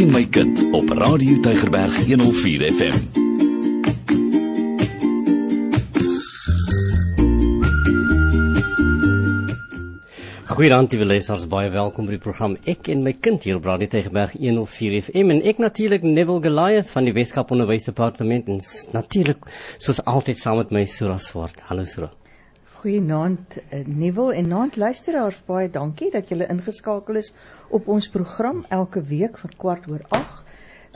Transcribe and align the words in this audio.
Ek 0.00 0.06
en 0.06 0.14
my 0.16 0.22
kind 0.32 0.60
op 0.72 0.90
Radio 0.96 1.34
Tygerberg 1.44 1.96
104 2.06 2.62
FM. 2.72 2.94
Goeiedag 10.48 10.88
lieve 10.88 11.04
luisters, 11.04 11.44
baie 11.52 11.68
welkom 11.74 12.08
by 12.08 12.16
die 12.16 12.22
program 12.24 12.56
Ek 12.64 12.88
en 12.88 13.04
my 13.04 13.12
kind 13.12 13.44
hier 13.44 13.60
op 13.60 13.68
Radio 13.68 13.92
Tygerberg 13.92 14.38
104 14.40 14.96
FM 15.10 15.34
en 15.36 15.42
ek 15.52 15.60
natuurlik 15.60 16.08
Neville 16.08 16.40
Goliath 16.48 16.88
van 16.94 17.04
die 17.04 17.12
Weskaap 17.20 17.52
Onderwysdepartement 17.52 18.48
en 18.56 18.64
natuurlik 18.96 19.44
soos 19.76 20.00
altyd 20.08 20.40
saam 20.40 20.62
met 20.62 20.72
my 20.72 20.86
Sura 20.88 21.20
Swart. 21.20 21.60
Hallo 21.68 21.84
Sura. 21.84 22.08
Goeienaand 22.80 23.58
eh, 23.68 23.86
Neville 23.86 24.34
en 24.34 24.46
naand 24.48 24.76
luisteraars 24.80 25.42
baie 25.44 25.68
dankie 25.68 26.06
dat 26.14 26.30
julle 26.32 26.46
ingeskakel 26.48 27.18
is 27.20 27.26
op 27.68 27.88
ons 27.92 28.06
program 28.08 28.62
elke 28.72 29.02
week 29.04 29.36
van 29.42 29.52
kwart 29.60 29.90
oor 29.90 30.00
8 30.08 30.22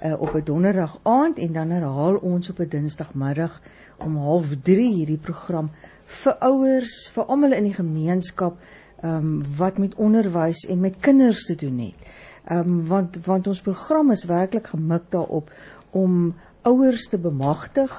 uh, 0.05 0.14
op 0.16 0.32
'n 0.32 0.44
donderdag 0.44 0.94
aand 1.02 1.38
en 1.38 1.52
dan 1.52 1.74
herhaal 1.77 2.16
ons 2.16 2.50
op 2.50 2.62
'n 2.64 2.68
dinsdagmiddag 2.68 3.60
om 3.98 4.16
0.30 4.16 4.96
hierdie 4.96 5.18
program 5.18 5.70
vir 6.05 6.36
ouers, 6.41 7.10
vir 7.12 7.24
almal 7.24 7.52
in 7.52 7.68
die 7.68 7.77
gemeenskap 7.77 8.56
um, 9.05 9.44
wat 9.56 9.78
met 9.78 9.94
onderwys 9.94 10.64
en 10.64 10.80
met 10.80 10.96
kinders 11.00 11.44
te 11.44 11.55
doen 11.55 11.78
het. 11.78 12.00
Um, 12.48 12.86
want 12.86 13.20
want 13.27 13.46
ons 13.46 13.60
program 13.60 14.10
is 14.10 14.24
werklik 14.24 14.66
gemik 14.66 15.10
daarop 15.10 15.50
om 15.91 16.34
ouers 16.62 17.08
te 17.08 17.19
bemagtig, 17.19 17.92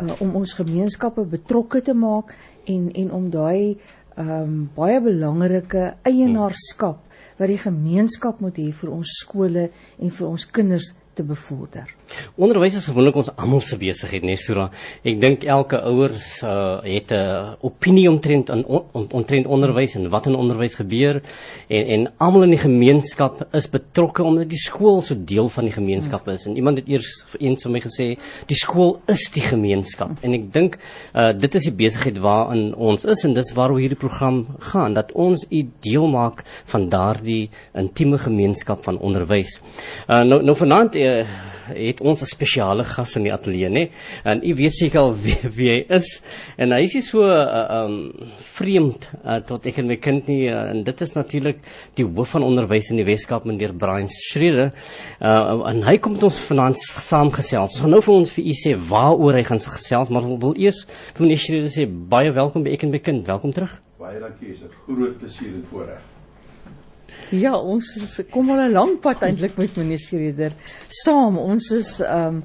uh, 0.00 0.20
om 0.20 0.36
ons 0.38 0.52
gemeenskappe 0.52 1.24
betrokke 1.24 1.82
te 1.82 1.94
maak 1.94 2.34
en 2.66 2.90
en 2.94 3.10
om 3.12 3.30
daai 3.30 3.78
um, 4.18 4.68
baie 4.76 5.00
belangrike 5.00 5.92
eienaarskap 6.08 7.00
wat 7.38 7.48
die 7.48 7.60
gemeenskap 7.60 8.40
moet 8.44 8.58
hê 8.60 8.70
vir 8.76 8.92
ons 8.92 9.16
skole 9.22 9.68
en 9.98 10.10
vir 10.10 10.28
ons 10.28 10.46
kinders 10.46 10.92
te 11.14 11.24
bevorder. 11.26 11.88
Onderwys 12.36 12.76
is 12.80 12.88
gewoonlik 12.90 13.16
ons 13.20 13.30
almal 13.36 13.60
se 13.60 13.76
besigheid, 13.80 14.24
nee 14.26 14.36
Sura. 14.40 14.68
Ek 15.04 15.18
dink 15.20 15.44
elke 15.44 15.80
ouer 15.88 16.14
uh, 16.14 16.80
het 16.84 17.12
'n 17.12 17.56
opinie 17.60 18.08
omtrent 18.10 18.50
aan 18.50 18.64
on, 18.64 19.06
omtrent 19.10 19.46
onderwys 19.46 19.96
en 19.96 20.08
wat 20.08 20.26
in 20.26 20.34
onderwys 20.34 20.74
gebeur 20.74 21.22
en 21.68 21.86
en 21.92 22.08
almal 22.18 22.42
in 22.42 22.54
die 22.56 22.62
gemeenskap 22.62 23.42
is 23.52 23.68
betrokke 23.70 24.22
omdat 24.22 24.48
die 24.48 24.58
skool 24.58 25.02
so 25.02 25.14
deel 25.14 25.48
van 25.48 25.64
die 25.64 25.72
gemeenskap 25.72 26.28
is. 26.28 26.46
En 26.46 26.56
iemand 26.56 26.78
het 26.78 26.88
eers 26.88 27.24
eens 27.38 27.62
vir 27.62 27.72
my 27.72 27.80
gesê, 27.80 28.06
die 28.46 28.58
skool 28.58 29.00
is 29.06 29.30
die 29.34 29.44
gemeenskap. 29.44 30.16
En 30.22 30.34
ek 30.34 30.52
dink 30.52 30.78
uh, 31.14 31.32
dit 31.32 31.54
is 31.54 31.68
die 31.68 31.76
besigheid 31.76 32.18
waarin 32.18 32.74
ons 32.74 33.04
is 33.04 33.24
en 33.24 33.34
dis 33.34 33.52
waaroor 33.56 33.80
hierdie 33.82 33.98
program 33.98 34.46
gaan 34.72 34.94
dat 34.94 35.12
ons 35.12 35.46
u 35.50 35.62
deel 35.84 36.06
maak 36.10 36.44
van 36.72 36.88
daardie 36.92 37.50
intieme 37.78 38.18
gemeenskap 38.18 38.84
van 38.84 38.98
onderwys. 38.98 39.58
Uh, 40.08 40.22
nou 40.26 40.42
nou 40.42 40.56
vanaand 40.58 40.96
uh, 40.96 41.22
het 41.72 42.01
ons 42.02 42.22
'n 42.22 42.26
spesiale 42.26 42.84
gas 42.84 43.16
in 43.16 43.24
die 43.24 43.32
ateljee, 43.32 43.70
nê? 43.70 43.84
En 44.24 44.42
u 44.42 44.54
weet 44.54 44.74
seker 44.74 45.00
al 45.00 45.14
wie, 45.24 45.36
wie 45.56 45.70
hy 45.70 45.80
is. 45.88 46.22
En 46.58 46.72
hy 46.72 46.82
is 46.84 46.94
nie 46.94 47.02
so 47.02 47.22
uh, 47.22 47.84
um 47.84 48.12
vreemd 48.56 49.08
uh, 49.24 49.40
tot 49.46 49.66
ek 49.66 49.78
en 49.78 49.88
my 49.88 49.96
kind 49.96 50.28
nie 50.28 50.48
uh, 50.50 50.70
en 50.70 50.82
dit 50.84 51.00
is 51.00 51.14
natuurlik 51.14 51.62
die 51.98 52.06
hoof 52.06 52.34
van 52.36 52.46
onderwys 52.46 52.90
in 52.90 53.00
die 53.00 53.06
Weskaap 53.06 53.46
meneer 53.48 53.72
Brian 53.72 54.08
Schreder. 54.08 54.72
Uh, 55.20 55.62
en 55.70 55.82
hy 55.86 55.96
kom 55.98 56.16
met 56.16 56.28
ons 56.28 56.40
vanaand 56.50 56.78
saamgesels. 56.78 57.72
Ons 57.72 57.80
gaan 57.84 57.94
nou 57.94 58.02
vir 58.04 58.14
ons 58.14 58.36
vir 58.36 58.44
u 58.44 58.56
sê 58.58 58.76
waaroor 58.76 59.40
hy 59.40 59.44
gaan 59.48 59.62
gesels, 59.62 60.10
maar 60.10 60.26
ons 60.26 60.40
wil 60.42 60.56
eers 60.58 60.84
vir 61.14 61.26
meneer 61.26 61.42
Schreder 61.42 61.72
sê 61.72 61.86
baie 61.86 62.32
welkom 62.34 62.66
by 62.66 62.76
ek 62.76 62.86
en 62.86 62.94
my 62.94 63.02
kind. 63.02 63.26
Welkom 63.26 63.54
terug. 63.56 63.80
Baie 64.02 64.18
dankie, 64.20 64.50
is 64.50 64.62
'n 64.62 64.72
groot 64.86 65.18
plesier 65.18 65.54
en 65.54 65.64
voorreg. 65.70 66.11
Ja, 67.32 67.54
ons 67.56 67.94
is, 67.96 68.18
kom 68.28 68.50
al 68.52 68.66
'n 68.66 68.72
lang 68.72 68.98
pad 69.00 69.22
eintlik 69.24 69.56
met 69.56 69.76
meneer 69.76 69.98
Schreder 69.98 70.52
saam. 70.88 71.38
Ons 71.38 71.70
is 71.72 72.00
ehm 72.00 72.36
um, 72.36 72.42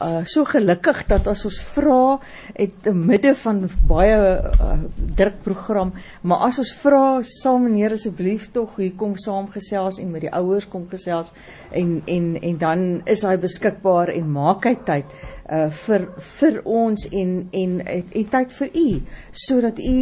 uh 0.00 0.24
so 0.24 0.44
gelukkig 0.44 1.06
dat 1.08 1.26
as 1.26 1.44
ons 1.44 1.58
vra 1.74 2.20
het 2.54 2.70
te 2.82 2.92
midde 2.94 3.34
van 3.34 3.64
baie 3.88 4.14
uh, 4.14 4.76
druk 5.16 5.42
program, 5.42 5.92
maar 6.22 6.38
as 6.46 6.58
ons 6.58 6.70
vra 6.82 7.20
sal 7.22 7.58
meneer 7.58 7.96
asseblief 7.96 8.52
tog 8.52 8.76
hier 8.76 8.94
kom 8.94 9.16
saamgesels 9.16 9.98
en 9.98 10.10
met 10.10 10.20
die 10.20 10.30
ouers 10.30 10.68
kom 10.68 10.86
gesels 10.88 11.32
en 11.72 12.02
en 12.06 12.36
en 12.36 12.58
dan 12.58 13.02
is 13.06 13.24
hy 13.26 13.36
beskikbaar 13.36 14.14
en 14.14 14.30
maak 14.30 14.64
hy 14.70 14.76
tyd 14.84 15.16
uh 15.50 15.66
vir 15.86 16.06
vir 16.38 16.62
ons 16.64 17.08
en 17.10 17.48
en 17.52 17.80
en 17.88 18.30
tyd 18.36 18.54
vir 18.60 18.70
u 18.74 19.02
sodat 19.32 19.78
u 19.78 19.98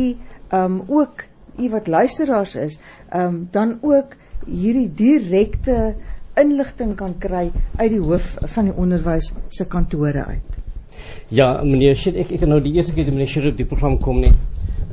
um 0.53 0.83
ook 0.89 1.25
u 1.59 1.71
wat 1.71 1.87
luisteraars 1.87 2.55
is, 2.55 2.79
um 3.15 3.49
dan 3.51 3.79
ook 3.83 4.17
hierdie 4.47 4.89
direkte 4.95 5.95
inligting 6.37 6.95
kan 6.99 7.15
kry 7.19 7.51
uit 7.79 7.91
die 7.91 8.01
hoof 8.03 8.37
van 8.55 8.65
die 8.71 8.75
onderwys 8.77 9.33
se 9.49 9.65
kantore 9.69 10.25
uit. 10.29 10.59
Ja, 11.29 11.63
meneer 11.65 11.97
Schreder, 11.97 12.21
ek 12.25 12.31
ek 12.37 12.47
nou 12.49 12.61
die 12.63 12.75
eerste 12.77 12.93
keer 12.95 13.05
toe 13.09 13.13
meneer 13.17 13.29
Schreder 13.31 13.51
op 13.55 13.57
die 13.59 13.67
program 13.69 13.99
kom 14.01 14.21
nie. 14.21 14.33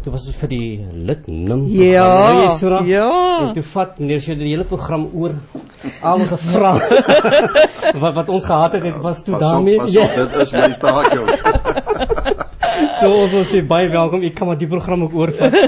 Toe 0.03 0.12
was 0.12 0.25
dit 0.28 0.36
vir 0.36 0.50
die 0.52 0.86
lid 1.08 1.28
nim. 1.31 1.62
Ja, 1.72 2.58
program. 2.59 2.88
ja. 2.90 3.06
En 3.47 3.53
toe 3.56 3.64
vat 3.64 4.00
meneer 4.02 4.19
Schreder 4.24 4.44
die 4.44 4.52
hele 4.56 4.66
program 4.68 5.06
oor 5.16 5.36
al 6.02 6.20
ons 6.25 6.34
vrae 6.44 6.80
wat 8.03 8.14
wat 8.18 8.30
ons 8.30 8.46
gehad 8.47 8.74
het, 8.80 8.84
het 8.90 9.00
was 9.03 9.24
toe 9.24 9.35
Pas 9.38 9.44
op, 9.44 9.47
daarmee. 9.52 9.78
pas 9.78 9.94
Ja. 9.94 10.03
op, 10.03 10.16
dit 10.16 10.41
is 10.41 10.52
my 10.52 10.70
taak 10.80 11.14
jou. 11.14 11.25
So 13.00 13.09
ons 13.12 13.31
wil 13.31 13.44
sê 13.46 13.59
baie 13.68 13.90
welkom. 13.91 14.24
Ek 14.25 14.34
kan 14.38 14.47
maar 14.50 14.58
die 14.58 14.68
program 14.68 15.03
ook 15.06 15.14
oorvat. 15.14 15.53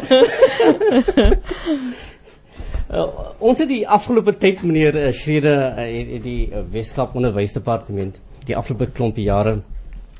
Uh, 2.96 3.34
ons 3.44 3.60
het 3.60 3.68
die 3.68 3.84
afgelope 3.84 4.32
tyd 4.40 4.62
meneer 4.64 4.96
uh, 4.96 5.08
Schreder 5.12 5.58
uh, 5.58 5.84
het, 5.84 6.12
het 6.14 6.22
die 6.24 6.46
uh, 6.48 6.62
Weskaap 6.72 7.16
Onderwysdepartement 7.20 8.22
die 8.48 8.56
afgelope 8.56 8.88
klompie 8.96 9.26
jare 9.26 9.58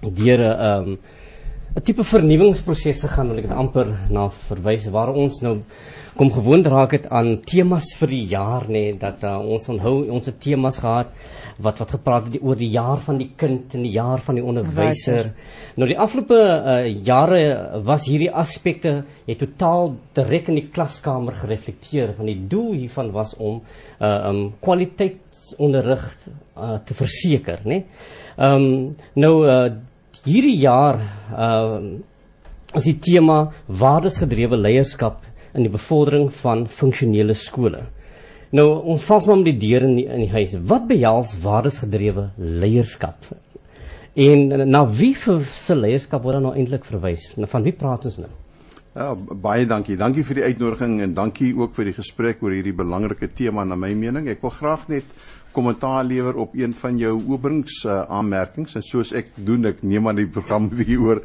deur 0.02 0.42
'n 0.44 0.90
um, 0.90 0.98
'n 1.76 1.84
tipe 1.88 2.04
vernuwingsproses 2.04 3.06
gegaan 3.06 3.30
wil 3.32 3.40
ek 3.40 3.48
dit 3.48 3.56
amper 3.56 3.94
na 4.10 4.28
verwys 4.50 4.90
waar 4.92 5.14
ons 5.14 5.40
nou 5.42 5.56
kom 6.16 6.30
gewoond 6.32 6.68
raak 6.72 6.94
het 6.96 7.10
aan 7.12 7.42
temas 7.44 7.90
vir 8.00 8.12
die 8.14 8.22
jaar 8.32 8.70
nê 8.70 8.86
nee, 8.86 8.92
dat 9.00 9.24
uh, 9.28 9.36
ons 9.44 9.66
onthou 9.74 10.06
ons 10.16 10.30
het 10.30 10.38
temas 10.40 10.78
gehad 10.80 11.12
wat 11.60 11.82
wat 11.82 11.92
gepraat 11.92 12.30
het 12.30 12.38
die, 12.38 12.42
oor 12.44 12.56
die 12.56 12.70
jaar 12.72 13.02
van 13.04 13.20
die 13.20 13.28
kind 13.36 13.76
en 13.76 13.84
die 13.84 13.92
jaar 13.96 14.24
van 14.24 14.40
die 14.40 14.44
onderwyser. 14.44 15.34
Nou 15.76 15.90
die 15.92 15.98
afgelope 16.00 16.40
uh, 16.40 16.78
jare 17.04 17.42
was 17.84 18.08
hierdie 18.08 18.32
aspekte 18.32 18.96
het 19.28 19.44
totaal 19.44 19.92
direk 20.16 20.50
in 20.54 20.62
die 20.62 20.70
klaskamer 20.72 21.36
gereflekteer 21.42 22.16
van 22.16 22.32
die 22.32 22.40
doel 22.48 22.72
hiervan 22.80 23.12
was 23.16 23.36
om 23.36 23.60
uh, 24.00 24.16
um 24.32 24.42
kwaliteitsonderrig 24.64 26.10
uh, 26.24 26.78
te 26.80 26.96
verseker 26.96 27.68
nê. 27.68 27.84
Nee. 27.84 27.86
Um 28.40 28.96
nou 29.20 29.36
uh, 29.44 29.62
hierdie 30.24 30.60
jaar 30.64 31.04
uh 31.36 31.80
is 32.76 32.84
die 32.90 32.98
tema 33.00 33.54
waardesgedrewe 33.72 34.58
leierskap 34.60 35.22
in 35.56 35.66
die 35.66 35.72
bevordering 35.74 36.30
van 36.42 36.66
funksionele 36.68 37.34
skole. 37.38 37.86
Nou 38.56 38.68
ons 38.94 39.04
vals 39.08 39.28
maar 39.28 39.42
met 39.42 39.50
die 39.54 39.70
deur 39.70 39.88
in 39.88 39.98
die, 39.98 40.06
in 40.06 40.26
die 40.26 40.32
huis. 40.32 40.56
Wat 40.70 40.88
behels 40.88 41.36
waardesgedrewe 41.44 42.30
leierskap? 42.38 43.32
En 44.16 44.70
na 44.70 44.86
wie 44.88 45.12
vir 45.20 45.44
se 45.60 45.76
leierskap 45.76 46.24
word 46.24 46.40
dan 46.40 46.50
nou 46.50 46.56
eintlik 46.56 46.86
verwys? 46.88 47.32
Nou, 47.36 47.50
van 47.52 47.66
wie 47.66 47.76
praat 47.76 48.08
ons 48.08 48.22
nou? 48.24 48.32
Ja, 48.96 49.10
baie 49.12 49.66
dankie. 49.68 49.98
Dankie 50.00 50.24
vir 50.24 50.38
die 50.38 50.44
uitnodiging 50.48 51.02
en 51.04 51.14
dankie 51.18 51.50
ook 51.52 51.74
vir 51.76 51.90
die 51.90 51.94
gesprek 51.98 52.40
oor 52.46 52.54
hierdie 52.56 52.72
belangrike 52.72 53.28
tema 53.36 53.66
na 53.68 53.76
my 53.76 53.90
mening. 53.92 54.30
Ek 54.32 54.40
wil 54.46 54.54
graag 54.56 54.86
net 54.88 55.10
kommentaar 55.52 56.06
lewer 56.08 56.38
op 56.40 56.54
een 56.56 56.72
van 56.80 56.96
jou 57.00 57.12
openings 57.34 57.82
uh, 57.84 58.06
aanmerkings 58.08 58.78
en 58.80 58.86
soos 58.88 59.12
ek 59.12 59.34
doen, 59.36 59.68
ek 59.68 59.82
neem 59.84 60.08
aan 60.08 60.22
die 60.22 60.30
program 60.32 60.70
weer 60.80 61.04
oor. 61.04 61.20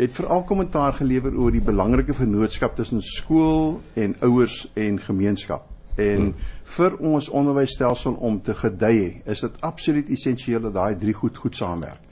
Het 0.00 0.18
veral 0.18 0.42
kommentaar 0.48 0.98
gelewer 0.98 1.36
oor 1.38 1.54
die 1.54 1.62
belangrike 1.62 2.16
vennootskap 2.18 2.74
tussen 2.80 3.04
skool 3.06 3.76
en 3.94 4.16
ouers 4.26 4.64
en 4.74 4.98
gemeenskap. 4.98 5.68
En 5.94 6.32
vir 6.74 6.96
ons 6.98 7.28
onderwysstelsel 7.30 8.18
om 8.18 8.40
te 8.42 8.56
gedei, 8.64 9.20
is 9.30 9.46
dit 9.46 9.62
absoluut 9.62 10.10
essensieel 10.10 10.66
dat 10.66 10.74
daai 10.74 10.98
drie 10.98 11.14
goed 11.14 11.38
goed 11.38 11.54
saamwerk. 11.54 12.02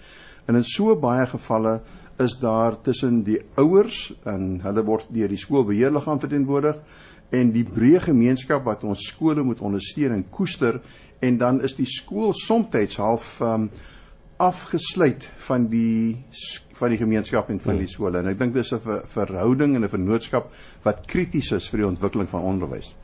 En 0.46 0.54
in 0.58 0.66
so 0.66 0.94
baie 0.98 1.26
gevalle 1.34 1.80
is 2.18 2.34
daar 2.40 2.76
tussen 2.82 3.22
die 3.24 3.38
ouers 3.56 4.12
en 4.24 4.60
hulle 4.62 4.84
word 4.84 5.08
deur 5.10 5.28
die 5.28 5.40
skoolbeheerliggaam 5.40 6.20
verteenwoordig 6.20 6.76
en 7.32 7.52
die 7.54 7.64
breë 7.64 8.02
gemeenskap 8.08 8.64
wat 8.64 8.84
ons 8.84 9.06
skole 9.08 9.42
moet 9.42 9.62
ondersteun 9.64 10.12
en 10.12 10.26
koester 10.30 10.80
en 11.22 11.38
dan 11.38 11.60
is 11.64 11.76
die 11.78 11.88
skool 11.88 12.34
soms 12.36 12.96
half 12.96 13.40
um, 13.40 13.70
afgesluit 14.42 15.28
van 15.46 15.68
die 15.70 16.18
van 16.74 16.90
die 16.90 16.98
gemeenskap 16.98 17.50
en 17.50 17.60
van 17.62 17.78
die 17.78 17.86
skole 17.86 18.18
en 18.18 18.28
ek 18.32 18.38
dink 18.38 18.54
dis 18.54 18.72
'n 18.72 18.80
ver, 18.80 19.02
verhouding 19.06 19.76
en 19.76 19.84
'n 19.84 19.88
vennootskap 19.88 20.50
wat 20.82 21.06
krities 21.06 21.52
is 21.52 21.68
vir 21.68 21.78
die 21.78 21.86
ontwikkeling 21.86 22.28
van 22.28 22.42
onderwys. 22.42 22.96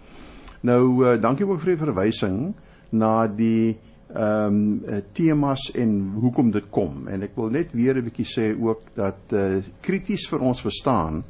Nou 0.62 1.04
uh, 1.04 1.20
dankie 1.20 1.46
ook 1.46 1.60
vir 1.60 1.76
die 1.76 1.84
verwysing 1.84 2.54
na 2.90 3.26
die 3.26 3.78
ehm 4.08 4.54
um, 4.86 5.02
temas 5.12 5.70
en 5.74 5.90
hoekom 6.20 6.50
dit 6.50 6.70
kom 6.70 7.08
en 7.08 7.22
ek 7.22 7.34
wil 7.36 7.50
net 7.50 7.72
weer 7.72 7.96
'n 7.96 8.04
bietjie 8.04 8.26
sê 8.26 8.46
ook 8.56 8.94
dat 8.94 9.32
uh, 9.32 9.62
krities 9.80 10.28
vir 10.28 10.40
ons 10.40 10.60
verstaan 10.60 11.24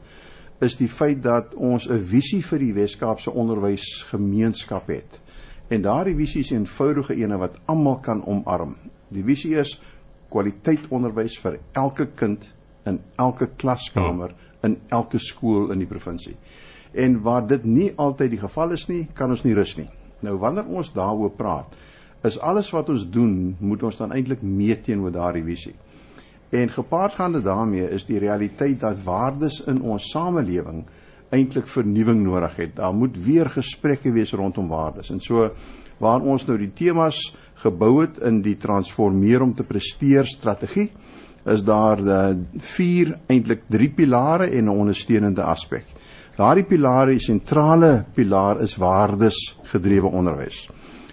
is 0.61 0.77
die 0.77 0.89
feit 0.89 1.23
dat 1.23 1.55
ons 1.55 1.89
'n 1.89 1.99
visie 1.99 2.43
vir 2.43 2.59
die 2.59 2.73
Wes-Kaapse 2.73 3.31
onderwysgemeenskap 3.31 4.87
het 4.87 5.21
En 5.69 5.83
daardie 5.85 6.17
visie 6.17 6.41
is 6.41 6.51
'n 6.51 6.55
eenvoudige 6.55 7.15
ene 7.15 7.37
wat 7.37 7.59
almal 7.65 7.99
kan 8.01 8.25
omarm. 8.25 8.77
Die 9.09 9.25
visie 9.25 9.57
is 9.57 9.81
kwaliteit 10.29 10.89
onderwys 10.89 11.39
vir 11.39 11.59
elke 11.73 12.07
kind 12.15 12.55
in 12.85 13.01
elke 13.17 13.47
klaskamer 13.57 14.35
in 14.63 14.79
elke 14.89 15.19
skool 15.19 15.71
in 15.71 15.79
die 15.79 15.87
provinsie. 15.87 16.37
En 16.93 17.21
waar 17.23 17.47
dit 17.47 17.65
nie 17.65 17.93
altyd 17.97 18.31
die 18.31 18.41
geval 18.41 18.73
is 18.73 18.87
nie, 18.89 19.09
kan 19.15 19.31
ons 19.31 19.45
nie 19.45 19.55
rus 19.55 19.77
nie. 19.77 19.89
Nou 20.21 20.39
wanneer 20.39 20.67
ons 20.67 20.93
daaroor 20.93 21.31
praat, 21.31 21.77
is 22.23 22.39
alles 22.41 22.71
wat 22.75 22.89
ons 22.89 23.05
doen, 23.11 23.57
moet 23.61 23.83
ons 23.83 23.97
dan 23.97 24.13
eintlik 24.13 24.43
meet 24.43 24.85
teenoor 24.85 25.13
daardie 25.15 25.45
visie. 25.47 25.75
En 26.51 26.71
gepaardgaande 26.73 27.43
daarmee 27.45 27.91
is 27.93 28.07
die 28.09 28.19
realiteit 28.19 28.81
dat 28.81 29.03
waardes 29.05 29.61
in 29.69 29.83
ons 29.83 30.11
samelewing 30.11 30.87
eintlik 31.31 31.69
vernuwing 31.69 32.23
nodig 32.25 32.57
het. 32.57 32.77
Daar 32.77 32.95
moet 32.95 33.17
weer 33.21 33.51
gesprekke 33.53 34.13
wees 34.13 34.33
rondom 34.33 34.69
waardes. 34.69 35.11
En 35.13 35.21
so 35.21 35.51
waar 35.99 36.25
ons 36.25 36.47
nou 36.47 36.57
die 36.59 36.73
temas 36.73 37.21
gebou 37.63 38.01
het 38.01 38.21
in 38.25 38.41
die 38.43 38.57
transformeer 38.57 39.43
om 39.43 39.53
te 39.55 39.67
presteer 39.67 40.27
strategie, 40.27 40.89
is 41.49 41.63
daar 41.65 42.01
uh, 42.01 42.17
vier 42.75 43.15
eintlik 43.29 43.67
drie 43.69 43.91
pilare 43.91 44.51
en 44.51 44.65
'n 44.65 44.79
ondersteunende 44.79 45.43
aspek. 45.43 45.85
Daardie 46.37 46.65
pilare, 46.65 47.11
die 47.11 47.25
sentrale 47.25 48.05
pilaar 48.15 48.61
is 48.63 48.77
waardes 48.77 49.57
gedrewe 49.73 50.07
onderwys. 50.07 50.69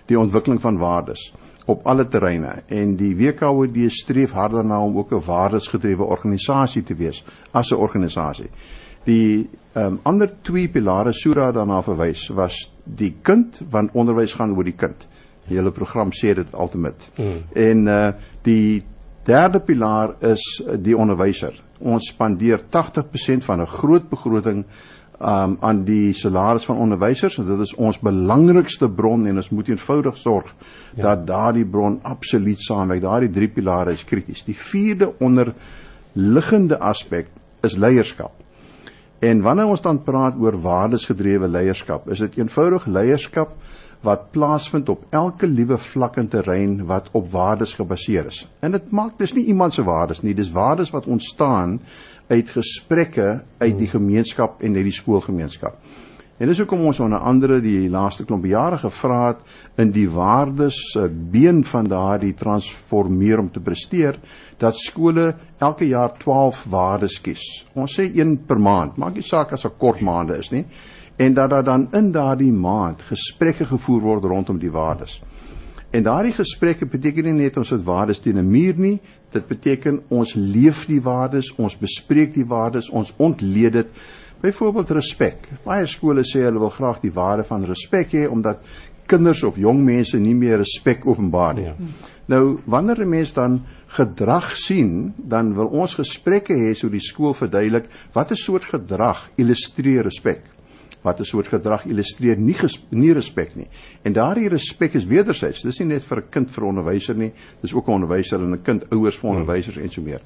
Die 0.05 0.19
ontwikkeling 0.19 0.61
van 0.61 0.77
waardes 0.77 1.33
op 1.65 1.85
alle 1.89 2.07
terreine 2.07 2.61
en 2.67 2.95
die 2.95 3.15
WKOD 3.17 3.77
streef 3.89 4.31
harder 4.31 4.65
na 4.65 4.79
om 4.81 4.97
ook 4.97 5.11
'n 5.11 5.25
waardesgedrewe 5.25 6.03
organisasie 6.03 6.83
te 6.83 6.95
wees 6.95 7.23
as 7.51 7.71
'n 7.71 7.75
organisasie. 7.75 8.49
Die 9.03 9.49
um, 9.73 9.99
ander 10.03 10.31
twee 10.41 10.67
pilare 10.67 11.13
Sura 11.13 11.51
daarna 11.51 11.81
verwys 11.81 12.27
was 12.27 12.71
die 12.83 13.15
kind 13.21 13.61
want 13.69 13.91
onderwys 13.93 14.33
gaan 14.33 14.55
oor 14.55 14.63
die 14.63 14.77
kind. 14.77 15.07
Die 15.47 15.57
hele 15.57 15.71
program 15.71 16.11
sê 16.11 16.33
dit 16.33 16.53
altemit. 16.53 17.09
Mm. 17.17 17.43
En 17.53 17.87
uh 17.87 18.11
die 18.41 18.83
derde 19.25 19.59
pilaar 19.59 20.15
is 20.21 20.61
die 20.79 20.97
onderwyser. 20.97 21.63
Ons 21.79 22.11
spandeer 22.11 22.61
80% 22.69 23.43
van 23.43 23.61
'n 23.61 23.65
groot 23.65 24.09
begroting 24.09 24.65
um, 25.19 25.57
aan 25.59 25.83
die 25.87 26.13
salaris 26.13 26.65
van 26.65 26.77
onderwysers 26.77 27.37
en 27.37 27.47
dit 27.47 27.59
is 27.65 27.73
ons 27.75 27.99
belangrikste 27.99 28.89
bron 28.89 29.27
en 29.27 29.41
ons 29.41 29.49
moet 29.49 29.69
eenvoudig 29.69 30.17
sorg 30.17 30.51
ja. 30.95 31.01
dat 31.03 31.27
daardie 31.27 31.65
bron 31.65 31.99
absoluut 32.03 32.59
saamwerk. 32.61 33.01
Daardie 33.01 33.31
drie 33.31 33.49
pilare 33.49 33.95
is 33.95 34.03
krities. 34.03 34.43
Die 34.45 34.57
vierde 34.57 35.13
onderliggende 35.19 36.79
aspek 36.79 37.31
is 37.65 37.77
leierskap. 37.77 38.33
En 39.19 39.41
wanneer 39.41 39.71
ons 39.71 39.81
dan 39.81 40.03
praat 40.03 40.35
oor 40.39 40.57
waardesgedrewe 40.61 41.47
leierskap, 41.47 42.09
is 42.11 42.19
dit 42.19 42.37
eenvoudig 42.37 42.85
leierskap 42.85 43.55
wat 44.05 44.29
plaasvind 44.31 44.89
op 44.89 45.05
elke 45.09 45.47
liewe 45.49 45.77
vlak 45.81 46.19
en 46.21 46.29
terrein 46.29 46.77
wat 46.85 47.09
op 47.17 47.31
waardes 47.33 47.73
gebaseer 47.73 48.29
is. 48.29 48.45
En 48.61 48.75
dit 48.77 48.91
maak 48.91 49.17
dis 49.17 49.33
nie 49.33 49.47
iemand 49.51 49.73
se 49.73 49.83
waardes 49.83 50.21
nie, 50.21 50.35
dis 50.37 50.53
waardes 50.53 50.93
wat 50.93 51.09
ontstaan 51.09 51.79
uit 52.29 52.49
gesprekke 52.49 53.43
uit 53.57 53.77
die 53.77 53.89
gemeenskap 53.89 54.61
en 54.61 54.77
uit 54.77 54.87
die 54.89 54.95
skoolgemeenskap. 54.95 55.77
En 56.35 56.49
dis 56.51 56.59
hoekom 56.59 56.81
ons 56.89 56.97
onder 56.99 57.21
andere 57.23 57.61
die 57.63 57.85
laaste 57.87 58.25
klomp 58.27 58.43
jare 58.49 58.81
gevra 58.81 59.19
het 59.29 59.79
in 59.79 59.93
die 59.95 60.07
waardes 60.11 60.81
been 61.31 61.61
van 61.63 61.87
daardie 61.87 62.33
transformeer 62.35 63.39
om 63.39 63.47
te 63.51 63.63
presteer 63.63 64.19
dat 64.59 64.75
skole 64.75 65.29
elke 65.63 65.87
jaar 65.87 66.11
12 66.19 66.65
waardes 66.73 67.21
kies. 67.23 67.45
Ons 67.73 67.95
sê 67.95 68.09
een 68.11 68.35
per 68.47 68.59
maand, 68.59 68.99
maak 68.99 69.15
nie 69.15 69.23
saak 69.23 69.53
as 69.55 69.65
'n 69.65 69.77
kort 69.79 70.01
maande 70.01 70.35
is 70.37 70.51
nie, 70.51 70.65
en 71.15 71.33
dat 71.33 71.49
daar 71.49 71.63
dan 71.63 71.87
in 71.91 72.11
daardie 72.11 72.51
maand 72.51 73.01
gesprekke 73.01 73.65
gevoer 73.65 74.01
word 74.01 74.23
rondom 74.23 74.59
die 74.59 74.71
waardes. 74.71 75.21
En 75.89 76.03
daardie 76.03 76.33
gesprekke 76.35 76.85
beteken 76.85 77.23
nie 77.23 77.37
net 77.45 77.57
ons 77.57 77.69
het 77.71 77.83
waardes 77.83 78.19
teen 78.19 78.37
'n 78.37 78.49
muur 78.49 78.73
nie, 78.77 78.99
dit 79.31 79.47
beteken 79.47 80.01
ons 80.07 80.33
leef 80.33 80.85
die 80.85 81.01
waardes, 81.01 81.53
ons 81.55 81.77
bespreek 81.77 82.33
die 82.33 82.45
waardes, 82.45 82.89
ons 82.89 83.13
ontleed 83.17 83.73
dit. 83.73 83.87
Byvoorbeeld 84.41 84.89
respek. 84.89 85.47
Baie 85.63 85.85
skole 85.85 86.23
sê 86.23 86.43
hulle 86.43 86.59
wil 86.59 86.69
graag 86.69 86.99
die 86.99 87.11
waarde 87.11 87.43
van 87.43 87.63
respek 87.63 88.11
hê 88.11 88.27
omdat 88.29 88.59
kinders 89.05 89.43
of 89.43 89.55
jong 89.55 89.83
mense 89.83 90.17
nie 90.19 90.35
meer 90.35 90.57
respek 90.57 91.05
openbaar 91.05 91.53
nie. 91.53 91.63
Ja. 91.63 91.75
Nou 92.25 92.59
wanneer 92.65 93.01
'n 93.01 93.09
mens 93.09 93.33
dan 93.33 93.63
gedrag 93.87 94.57
sien, 94.57 95.13
dan 95.17 95.53
wil 95.53 95.67
ons 95.67 95.95
gesprekke 95.95 96.53
hê 96.53 96.73
so 96.75 96.89
die 96.89 96.99
skool 96.99 97.33
verduidelik 97.33 97.85
watter 98.13 98.37
soort 98.37 98.63
gedrag 98.63 99.29
illustreer 99.35 100.03
respek 100.03 100.54
wat 101.05 101.19
'n 101.19 101.25
soort 101.25 101.47
gedrag 101.47 101.85
illustreer 101.85 102.37
nie 102.37 102.55
nie 102.89 103.13
respek 103.13 103.55
nie. 103.55 103.67
En 104.03 104.13
daardie 104.13 104.49
respek 104.49 104.93
is 104.93 105.05
wederzijds. 105.05 105.61
Dis 105.61 105.79
nie 105.79 105.87
net 105.87 106.03
vir 106.03 106.17
'n 106.17 106.29
kind 106.29 106.51
vir 106.51 106.63
'n 106.63 106.67
onderwyser 106.67 107.15
nie, 107.15 107.31
dis 107.61 107.73
ook 107.73 107.87
'n 107.87 107.91
onderwyser 107.91 108.39
en 108.39 108.53
'n 108.53 108.63
kind 108.63 108.85
ouers 108.91 109.15
vir 109.15 109.29
onderwysers 109.29 109.77
en 109.77 109.89
so 109.89 110.01
meer. 110.01 110.21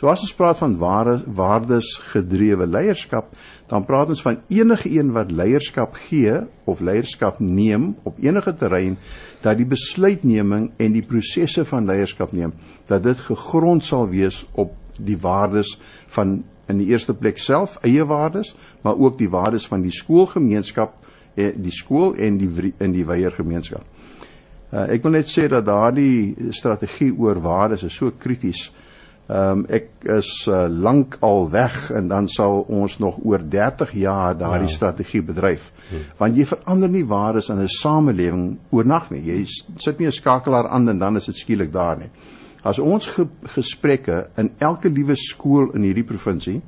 So 0.00 0.08
as 0.08 0.20
ons 0.20 0.34
praat 0.34 0.58
van 0.58 0.78
ware 0.78 1.22
waardes 1.26 2.00
gedrewe 2.12 2.66
leierskap, 2.66 3.36
dan 3.68 3.84
praat 3.84 4.08
ons 4.08 4.22
van 4.22 4.40
enige 4.48 4.90
een 4.90 5.12
wat 5.12 5.30
leierskap 5.30 5.94
gee 5.94 6.40
of 6.64 6.80
leierskap 6.80 7.40
neem 7.40 7.96
op 8.02 8.18
enige 8.18 8.54
terrein 8.54 8.98
dat 9.40 9.56
die 9.56 9.66
besluitneming 9.66 10.72
en 10.76 10.92
die 10.92 11.06
prosesse 11.06 11.64
van 11.64 11.86
leierskap 11.86 12.32
neem 12.32 12.52
dat 12.86 13.02
dit 13.02 13.18
gegrond 13.18 13.84
sal 13.84 14.08
wees 14.08 14.44
op 14.52 14.74
die 14.98 15.16
waardes 15.18 15.78
van 16.06 16.42
in 16.68 16.78
die 16.78 16.90
eerste 16.92 17.14
plek 17.14 17.38
self 17.38 17.78
eie 17.82 18.04
waardes, 18.06 18.54
maar 18.82 18.98
ook 18.98 19.18
die 19.18 19.30
waardes 19.30 19.66
van 19.66 19.82
die 19.82 19.92
skoolgemeenskap, 19.92 20.94
eh, 21.34 21.52
die 21.56 21.72
skool 21.72 22.14
en 22.14 22.38
die 22.38 22.74
in 22.78 22.92
die 22.92 23.06
wyeer 23.06 23.32
gemeenskap. 23.32 23.84
Uh, 24.72 24.86
ek 24.88 25.02
wil 25.04 25.18
net 25.18 25.28
sê 25.28 25.50
dat 25.52 25.66
daardie 25.68 26.48
strategie 26.56 27.10
oor 27.12 27.36
waardes 27.44 27.82
is 27.84 27.96
so 27.98 28.14
krities. 28.16 28.70
Ehm 29.28 29.60
um, 29.60 29.64
ek 29.68 30.06
is 30.14 30.30
uh, 30.48 30.64
lank 30.66 31.18
al 31.20 31.44
weg 31.52 31.90
en 31.94 32.08
dan 32.08 32.26
sal 32.28 32.64
ons 32.72 32.96
nog 32.98 33.18
oor 33.22 33.44
30 33.48 33.92
jaar 34.00 34.36
daardie 34.36 34.70
ja. 34.70 34.74
strategie 34.74 35.20
bedryf. 35.22 35.68
Hmm. 35.90 36.06
Want 36.18 36.40
jy 36.40 36.46
verander 36.48 36.88
nie 36.88 37.04
waardes 37.04 37.50
in 37.52 37.60
'n 37.60 37.68
samelewing 37.68 38.46
oornag 38.70 39.10
nie. 39.10 39.22
Jy 39.28 39.44
sit 39.76 39.98
nie 39.98 40.08
'n 40.08 40.12
skakelaar 40.12 40.68
aan 40.68 40.88
en 40.88 40.98
dan 40.98 41.16
is 41.16 41.26
dit 41.26 41.36
skielik 41.36 41.72
daar 41.72 41.98
nie. 41.98 42.10
As 42.62 42.78
ons 42.78 43.06
ge 43.10 43.26
gesprekke 43.56 44.28
in 44.38 44.52
elke 44.58 44.88
liewe 44.88 45.16
skool 45.18 45.72
in 45.74 45.82
hierdie 45.82 46.06
provinsie 46.06 46.60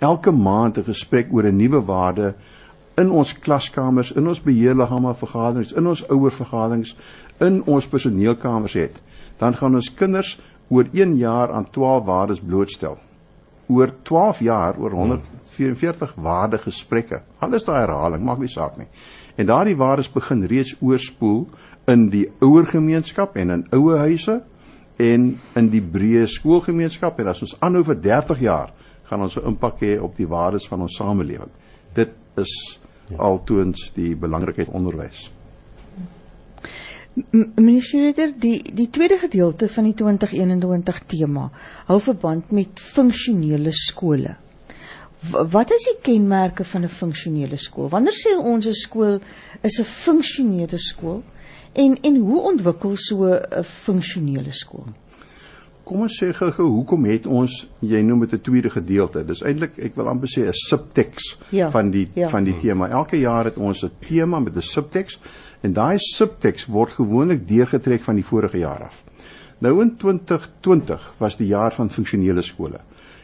elke 0.00 0.32
maand 0.32 0.78
'n 0.78 0.84
gesprek 0.84 1.32
oor 1.32 1.44
'n 1.44 1.56
nuwe 1.56 1.84
waarde 1.84 2.34
in 2.96 3.10
ons 3.10 3.32
klaskamers, 3.32 4.12
in 4.12 4.28
ons 4.28 4.40
beheerliggame 4.40 5.14
vergaderings, 5.14 5.72
in 5.72 5.86
ons 5.86 6.04
ouer 6.08 6.30
vergaderings, 6.30 6.96
in 7.40 7.62
ons 7.66 7.86
personeelkamers 7.86 8.72
het, 8.72 9.00
dan 9.38 9.54
gaan 9.54 9.74
ons 9.74 9.94
kinders 9.94 10.38
oor 10.68 10.86
1 10.92 11.16
jaar 11.16 11.52
aan 11.52 11.70
12 11.70 12.04
waardes 12.04 12.40
blootstel. 12.40 12.98
Oor 13.68 13.90
12 14.02 14.38
jaar 14.38 14.78
oor 14.78 14.90
144 14.90 16.14
waarde 16.16 16.58
gesprekke. 16.58 17.22
Alles 17.38 17.64
daai 17.64 17.80
herhaling 17.80 18.24
maak 18.24 18.38
nie 18.38 18.48
saak 18.48 18.76
nie. 18.78 18.88
En 19.36 19.46
daardie 19.46 19.76
waardes 19.76 20.12
begin 20.12 20.44
reeds 20.46 20.76
oorspoel 20.80 21.48
in 21.86 22.08
die 22.10 22.28
ouer 22.40 22.66
gemeenskap 22.66 23.36
en 23.36 23.50
in 23.50 23.66
ouer 23.72 23.98
huise 23.98 24.42
en 24.96 25.40
in 25.56 25.68
die 25.70 25.82
breë 25.82 26.26
skoolgemeenskap 26.30 27.18
en 27.20 27.28
as 27.32 27.42
ons 27.42 27.56
aanhou 27.60 27.84
vir 27.84 28.00
30 28.00 28.40
jaar 28.40 28.72
gaan 29.04 29.22
ons 29.22 29.36
'n 29.36 29.46
impak 29.46 29.80
hê 29.80 30.00
op 30.00 30.16
die 30.16 30.26
waardes 30.26 30.66
van 30.68 30.82
ons 30.82 30.96
samelewing. 30.96 31.50
Dit 31.94 32.10
is 32.36 32.80
ja. 33.08 33.16
altoons 33.16 33.92
die 33.94 34.14
belangrikheid 34.16 34.68
onderwys. 34.68 35.30
Meneer 37.30 37.82
Schroeder, 37.82 38.32
die 38.38 38.62
die 38.74 38.90
tweede 38.90 39.18
gedeelte 39.18 39.68
van 39.68 39.84
die 39.84 39.94
2021 39.94 41.02
tema 41.06 41.50
hou 41.86 42.00
verband 42.00 42.50
met 42.50 42.80
funksionele 42.80 43.72
skole. 43.72 44.36
Wat 45.30 45.70
is 45.70 45.84
die 45.84 46.00
kenmerke 46.02 46.64
van 46.64 46.84
'n 46.84 46.88
funksionele 46.88 47.56
skool? 47.56 47.88
Wanneer 47.88 48.12
sê 48.12 48.34
ons 48.36 48.66
'n 48.66 48.72
skool 48.72 49.20
is 49.62 49.78
'n 49.78 49.84
funksionele 49.84 50.76
skool? 50.76 51.22
En 51.74 51.96
en 52.00 52.16
hoe 52.16 52.40
ontwikkel 52.40 52.96
so 52.96 53.24
'n 53.26 53.64
funksionele 53.64 54.50
skool? 54.50 54.86
Kom 55.84 56.00
ons 56.00 56.22
sê 56.22 56.32
gou-gou, 56.32 56.68
hoekom 56.68 57.04
het 57.04 57.26
ons 57.26 57.66
jy 57.80 58.00
noem 58.00 58.20
dit 58.20 58.32
'n 58.32 58.40
tweede 58.40 58.70
gedeelte? 58.70 59.24
Dis 59.24 59.42
eintlik 59.42 59.78
ek 59.78 59.96
wil 59.96 60.08
amper 60.08 60.28
sê 60.28 60.46
'n 60.46 60.52
subteks 60.52 61.38
ja, 61.50 61.70
van 61.70 61.90
die 61.90 62.08
ja. 62.14 62.28
van 62.28 62.44
die 62.44 62.56
tema. 62.56 62.88
Elke 62.88 63.18
jaar 63.18 63.44
het 63.44 63.56
ons 63.56 63.84
'n 63.84 63.90
tema 64.00 64.38
met 64.38 64.56
'n 64.56 64.62
subteks 64.62 65.20
en 65.60 65.72
daai 65.72 65.98
subteks 65.98 66.66
word 66.66 66.92
gewoonlik 66.92 67.48
deurgetrek 67.48 68.02
van 68.02 68.14
die 68.14 68.24
vorige 68.24 68.58
jaar 68.58 68.82
af. 68.82 69.02
Nou 69.58 69.80
in 69.82 69.96
2020 69.96 71.14
was 71.18 71.36
die 71.36 71.46
jaar 71.46 71.72
van 71.72 71.90
funksionele 71.90 72.42
skole. 72.42 72.80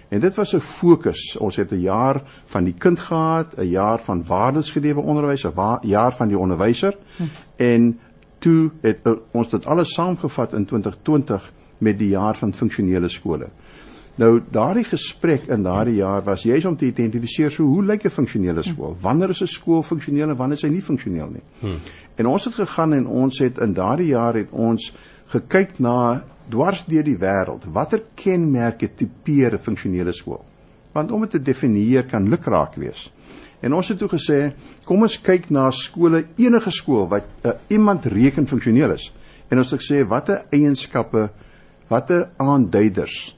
En 0.08 0.20
dit 0.20 0.34
was 0.34 0.54
'n 0.54 0.60
fokus. 0.60 1.36
Ons 1.36 1.56
het 1.56 1.70
'n 1.72 1.80
jaar 1.80 2.22
van 2.46 2.64
die 2.64 2.74
kind 2.78 2.98
gehad, 2.98 3.56
'n 3.56 3.68
jaar 3.68 3.98
van 3.98 4.24
waardesgedrewe 4.26 5.00
onderwys, 5.00 5.44
'n 5.44 5.78
jaar 5.82 6.12
van 6.12 6.28
die 6.28 6.38
onderwyser 6.38 6.96
hm. 7.16 7.22
en 7.56 7.98
toe 8.40 8.70
het 8.82 9.06
ons 9.32 9.50
dit 9.52 9.66
alles 9.66 9.94
saamgevat 9.94 10.54
in 10.58 10.66
2020 10.66 11.52
met 11.78 11.98
die 11.98 12.12
jaar 12.12 12.36
van 12.36 12.52
funksionele 12.52 13.08
skole. 13.08 13.50
Nou 14.20 14.40
daardie 14.52 14.84
gesprek 14.84 15.46
in 15.48 15.62
daardie 15.64 15.96
jaar 16.00 16.24
was 16.26 16.42
juis 16.44 16.64
om 16.68 16.76
te 16.76 16.88
identifiseer 16.90 17.52
so 17.54 17.64
hoe 17.64 17.84
lyk 17.84 18.04
'n 18.04 18.10
funksionele 18.10 18.62
skool? 18.62 18.96
Wanneer 19.00 19.30
is 19.30 19.42
'n 19.42 19.46
skool 19.46 19.82
funksioneel 19.82 20.30
en 20.30 20.36
wanneer 20.36 20.56
is 20.56 20.62
hy 20.62 20.68
nie 20.68 20.82
funksioneel 20.82 21.30
nie? 21.30 21.42
Hmm. 21.60 21.78
En 22.16 22.26
ons 22.26 22.44
het 22.44 22.54
gegaan 22.54 22.92
en 22.92 23.06
ons 23.06 23.38
het 23.38 23.58
in 23.58 23.72
daardie 23.72 24.08
jaar 24.08 24.34
het 24.34 24.50
ons 24.50 24.92
gekyk 25.26 25.78
na 25.78 26.24
dwars 26.48 26.84
deur 26.84 27.04
die 27.04 27.16
wêreld. 27.16 27.64
Watter 27.72 28.02
kenmerke 28.14 28.88
tipeer 28.94 29.54
'n 29.54 29.58
funksionele 29.58 30.12
skool? 30.12 30.44
Want 30.92 31.12
om 31.12 31.20
dit 31.20 31.30
te 31.30 31.42
definieer 31.42 32.04
kan 32.04 32.28
lukraak 32.28 32.74
wees. 32.74 33.12
En 33.60 33.74
ons 33.76 33.88
het 33.88 33.98
toe 33.98 34.08
gesê, 34.08 34.38
kom 34.88 35.02
ons 35.04 35.18
kyk 35.20 35.50
na 35.52 35.68
skole, 35.76 36.24
enige 36.40 36.72
skool 36.72 37.08
wat 37.10 37.26
uh, 37.44 37.56
iemand 37.68 38.06
reken 38.08 38.48
funksioneel 38.48 38.96
is. 38.96 39.10
En 39.50 39.60
ons 39.60 39.70
het 39.70 39.82
gesê 39.82 40.00
watter 40.08 40.46
eienskappe, 40.54 41.28
watter 41.90 42.28
aanduiders 42.40 43.36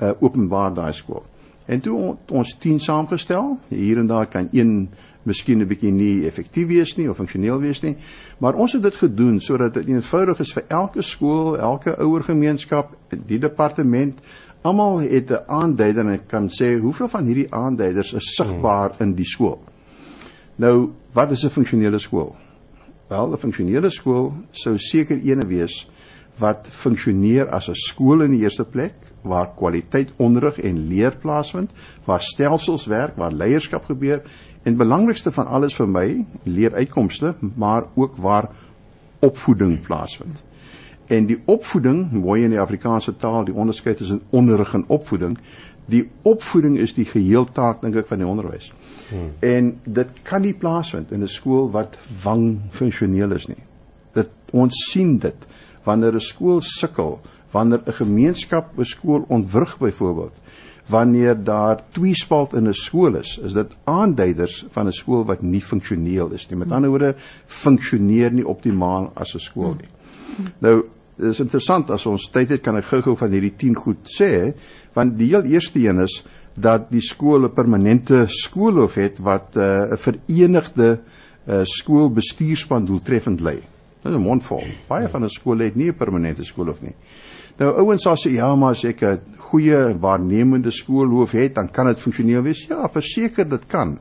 uh, 0.00 0.10
openbaar 0.18 0.74
daai 0.74 0.92
skool. 0.96 1.22
En 1.70 1.80
toe 1.80 1.94
on, 1.94 2.18
ons 2.40 2.56
10 2.58 2.80
saamgestel, 2.82 3.54
hier 3.70 4.00
en 4.02 4.10
daar 4.10 4.26
kan 4.26 4.48
een 4.52 4.88
miskien 5.22 5.60
'n 5.60 5.68
bietjie 5.68 5.92
nie 5.92 6.26
effektief 6.26 6.66
wees 6.66 6.96
nie 6.96 7.08
of 7.10 7.16
funksioneel 7.16 7.60
wees 7.60 7.82
nie, 7.82 7.96
maar 8.38 8.54
ons 8.54 8.72
het 8.72 8.82
dit 8.82 8.94
gedoen 8.94 9.40
sodat 9.40 9.74
dit 9.74 9.88
eenvoudig 9.88 10.40
is 10.40 10.52
vir 10.52 10.64
elke 10.68 11.02
skool, 11.02 11.58
elke 11.58 11.96
ouergemeenskap, 11.96 12.96
die 13.26 13.38
departement 13.38 14.20
Almal 14.62 14.98
het 14.98 15.30
'n 15.30 15.44
aanduider 15.46 16.06
en 16.06 16.26
kan 16.26 16.48
sê 16.48 16.78
hoeveel 16.80 17.08
van 17.08 17.24
hierdie 17.24 17.54
aanduiders 17.54 18.12
is 18.12 18.34
sigbaar 18.34 18.92
in 18.98 19.14
die 19.14 19.24
skool. 19.24 19.58
Nou, 20.56 20.90
wat 21.12 21.30
is 21.30 21.44
'n 21.44 21.48
funksionele 21.48 21.98
skool? 21.98 22.36
Wel, 23.08 23.32
'n 23.32 23.38
funksionele 23.38 23.90
skool 23.90 24.32
sou 24.50 24.78
seker 24.78 25.18
eene 25.18 25.46
wees 25.46 25.88
wat 26.38 26.66
funksioneer 26.70 27.48
as 27.48 27.68
'n 27.68 27.74
skool 27.74 28.20
in 28.20 28.30
die 28.30 28.40
eerste 28.40 28.64
plek 28.64 28.94
waar 29.22 29.54
kwaliteit 29.56 30.12
onderrig 30.16 30.58
en 30.58 30.88
leer 30.88 31.16
plaasvind, 31.16 31.70
waar 32.04 32.22
stelsels 32.22 32.86
werk, 32.86 33.16
waar 33.16 33.32
leierskap 33.32 33.84
gebeur 33.84 34.22
en 34.62 34.76
belangrikste 34.76 35.32
van 35.32 35.46
alles 35.46 35.74
vir 35.74 35.88
my, 35.88 36.26
leeruitkomste, 36.44 37.34
maar 37.56 37.84
ook 37.94 38.16
waar 38.16 38.50
opvoeding 39.20 39.80
plaasvind. 39.86 40.42
En 41.10 41.26
die 41.26 41.40
opvoeding, 41.50 42.04
mooi 42.12 42.44
in 42.46 42.52
die 42.54 42.60
Afrikaanse 42.62 43.16
taal, 43.18 43.44
die 43.48 43.54
onderskeid 43.54 43.96
tussen 43.98 44.20
onderrig 44.30 44.74
en 44.78 44.84
opvoeding, 44.86 45.38
die 45.90 46.04
opvoeding 46.22 46.76
is 46.78 46.94
die 46.94 47.06
geheeltaak 47.08 47.80
dink 47.82 47.96
ek 47.98 48.06
van 48.06 48.22
die 48.22 48.28
onderwys. 48.30 48.68
Hmm. 49.08 49.32
En 49.42 49.72
dit 49.84 50.20
kan 50.22 50.44
nie 50.46 50.54
plaasvind 50.54 51.10
in 51.10 51.24
'n 51.26 51.28
skool 51.28 51.70
wat 51.74 51.98
wang 52.22 52.60
funksioneel 52.70 53.34
is 53.34 53.48
nie. 53.48 53.58
Dit 54.14 54.30
ons 54.52 54.74
sien 54.90 55.18
dit 55.18 55.46
wanneer 55.84 56.14
'n 56.14 56.20
skool 56.20 56.60
sukkel, 56.60 57.18
wanneer 57.50 57.82
'n 57.86 57.92
gemeenskap 57.92 58.78
'n 58.78 58.84
skool 58.84 59.24
ontwrig 59.28 59.78
byvoorbeeld, 59.78 60.36
wanneer 60.86 61.44
daar 61.44 61.82
tweespalt 61.92 62.54
in 62.54 62.68
'n 62.68 62.74
skool 62.74 63.16
is, 63.16 63.38
is 63.42 63.52
dit 63.52 63.70
aanduiders 63.84 64.66
van 64.70 64.86
'n 64.86 64.92
skool 64.92 65.24
wat 65.24 65.42
nie 65.42 65.62
funksioneel 65.62 66.30
is 66.30 66.48
nie. 66.48 66.58
Met 66.58 66.70
ander 66.70 66.90
woorde, 66.90 67.14
funksioneer 67.46 68.32
nie 68.32 68.46
optimaal 68.46 69.10
as 69.14 69.34
'n 69.34 69.38
skool 69.38 69.74
nie. 69.74 69.88
Nou, 70.58 70.84
dit 71.20 71.30
is 71.34 71.40
interessant 71.42 71.90
as 71.92 72.06
ons 72.08 72.28
tyd 72.32 72.54
het 72.54 72.62
kan 72.64 72.78
ek 72.80 72.88
gou-gou 72.88 73.16
van 73.20 73.32
hierdie 73.34 73.52
10 73.60 73.76
goed 73.76 74.08
sê, 74.08 74.52
want 74.96 75.18
die 75.18 75.30
heel 75.34 75.44
eerste 75.52 75.82
een 75.82 76.00
is 76.06 76.22
dat 76.56 76.88
die 76.90 77.02
skool 77.04 77.44
'n 77.46 77.54
permanente 77.54 78.26
skoolhoof 78.26 78.94
het 78.94 79.18
wat 79.18 79.56
uh, 79.56 79.62
'n 79.62 79.92
uh, 79.92 79.96
verenigde 79.96 80.88
uh, 81.46 81.64
skoolbestuurspan 81.64 82.84
doeltreffend 82.84 83.40
lei. 83.40 83.60
Dit 84.02 84.12
is 84.12 84.18
'n 84.18 84.22
mondvol. 84.22 84.64
Baie 84.88 85.08
van 85.08 85.24
'n 85.24 85.28
skole 85.28 85.64
het 85.64 85.76
nie 85.76 85.90
'n 85.90 85.96
permanente 85.96 86.44
skoolhoof 86.44 86.80
nie. 86.82 86.94
Nou 87.58 87.76
ouens 87.76 88.02
sal 88.02 88.16
sê 88.16 88.32
ja, 88.32 88.54
maar 88.56 88.70
as 88.70 88.84
ek 88.84 89.02
'n 89.02 89.20
goeie 89.36 89.98
waarnemende 90.00 90.70
skoolhoof 90.70 91.32
het, 91.32 91.54
dan 91.54 91.70
kan 91.70 91.86
dit 91.86 91.98
funksioneel 91.98 92.42
wees. 92.42 92.66
Ja, 92.66 92.88
verseker 92.88 93.48
dit 93.48 93.66
kan. 93.66 93.98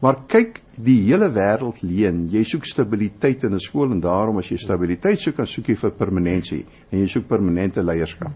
Maar 0.00 0.24
kyk, 0.28 0.60
die 0.76 1.00
hele 1.06 1.30
wêreld 1.30 1.82
leen, 1.82 2.28
jy 2.32 2.44
soek 2.44 2.64
stabiliteit 2.66 3.44
in 3.44 3.54
'n 3.54 3.60
skool 3.60 3.92
en 3.92 4.00
daarom 4.00 4.38
as 4.38 4.48
jy 4.50 4.56
stabiliteit 4.56 5.20
soek, 5.20 5.36
dan 5.36 5.46
soek 5.46 5.68
jy 5.68 5.76
vir 5.76 5.90
permanensie 5.90 6.64
en 6.90 6.98
jy 6.98 7.06
soek 7.06 7.28
permanente 7.28 7.82
leierskap. 7.82 8.32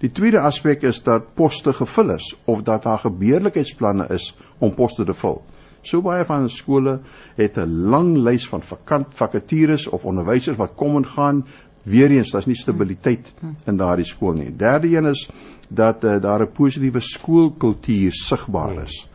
Die 0.00 0.10
tweede 0.10 0.40
aspek 0.40 0.82
is 0.82 1.02
dat 1.02 1.34
poste 1.34 1.72
gevul 1.72 2.10
is 2.10 2.34
of 2.46 2.62
dat 2.62 2.82
daar 2.82 2.98
gebeurlikheidsplanne 2.98 4.06
is 4.10 4.34
om 4.58 4.74
poste 4.74 5.04
te 5.04 5.14
vul. 5.14 5.42
So 5.84 6.00
baie 6.00 6.24
van 6.24 6.48
skole 6.48 7.00
het 7.36 7.58
'n 7.58 7.88
lang 7.90 8.16
lys 8.16 8.48
van 8.48 8.62
vakant 8.62 9.06
vakatures 9.14 9.86
of 9.88 10.04
onderwysers 10.04 10.56
wat 10.56 10.74
kom 10.76 10.96
en 10.96 11.06
gaan. 11.06 11.44
Weereens, 11.82 12.30
daar's 12.30 12.46
nie 12.46 12.56
stabiliteit 12.56 13.32
in 13.66 13.76
daardie 13.76 14.04
skool 14.04 14.32
nie. 14.32 14.56
Derde 14.56 14.88
een 14.88 15.06
is 15.06 15.28
dat 15.68 16.04
uh, 16.04 16.20
daar 16.20 16.40
'n 16.40 16.52
positiewe 16.52 17.00
skoolkultuur 17.00 18.12
sigbaar 18.12 18.82
is. 18.82 19.08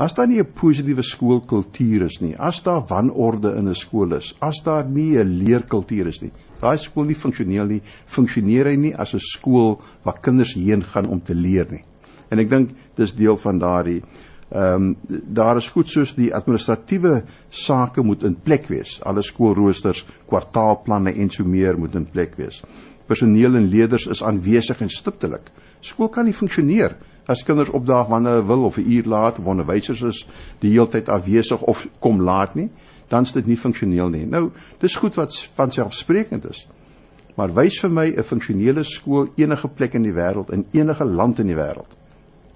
As 0.00 0.14
daar 0.16 0.28
nie 0.28 0.40
'n 0.40 0.52
positiewe 0.54 1.02
skoolkultuur 1.02 2.02
is 2.06 2.20
nie, 2.20 2.34
as 2.38 2.62
daar 2.62 2.80
wanorde 2.88 3.54
in 3.56 3.68
'n 3.68 3.74
skool 3.74 4.14
is, 4.16 4.34
as 4.40 4.62
daar 4.64 4.84
nie 4.88 5.18
'n 5.18 5.44
leerkultuur 5.44 6.06
is 6.06 6.22
nie, 6.22 6.32
daai 6.60 6.78
skool 6.78 7.04
nie 7.04 7.14
funksioneel 7.14 7.66
nie, 7.66 7.82
funksioneer 8.06 8.66
hy 8.66 8.76
nie 8.76 8.94
as 8.94 9.14
'n 9.14 9.20
skool 9.20 9.80
waar 10.02 10.20
kinders 10.20 10.54
heen 10.54 10.82
gaan 10.82 11.06
om 11.06 11.20
te 11.20 11.34
leer 11.34 11.66
nie. 11.70 11.84
En 12.30 12.38
ek 12.38 12.48
dink 12.48 12.70
dis 12.96 13.12
deel 13.12 13.36
van 13.36 13.58
daardie 13.58 14.02
Ehm 14.50 14.74
um, 14.74 14.96
daar 15.26 15.56
is 15.56 15.68
goed 15.68 15.88
soos 15.88 16.14
die 16.14 16.34
administratiewe 16.34 17.22
sake 17.50 18.02
moet 18.02 18.22
in 18.22 18.34
plek 18.34 18.66
wees. 18.66 18.96
Alle 19.02 19.22
skoolroosters, 19.22 20.04
kwartaalplanne 20.26 21.12
en 21.14 21.28
so 21.30 21.44
meer 21.44 21.78
moet 21.78 21.94
in 21.94 22.06
plek 22.10 22.34
wees. 22.36 22.62
Personeel 23.06 23.54
en 23.54 23.68
leerders 23.68 24.06
is 24.06 24.22
aanwesig 24.22 24.80
en 24.80 24.88
stiptelik. 24.88 25.50
Skool 25.80 26.08
kan 26.08 26.24
nie 26.24 26.34
funksioneer 26.34 26.96
as 27.26 27.44
kinders 27.44 27.70
opdaag 27.70 28.08
wanneer 28.08 28.40
hulle 28.40 28.46
wil 28.46 28.64
of 28.64 28.76
'n 28.76 28.90
uur 28.90 29.04
laat 29.04 29.38
of 29.38 29.44
onderwysers 29.44 30.02
is 30.02 30.26
die 30.58 30.70
heeltyd 30.70 31.08
afwesig 31.08 31.60
of 31.60 31.88
kom 31.98 32.22
laat 32.22 32.54
nie, 32.54 32.70
dan 33.08 33.22
is 33.22 33.32
dit 33.32 33.46
nie 33.46 33.56
funksioneel 33.56 34.08
nie. 34.08 34.26
Nou, 34.26 34.50
dis 34.78 34.96
goed 34.96 35.14
wat 35.14 35.34
van 35.54 35.72
selfsprekend 35.72 36.48
is. 36.50 36.66
Maar 37.36 37.54
wys 37.54 37.80
vir 37.80 37.90
my 37.90 38.06
'n 38.06 38.22
funksionele 38.22 38.84
skool 38.84 39.28
enige 39.36 39.68
plek 39.68 39.94
in 39.94 40.02
die 40.02 40.12
wêreld 40.12 40.50
in 40.52 40.66
enige 40.72 41.04
land 41.04 41.38
in 41.38 41.46
die 41.46 41.56
wêreld 41.56 41.96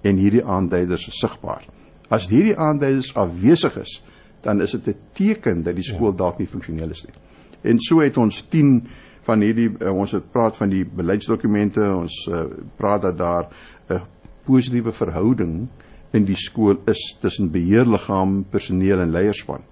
en 0.02 0.16
hierdie 0.16 0.44
aanduiders 0.44 1.08
is 1.08 1.18
sigbaar. 1.18 1.64
As 2.08 2.28
hierdie 2.28 2.56
aanduiders 2.56 3.14
afwesig 3.14 3.76
is, 3.76 4.02
dan 4.42 4.60
is 4.60 4.70
dit 4.70 4.88
'n 4.88 4.96
teken 5.12 5.62
dat 5.62 5.74
die 5.74 5.84
skool 5.84 6.10
ja. 6.10 6.16
dalk 6.16 6.38
nie 6.38 6.46
funksioneel 6.46 6.90
is 6.90 7.04
nie. 7.06 7.14
En 7.62 7.78
so 7.78 8.00
het 8.00 8.16
ons 8.16 8.44
10 8.48 8.86
van 9.22 9.40
hierdie 9.40 9.70
uh, 9.80 9.92
ons 9.92 10.12
het 10.12 10.30
praat 10.32 10.56
van 10.56 10.68
die 10.68 10.84
beleidsdokumente, 10.84 11.80
ons 11.80 12.28
uh, 12.30 12.44
praat 12.76 13.02
dat 13.02 13.18
daar 13.18 13.48
'n 13.88 14.00
positiewe 14.46 14.92
verhouding 14.92 15.68
in 16.14 16.26
die 16.28 16.38
skool 16.38 16.78
is 16.90 17.00
tussen 17.20 17.50
beheerliggaam, 17.54 18.44
personeel 18.50 19.02
en 19.02 19.14
leierspan. 19.14 19.64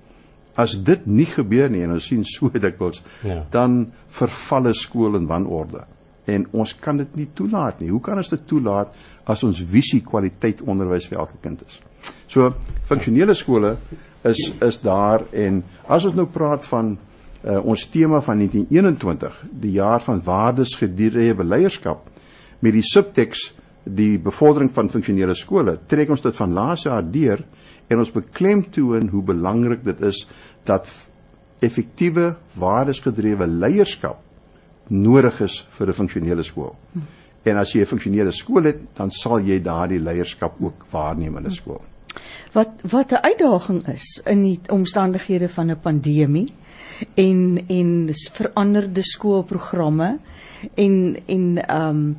As 0.59 0.75
dit 0.85 1.07
nie 1.07 1.27
gebeur 1.31 1.71
nie 1.73 1.85
en 1.87 1.95
ons 1.97 2.09
sien 2.11 2.25
so 2.27 2.51
dikwels, 2.67 3.03
ja. 3.25 3.45
dan 3.51 3.93
verval 4.09 4.69
'n 4.69 4.75
skool 4.75 5.17
in 5.17 5.27
wanorde. 5.27 5.87
En 6.27 6.47
ons 6.53 6.75
kan 6.79 6.97
dit 6.97 7.17
nie 7.17 7.29
toelaat 7.35 7.81
nie. 7.81 7.91
Hoe 7.91 8.01
kan 8.01 8.17
ons 8.17 8.29
dit 8.29 8.47
toelaat 8.47 8.95
as 9.27 9.43
ons 9.43 9.59
visie 9.59 10.01
kwaliteit 10.01 10.63
onderwys 10.63 11.09
vir 11.09 11.19
elke 11.19 11.39
kind 11.43 11.63
is? 11.67 11.81
So 12.27 12.53
funksionele 12.87 13.35
skole 13.35 13.77
is 14.25 14.53
is 14.63 14.79
daar 14.81 15.25
en 15.33 15.65
as 15.89 16.05
ons 16.05 16.15
nou 16.15 16.27
praat 16.27 16.65
van 16.67 16.97
uh, 17.45 17.59
ons 17.65 17.89
tema 17.91 18.21
van 18.21 18.39
1921, 18.39 19.43
die 19.51 19.75
jaar 19.79 20.01
van 20.01 20.23
waardes 20.23 20.75
gedrewe 20.79 21.45
leierskap 21.45 22.07
met 22.63 22.73
die 22.73 22.87
subteks 22.87 23.53
die 23.85 24.19
bevordering 24.19 24.71
van 24.75 24.91
funksionele 24.91 25.35
skole, 25.35 25.79
trek 25.89 26.11
ons 26.11 26.23
dit 26.23 26.37
van 26.37 26.53
laas 26.53 26.85
jaar 26.87 27.03
deur 27.03 27.43
en 27.89 27.99
ons 27.99 28.13
beklemtoon 28.15 29.09
hoe 29.09 29.23
belangrik 29.23 29.85
dit 29.85 30.01
is 30.07 30.27
dat 30.65 30.89
effektiewe 31.63 32.37
waardesgedrewe 32.59 33.47
leierskap 33.47 34.21
nodig 34.89 35.41
is 35.41 35.65
vir 35.79 35.89
'n 35.89 35.93
funksionele 35.93 36.43
skool. 36.43 36.77
En 37.45 37.57
as 37.57 37.73
jy 37.73 37.81
'n 37.81 37.87
funksionele 37.87 38.33
skool 38.33 38.65
het, 38.65 38.95
dan 38.95 39.11
sal 39.11 39.39
jy 39.41 39.59
daardie 39.63 40.01
leierskap 40.01 40.55
ook 40.61 40.87
waarneem 40.91 41.37
in 41.37 41.47
'n 41.47 41.51
skool 41.51 41.83
wat 42.53 42.71
wat 42.91 43.13
'n 43.13 43.25
uitdaging 43.25 43.89
is 43.89 44.21
in 44.25 44.43
die 44.43 44.61
omstandighede 44.69 45.49
van 45.49 45.71
'n 45.71 45.81
pandemie 45.81 46.53
en 47.15 47.65
en 47.69 48.09
veranderde 48.33 49.03
skoolprogramme 49.03 50.19
en 50.75 51.17
en 51.27 51.67
ehm 51.67 51.89
um, 51.89 52.17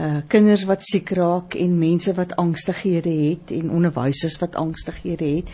uh 0.00 0.20
kinders 0.32 0.64
wat 0.68 0.82
siek 0.86 1.10
raak 1.18 1.54
en 1.54 1.78
mense 1.78 2.12
wat 2.16 2.32
angstighede 2.40 3.12
het 3.12 3.52
en 3.56 3.70
onderwysers 3.76 4.38
wat 4.40 4.56
angstighede 4.56 5.28
het 5.36 5.50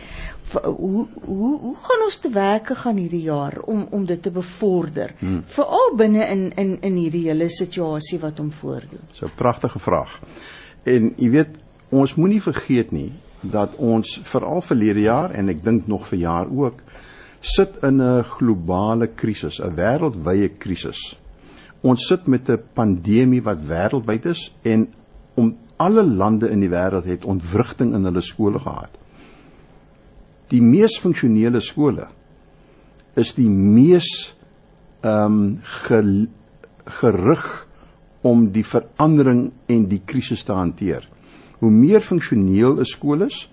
hoe 0.53 1.07
hoe 1.25 1.59
hoe 1.59 1.75
gaan 1.75 2.03
ons 2.05 2.17
te 2.23 2.29
werk 2.31 2.71
gaan 2.83 2.97
hierdie 2.97 3.25
jaar 3.25 3.59
om 3.65 3.87
om 3.91 4.05
dit 4.05 4.21
te 4.21 4.31
bevorder 4.31 5.13
hmm. 5.19 5.43
veral 5.57 5.95
binne 5.99 6.25
in 6.25 6.51
in 6.55 6.77
in 6.81 6.95
hierdie 6.95 7.25
hele 7.27 7.49
situasie 7.49 8.19
wat 8.19 8.37
hom 8.37 8.51
voordoen. 8.51 9.03
So 9.11 9.29
pragtige 9.35 9.79
vraag. 9.79 10.19
En 10.83 11.13
jy 11.17 11.29
weet 11.29 11.59
ons 11.89 12.15
moenie 12.15 12.41
vergeet 12.41 12.91
nie 12.91 13.11
dat 13.41 13.75
ons 13.75 14.19
veral 14.23 14.61
verlede 14.61 15.03
jaar 15.05 15.35
en 15.35 15.49
ek 15.49 15.63
dink 15.63 15.87
nog 15.87 16.07
vir 16.07 16.19
jaar 16.23 16.47
ook 16.47 16.81
sit 17.41 17.77
in 17.83 18.01
'n 18.01 18.23
globale 18.23 19.07
krisis, 19.07 19.59
'n 19.59 19.75
wêreldwye 19.75 20.49
krisis. 20.57 21.17
Ons 21.81 22.07
sit 22.07 22.27
met 22.27 22.49
'n 22.49 22.63
pandemie 22.73 23.43
wat 23.43 23.61
wêreldwyd 23.61 24.25
is 24.25 24.53
en 24.63 24.87
om 25.35 25.55
alle 25.77 26.03
lande 26.03 26.49
in 26.49 26.59
die 26.59 26.69
wêreld 26.69 27.05
het 27.05 27.25
ontwrigting 27.25 27.93
in 27.93 28.03
hulle 28.03 28.21
skole 28.21 28.59
gehad. 28.59 28.89
Die 30.49 30.61
mees 30.61 30.97
funksionele 30.99 31.61
skole 31.61 32.07
is 33.15 33.33
die 33.33 33.49
mees 33.49 34.35
ehm 35.01 35.33
um, 35.33 35.57
ge, 35.63 36.27
gerig 36.85 37.67
om 38.21 38.47
die 38.51 38.63
verandering 38.65 39.51
en 39.67 39.85
die 39.87 40.01
krisis 40.05 40.43
te 40.43 40.55
hanteer. 40.55 41.07
Hoe 41.59 41.71
meer 41.71 42.01
funksioneel 42.01 42.79
'n 42.79 42.85
skool 42.85 43.21
is, 43.21 43.49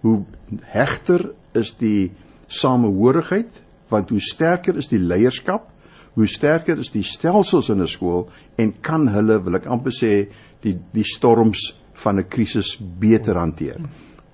hoe 0.00 0.24
hegter 0.62 1.32
is 1.52 1.74
die 1.78 2.12
samehorigheid, 2.46 3.50
want 3.88 4.10
hoe 4.10 4.20
sterker 4.20 4.76
is 4.76 4.88
die 4.88 4.98
leierskap, 4.98 5.70
hoe 6.16 6.26
sterker 6.26 6.78
is 6.80 6.90
die 6.94 7.04
stelsels 7.04 7.68
in 7.70 7.82
'n 7.82 7.86
skool 7.86 8.28
en 8.56 8.72
kan 8.80 9.08
hulle, 9.08 9.38
wil 9.44 9.56
ek 9.56 9.66
amper 9.66 9.92
sê, 9.92 10.28
die 10.62 10.78
die 10.92 11.04
storms 11.04 11.74
van 11.94 12.18
'n 12.18 12.28
krisis 12.28 12.76
beter 12.80 13.36
hanteer. 13.36 13.80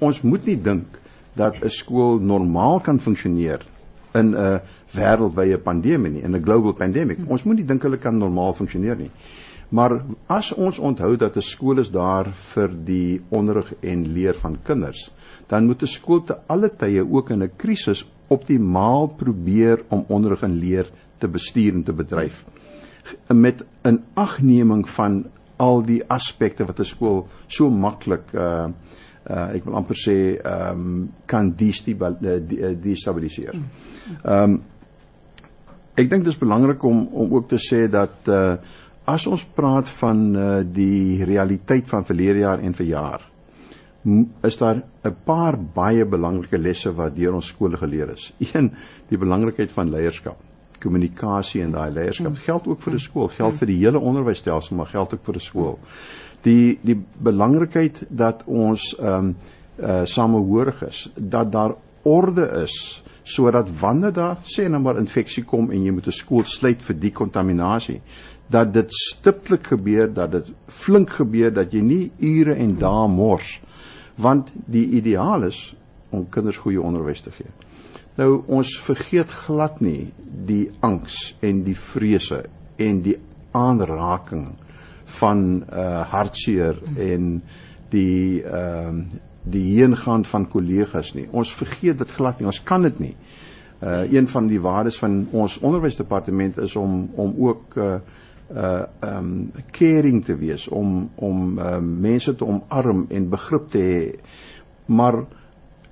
Ons 0.00 0.22
moet 0.22 0.46
nie 0.46 0.56
dink 0.56 1.00
dat 1.34 1.62
'n 1.62 1.70
skool 1.70 2.20
normaal 2.20 2.80
kan 2.80 2.98
funksioneer 2.98 3.60
in 4.14 4.34
'n 4.34 4.60
wêreldwye 4.94 5.58
pandemie 5.58 6.10
nie, 6.10 6.22
in 6.22 6.34
'n 6.34 6.42
global 6.42 6.72
pandemic. 6.72 7.18
Ons 7.28 7.44
moet 7.44 7.56
nie 7.56 7.66
dink 7.66 7.82
hulle 7.82 7.98
kan 7.98 8.18
normaal 8.18 8.52
funksioneer 8.52 8.96
nie. 8.96 9.10
Maar 9.70 10.04
as 10.28 10.52
ons 10.52 10.78
onthou 10.78 11.16
dat 11.16 11.36
'n 11.36 11.40
skool 11.40 11.78
is 11.78 11.90
daar 11.90 12.30
vir 12.54 12.68
die 12.84 13.20
onderrig 13.30 13.72
en 13.80 14.12
leer 14.12 14.34
van 14.34 14.58
kinders, 14.62 15.10
dan 15.48 15.66
moet 15.66 15.82
'n 15.82 15.86
skool 15.86 16.22
te 16.24 16.36
alle 16.46 16.68
tye 16.68 17.02
ook 17.02 17.30
in 17.30 17.42
'n 17.42 17.56
krisis 17.56 18.06
optimaal 18.28 19.06
probeer 19.06 19.84
om 19.88 20.04
onderrig 20.08 20.42
en 20.42 20.58
leer 20.58 20.90
te 21.22 21.30
bestuur 21.30 21.78
en 21.78 21.86
te 21.86 21.94
bedryf 21.96 22.42
met 23.28 23.64
'n 23.84 24.02
agneming 24.14 24.88
van 24.88 25.24
al 25.56 25.82
die 25.86 26.02
aspekte 26.08 26.64
wat 26.64 26.78
'n 26.78 26.84
skool 26.84 27.26
so 27.46 27.70
maklik 27.70 28.32
uh 28.34 28.68
uh 29.30 29.54
ek 29.54 29.64
wil 29.64 29.74
amper 29.74 29.96
sê 29.96 30.36
ehm 30.36 30.80
um, 30.80 31.10
kan 31.26 31.54
destabiliseer. 31.56 33.54
Ehm 34.24 34.42
um, 34.42 34.62
ek 35.94 36.10
dink 36.10 36.24
dit 36.24 36.32
is 36.32 36.38
belangrik 36.38 36.82
om 36.82 37.08
om 37.12 37.34
ook 37.34 37.48
te 37.48 37.58
sê 37.58 37.90
dat 37.90 38.28
uh 38.28 38.56
as 39.04 39.26
ons 39.26 39.44
praat 39.54 39.88
van 39.88 40.36
uh 40.36 40.62
die 40.64 41.24
realiteit 41.24 41.88
van 41.88 42.04
verlede 42.04 42.38
jaar 42.38 42.58
en 42.58 42.74
verjaar 42.74 43.32
is 44.42 44.56
daar 44.58 44.82
'n 45.04 45.16
paar 45.24 45.58
baie 45.74 46.04
belangrike 46.04 46.58
lesse 46.58 46.94
wat 46.94 47.16
deur 47.16 47.34
ons 47.34 47.46
skole 47.46 47.76
geleer 47.76 48.08
is. 48.08 48.32
Een, 48.54 48.72
die 49.08 49.18
belangrikheid 49.18 49.70
van 49.70 49.90
leierskap, 49.90 50.36
kommunikasie 50.82 51.62
en 51.62 51.72
daai 51.76 51.90
leierskap. 51.94 52.36
Geld 52.44 52.66
ook 52.66 52.82
vir 52.82 52.92
'n 52.94 52.98
skool, 52.98 53.28
geld 53.28 53.54
vir 53.54 53.66
die 53.66 53.78
hele 53.78 53.98
onderwysstelsel, 53.98 54.76
maar 54.76 54.90
geld 54.90 55.14
ook 55.14 55.24
vir 55.24 55.34
'n 55.34 55.40
skool. 55.40 55.78
Die 56.42 56.78
die 56.82 56.98
belangrikheid 57.18 58.04
dat 58.08 58.42
ons 58.46 58.96
ehm 58.98 59.24
um, 59.24 59.36
uh 59.78 60.04
samehorig 60.04 60.82
is, 60.82 61.10
dat 61.16 61.52
daar 61.52 61.74
orde 62.02 62.62
is 62.64 63.02
sodat 63.22 63.70
wanneer 63.80 64.12
daar 64.12 64.36
sê 64.42 64.68
nou 64.68 64.82
maar 64.82 64.98
infeksie 64.98 65.44
kom 65.44 65.70
en 65.70 65.84
jy 65.84 65.90
moet 65.90 66.06
'n 66.06 66.12
skool 66.12 66.44
sluit 66.44 66.82
vir 66.82 66.96
die 66.98 67.12
kontaminasie, 67.12 68.00
dat 68.50 68.72
dit 68.72 68.92
stiptelik 68.92 69.66
gebeur, 69.66 70.12
dat 70.12 70.30
dit 70.32 70.52
flink 70.66 71.10
gebeur 71.10 71.52
dat 71.52 71.72
jy 71.72 71.80
nie 71.80 72.12
ure 72.18 72.54
en 72.54 72.76
dae 72.78 73.08
mors. 73.08 73.60
Want 74.16 74.52
die 74.66 74.86
ideaal 74.86 75.42
is 75.42 75.76
om 76.10 76.28
kinders 76.28 76.56
goeie 76.56 76.80
onderwys 76.80 77.22
te 77.22 77.30
gee. 77.30 77.48
Nou 78.20 78.42
ons 78.46 78.74
vergeet 78.84 79.30
glad 79.46 79.80
nie 79.80 80.12
die 80.46 80.66
angs 80.84 81.32
en 81.40 81.62
die 81.64 81.76
vrese 81.76 82.44
en 82.76 83.00
die 83.04 83.16
aanraking 83.56 84.50
van 85.18 85.44
uh 85.68 86.02
hartseer 86.12 86.80
en 86.96 87.36
die 87.92 88.42
ehm 88.42 89.04
uh, 89.04 89.20
die 89.42 89.74
heengaan 89.74 90.22
van 90.24 90.44
kollegas 90.46 91.14
nie. 91.14 91.26
Ons 91.34 91.50
vergeet 91.54 91.98
dit 91.98 92.10
glad 92.14 92.38
nie. 92.38 92.46
Ons 92.46 92.62
kan 92.62 92.82
dit 92.86 92.98
nie. 93.02 93.14
Uh 93.82 94.04
een 94.12 94.28
van 94.30 94.46
die 94.46 94.60
waardes 94.62 94.98
van 94.98 95.24
ons 95.32 95.58
onderwysdepartement 95.58 96.58
is 96.62 96.76
om 96.76 97.10
om 97.16 97.34
ook 97.48 97.76
uh 97.76 97.96
uh 98.54 98.82
um 99.00 99.50
caring 99.70 100.24
te 100.24 100.36
wees 100.36 100.68
om 100.68 101.10
om 101.14 101.58
uh, 101.58 101.78
mense 101.78 102.34
te 102.34 102.46
omarm 102.46 103.06
en 103.10 103.28
begrip 103.28 103.66
te 103.72 103.78
hê. 103.78 104.02
Maar 104.86 105.24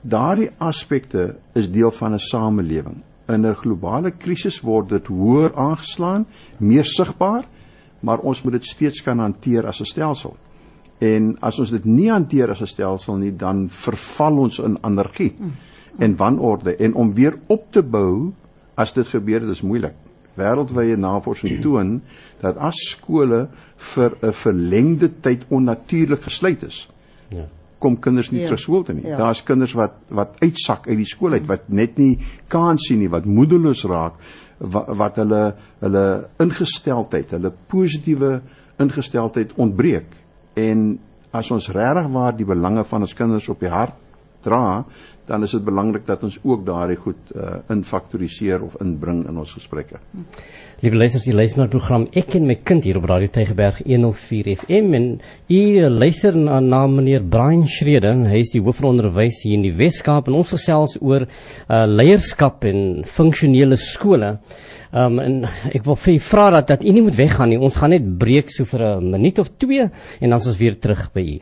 daardie 0.03 0.51
aspekte 0.59 1.37
is 1.55 1.71
deel 1.71 1.91
van 1.91 2.15
'n 2.15 2.19
samelewing. 2.19 3.03
In 3.29 3.47
'n 3.47 3.55
globale 3.55 4.11
krisis 4.11 4.61
word 4.61 4.89
dit 4.89 5.07
hoër 5.07 5.55
aangeslaan, 5.55 6.27
meer 6.59 6.85
sigbaar, 6.85 7.45
maar 8.01 8.19
ons 8.19 8.43
moet 8.43 8.53
dit 8.53 8.65
steeds 8.65 9.03
kan 9.03 9.19
hanteer 9.19 9.67
as 9.67 9.81
'n 9.81 9.85
stelsel. 9.85 10.37
En 10.99 11.37
as 11.41 11.59
ons 11.59 11.71
dit 11.71 11.85
nie 11.85 12.11
hanteer 12.11 12.51
as 12.51 12.61
'n 12.61 12.67
stelsel 12.67 13.17
nie, 13.17 13.37
dan 13.37 13.69
verval 13.69 14.39
ons 14.39 14.59
in 14.59 14.79
anargie 14.81 15.35
en 15.99 16.17
wanorde 16.17 16.77
en 16.77 16.95
om 16.95 17.15
weer 17.15 17.39
op 17.47 17.73
te 17.73 17.83
bou 17.83 18.33
as 18.75 18.93
dit 18.93 19.07
gebeur, 19.07 19.41
dit 19.41 19.49
is 19.49 19.63
moeilik 19.63 19.95
wêreldwye 20.35 20.97
navorsing 20.97 21.61
toon 21.65 22.01
dat 22.41 22.57
as 22.57 22.77
skole 22.89 23.49
vir 23.77 24.17
'n 24.23 24.33
verlengde 24.33 25.11
tyd 25.21 25.45
onnatuurlik 25.49 26.23
gesluit 26.23 26.63
is. 26.63 26.89
Ja. 27.29 27.49
Kom 27.81 27.97
kinders 28.03 28.31
nie 28.31 28.43
ja. 28.43 28.51
terug 28.51 28.61
skool 28.61 28.85
toe 28.85 28.95
nie. 28.99 29.07
Ja. 29.09 29.19
Daar's 29.21 29.43
kinders 29.47 29.75
wat 29.79 29.97
wat 30.13 30.37
uitsak 30.45 30.89
uit 30.89 30.99
die 31.01 31.09
skool 31.09 31.39
uit 31.39 31.47
wat 31.49 31.69
net 31.73 31.99
nie 32.01 32.19
kans 32.53 32.89
sien 32.89 33.01
nie, 33.01 33.11
wat 33.13 33.29
moedeloos 33.29 33.87
raak, 33.89 34.19
wat, 34.61 34.91
wat 35.01 35.21
hulle 35.23 35.45
hulle 35.81 36.05
ingesteldheid, 36.45 37.33
hulle 37.39 37.53
positiewe 37.73 38.35
ingesteldheid 38.81 39.57
ontbreek. 39.61 40.13
En 40.61 40.93
as 41.33 41.51
ons 41.55 41.71
regtig 41.73 42.11
waar 42.13 42.37
die 42.37 42.49
belange 42.49 42.85
van 42.91 43.07
ons 43.07 43.17
kinders 43.17 43.49
op 43.53 43.61
die 43.63 43.73
hart 43.73 43.97
dra, 44.45 44.83
dan 45.31 45.47
is 45.47 45.55
dit 45.55 45.65
belangrik 45.65 46.07
dat 46.09 46.25
ons 46.27 46.39
ook 46.43 46.65
daardie 46.67 46.99
goed 46.99 47.31
uh, 47.37 47.61
infaktoriseer 47.71 48.63
of 48.67 48.75
inbring 48.83 49.23
in 49.31 49.39
ons 49.39 49.53
gesprekke. 49.55 50.01
Liewe 50.81 50.97
luisters, 50.97 51.27
jy 51.29 51.35
luister 51.37 51.61
na 51.61 51.67
die 51.69 51.77
program 51.77 52.07
Ek 52.17 52.35
en 52.39 52.49
my 52.49 52.57
kind 52.67 52.87
hier 52.89 52.99
op 52.99 53.07
Radio 53.11 53.31
Tygerberg 53.31 53.83
104 53.85 54.49
FM 54.65 54.97
en 54.97 55.07
u 55.53 55.61
luister 55.93 56.35
na, 56.35 56.59
na 56.65 56.81
meneer 56.91 57.23
Brian 57.23 57.67
Schrede, 57.69 58.11
hy 58.33 58.41
is 58.43 58.51
die 58.55 58.63
hoofronderwys 58.65 59.43
hier 59.45 59.59
in 59.59 59.69
die 59.69 59.75
Wes-Kaap 59.77 60.31
en 60.31 60.41
ons 60.41 60.55
gesels 60.57 60.97
oor 60.99 61.29
uh, 61.29 61.85
leierskap 61.87 62.67
en 62.71 63.05
funksionele 63.07 63.79
skole. 63.79 64.35
Um, 64.91 65.21
en 65.23 65.45
ek 65.71 65.85
wil 65.87 66.01
vir 66.03 66.17
u 66.17 66.23
vra 66.33 66.49
dat 66.57 66.73
dat 66.73 66.83
u 66.83 66.91
nie 66.91 67.05
moet 67.07 67.19
weggaan 67.21 67.53
nie. 67.53 67.61
Ons 67.63 67.79
gaan 67.79 67.95
net 67.95 68.09
breek 68.19 68.51
so 68.51 68.67
vir 68.67 68.83
'n 68.97 69.13
minuut 69.13 69.39
of 69.39 69.53
2 69.63 69.87
en 69.87 70.31
dan 70.31 70.41
is 70.41 70.51
ons 70.51 70.59
weer 70.59 70.81
terug 70.81 71.13
by 71.15 71.23
u. 71.37 71.39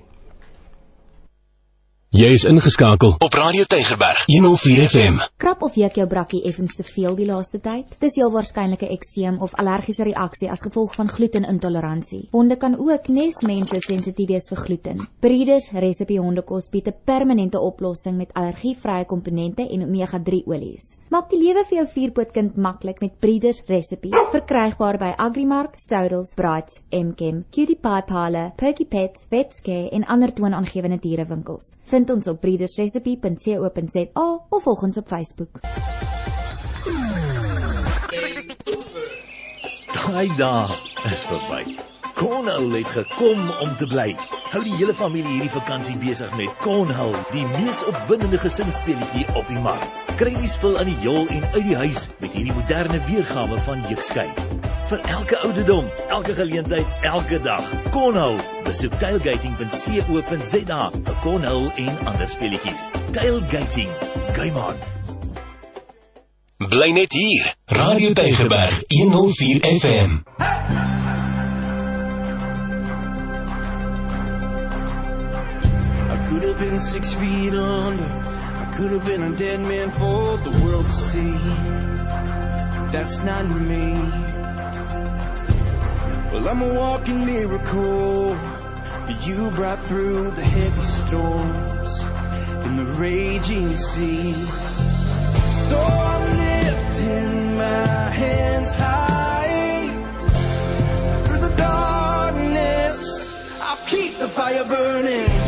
Jy 2.08 2.28
is 2.32 2.44
ingeskakel 2.48 3.10
op 3.20 3.34
Radio 3.36 3.66
Tygerberg 3.68 4.22
104 4.32 4.86
FM. 4.88 5.16
Krap 5.36 5.60
of 5.62 5.74
juk 5.76 5.98
jou 6.00 6.06
brakkie 6.08 6.38
effens 6.48 6.72
te 6.78 6.84
veel 6.88 7.12
die 7.18 7.26
laaste 7.28 7.58
tyd? 7.60 7.90
Dis 8.00 8.14
heel 8.16 8.30
waarskynlik 8.32 8.80
'n 8.80 8.94
ekseem 8.94 9.36
of 9.44 9.52
allergiese 9.60 10.06
reaksie 10.08 10.48
as 10.48 10.64
gevolg 10.64 10.94
van 10.94 11.08
glutenintoleransie. 11.08 12.28
Honde 12.30 12.56
kan 12.56 12.78
ook 12.78 13.08
nes 13.08 13.36
mense 13.44 13.80
sensitief 13.80 14.28
wees 14.28 14.48
vir 14.48 14.56
gluten. 14.56 15.08
Breeders 15.20 15.70
Recipe 15.72 16.16
Hondekos 16.16 16.70
bied 16.70 16.88
'n 16.88 16.94
permanente 17.04 17.60
oplossing 17.60 18.16
met 18.16 18.32
allergievrye 18.32 19.04
komponente 19.04 19.68
en 19.68 19.82
omega-3 19.82 20.46
olies. 20.46 20.96
Maak 21.10 21.28
die 21.30 21.38
lewe 21.38 21.64
vir 21.68 21.78
jou 21.78 21.86
vierpootkind 21.86 22.56
maklik 22.56 23.00
met 23.00 23.18
Breeders 23.18 23.62
Recipe, 23.66 24.08
verkrygbaar 24.32 24.98
by 24.98 25.12
Agrimark, 25.16 25.76
Stoudels, 25.76 26.32
Brights, 26.34 26.80
MKM, 26.90 27.44
Cutie 27.50 27.76
Pie 27.76 28.02
Parlour, 28.06 28.52
Perky 28.56 28.86
Pets, 28.86 29.26
Vetscare 29.28 29.90
en 29.90 30.06
ander 30.06 30.32
toonaangewende 30.32 30.98
dierewinkels 30.98 31.76
vind 31.98 32.10
ons 32.14 32.26
op 32.30 32.40
breedersrecipe.co.za 32.40 34.26
of 34.48 34.62
volg 34.62 34.82
ons 34.86 34.96
op 35.00 35.08
Facebook. 35.10 35.60
Daai 39.96 40.30
dae 40.38 40.78
is 41.10 41.26
verby. 41.26 41.62
Cornhole 42.14 42.84
het 42.84 42.92
gekom 43.00 43.50
om 43.64 43.76
te 43.82 43.90
bly. 43.90 44.12
Hou 44.48 44.62
die 44.64 44.76
hele 44.78 44.94
familie 44.96 45.34
hierdie 45.34 45.52
vakansie 45.52 45.96
besig 46.00 46.30
met 46.38 46.62
Cornhole, 46.62 47.18
die 47.34 47.44
mees 47.56 47.82
opwindende 47.90 48.40
gesinsspeletjie 48.40 49.26
op 49.36 49.48
die 49.52 49.60
mark. 49.64 49.84
Kry 50.20 50.32
die 50.38 50.48
spul 50.48 50.78
aan 50.80 50.88
die 50.88 51.00
jol 51.04 51.28
en 51.28 51.44
uit 51.52 51.64
die 51.66 51.76
huis 51.84 52.06
met 52.22 52.32
hierdie 52.32 52.56
moderne 52.56 53.02
weergawe 53.10 53.60
van 53.68 53.84
jeukskei 53.90 54.30
vir 54.88 55.00
elke 55.12 55.36
ouderdom, 55.44 55.88
elke 56.08 56.34
geleentheid, 56.34 56.86
elke 57.02 57.40
dag. 57.44 57.64
Cornhole, 57.92 58.40
besoek 58.64 58.94
tailgating.co.za 59.02 60.78
vir 60.94 61.18
Cornhole 61.22 61.72
en 61.76 61.98
ander 62.04 62.28
speletjies. 62.28 62.86
Tailgating, 63.12 63.92
game 64.36 64.56
on. 64.56 64.80
Bly 66.68 66.90
net 66.96 67.12
hier. 67.12 67.52
Radio 67.66 68.12
Tygerberg 68.12 68.82
104 68.88 69.60
FM. 69.76 70.22
I 70.40 71.07
could 76.28 76.42
have 76.42 76.58
been 76.58 76.78
6 76.78 77.14
feet 77.14 77.54
under. 77.54 78.04
I 78.04 78.74
could 78.76 78.90
have 78.92 79.04
been 79.06 79.22
a 79.22 79.34
dead 79.34 79.60
man 79.60 79.90
for 79.90 80.36
the 80.36 80.50
world 80.62 80.84
to 80.84 80.92
see. 80.92 81.38
That's 82.92 83.22
not 83.22 83.46
me. 83.48 83.94
Well, 86.30 86.46
I'm 86.48 86.60
a 86.62 86.74
walking 86.74 87.24
miracle. 87.24 88.36
You 89.22 89.50
brought 89.52 89.82
through 89.84 90.32
the 90.32 90.44
heavy 90.44 90.86
storms 91.02 91.98
and 92.66 92.78
the 92.78 92.84
raging 93.00 93.74
sea. 93.74 94.34
So 95.68 95.80
I'm 95.80 96.24
lifting 96.44 97.56
my 97.56 98.10
hands 98.22 98.74
high 98.74 99.88
through 101.24 101.40
the 101.40 101.54
darkness. 101.56 103.00
I'll 103.62 103.86
keep 103.86 104.18
the 104.18 104.28
fire 104.28 104.64
burning. 104.64 105.47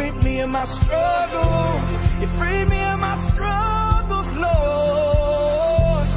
freed 0.00 0.24
me 0.24 0.40
of 0.40 0.48
my 0.48 0.64
struggles. 0.64 1.90
You 2.20 2.26
freed 2.38 2.68
me 2.68 2.80
of 2.92 2.98
my 3.00 3.16
struggles, 3.28 4.30
Lord. 4.46 6.08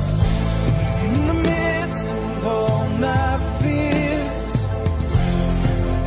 In 1.06 1.28
the 1.28 1.38
midst 1.50 2.06
of 2.06 2.48
all 2.48 2.88
my 3.08 3.32
fears, 3.60 4.52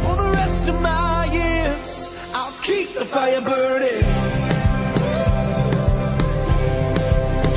for 0.05 0.17
the 0.23 0.31
rest 0.41 0.69
of 0.69 0.81
my 0.81 1.33
years, 1.41 2.11
I'll 2.35 2.57
keep 2.63 2.95
the 2.95 3.05
fire 3.05 3.43
burning. 3.43 4.05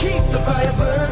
Keep 0.03 0.23
the 0.35 0.41
fire 0.47 0.73
burning. 0.79 1.08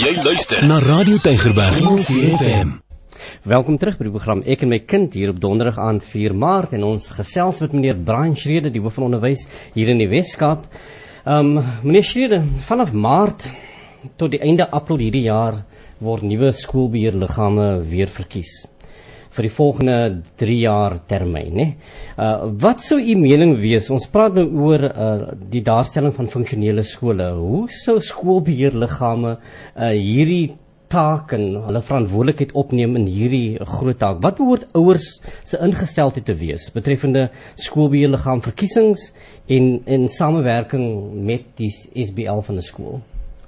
Jy 0.00 0.14
luister 0.24 0.62
na 0.64 0.78
Radio 0.80 1.18
Tygerberg 1.20 1.76
104 1.76 2.36
FM. 2.38 2.70
Welkom 3.44 3.76
terug 3.76 3.98
by 3.98 4.06
die 4.06 4.12
program 4.14 4.40
Ek 4.48 4.62
en 4.64 4.70
my 4.72 4.78
kind 4.88 5.12
hier 5.12 5.28
op 5.34 5.42
Donderdag 5.42 5.76
aand 5.76 6.06
4 6.08 6.32
Maart 6.40 6.72
en 6.78 6.86
ons 6.88 7.10
gesels 7.18 7.60
met 7.60 7.74
meneer 7.76 8.00
Brian 8.00 8.32
Schrede, 8.32 8.72
die 8.72 8.80
hoof 8.80 8.96
van 8.96 9.10
onderwys 9.10 9.44
hier 9.74 9.92
in 9.92 10.00
die 10.00 10.08
Weskaap. 10.08 10.64
Um 11.28 11.58
meneer 11.84 12.08
Schrede, 12.08 12.40
vanaf 12.64 12.96
Maart 12.96 13.44
tot 14.16 14.32
die 14.32 14.40
einde 14.40 14.70
April 14.72 15.04
hierdie 15.04 15.26
jaar 15.26 15.66
word 16.00 16.24
nuwe 16.24 16.54
skoolbeheerliggame 16.56 17.68
weer 17.92 18.08
verkies 18.08 18.62
vir 19.40 19.48
die 19.48 19.56
volgende 19.56 19.98
3 20.40 20.56
jaar 20.60 20.98
termyn, 21.08 21.52
né? 21.56 21.68
Uh 22.20 22.52
wat 22.60 22.84
sou 22.84 23.00
u 23.00 23.14
mening 23.16 23.56
wees? 23.60 23.88
Ons 23.90 24.08
praat 24.12 24.36
nou 24.36 24.46
oor 24.68 24.84
uh 24.90 25.36
die 25.50 25.64
daarstelling 25.64 26.12
van 26.16 26.28
funksionele 26.28 26.84
skole. 26.84 27.30
Hoe 27.38 27.68
sou 27.72 27.96
skoolbeheerliggame 28.04 29.38
uh 29.38 29.94
hierdie 29.96 30.58
taak 30.90 31.32
en 31.36 31.54
hulle 31.68 31.80
verantwoordelikheid 31.86 32.52
opneem 32.58 32.96
in 32.98 33.06
hierdie 33.06 33.58
groot 33.76 33.98
taak. 34.02 34.18
Wat 34.24 34.40
behoort 34.40 34.66
ouers 34.74 35.06
se 35.46 35.60
ingesteldheid 35.62 36.26
te 36.26 36.34
wees 36.34 36.66
betreffende 36.74 37.28
skoolbeheerliggaam 37.62 38.42
verkiesings 38.44 39.12
en 39.46 39.76
en 39.86 40.08
samewerking 40.10 40.88
met 41.30 41.46
die 41.62 41.70
SBL 41.70 42.42
van 42.48 42.58
'n 42.58 42.66
skool? 42.66 43.00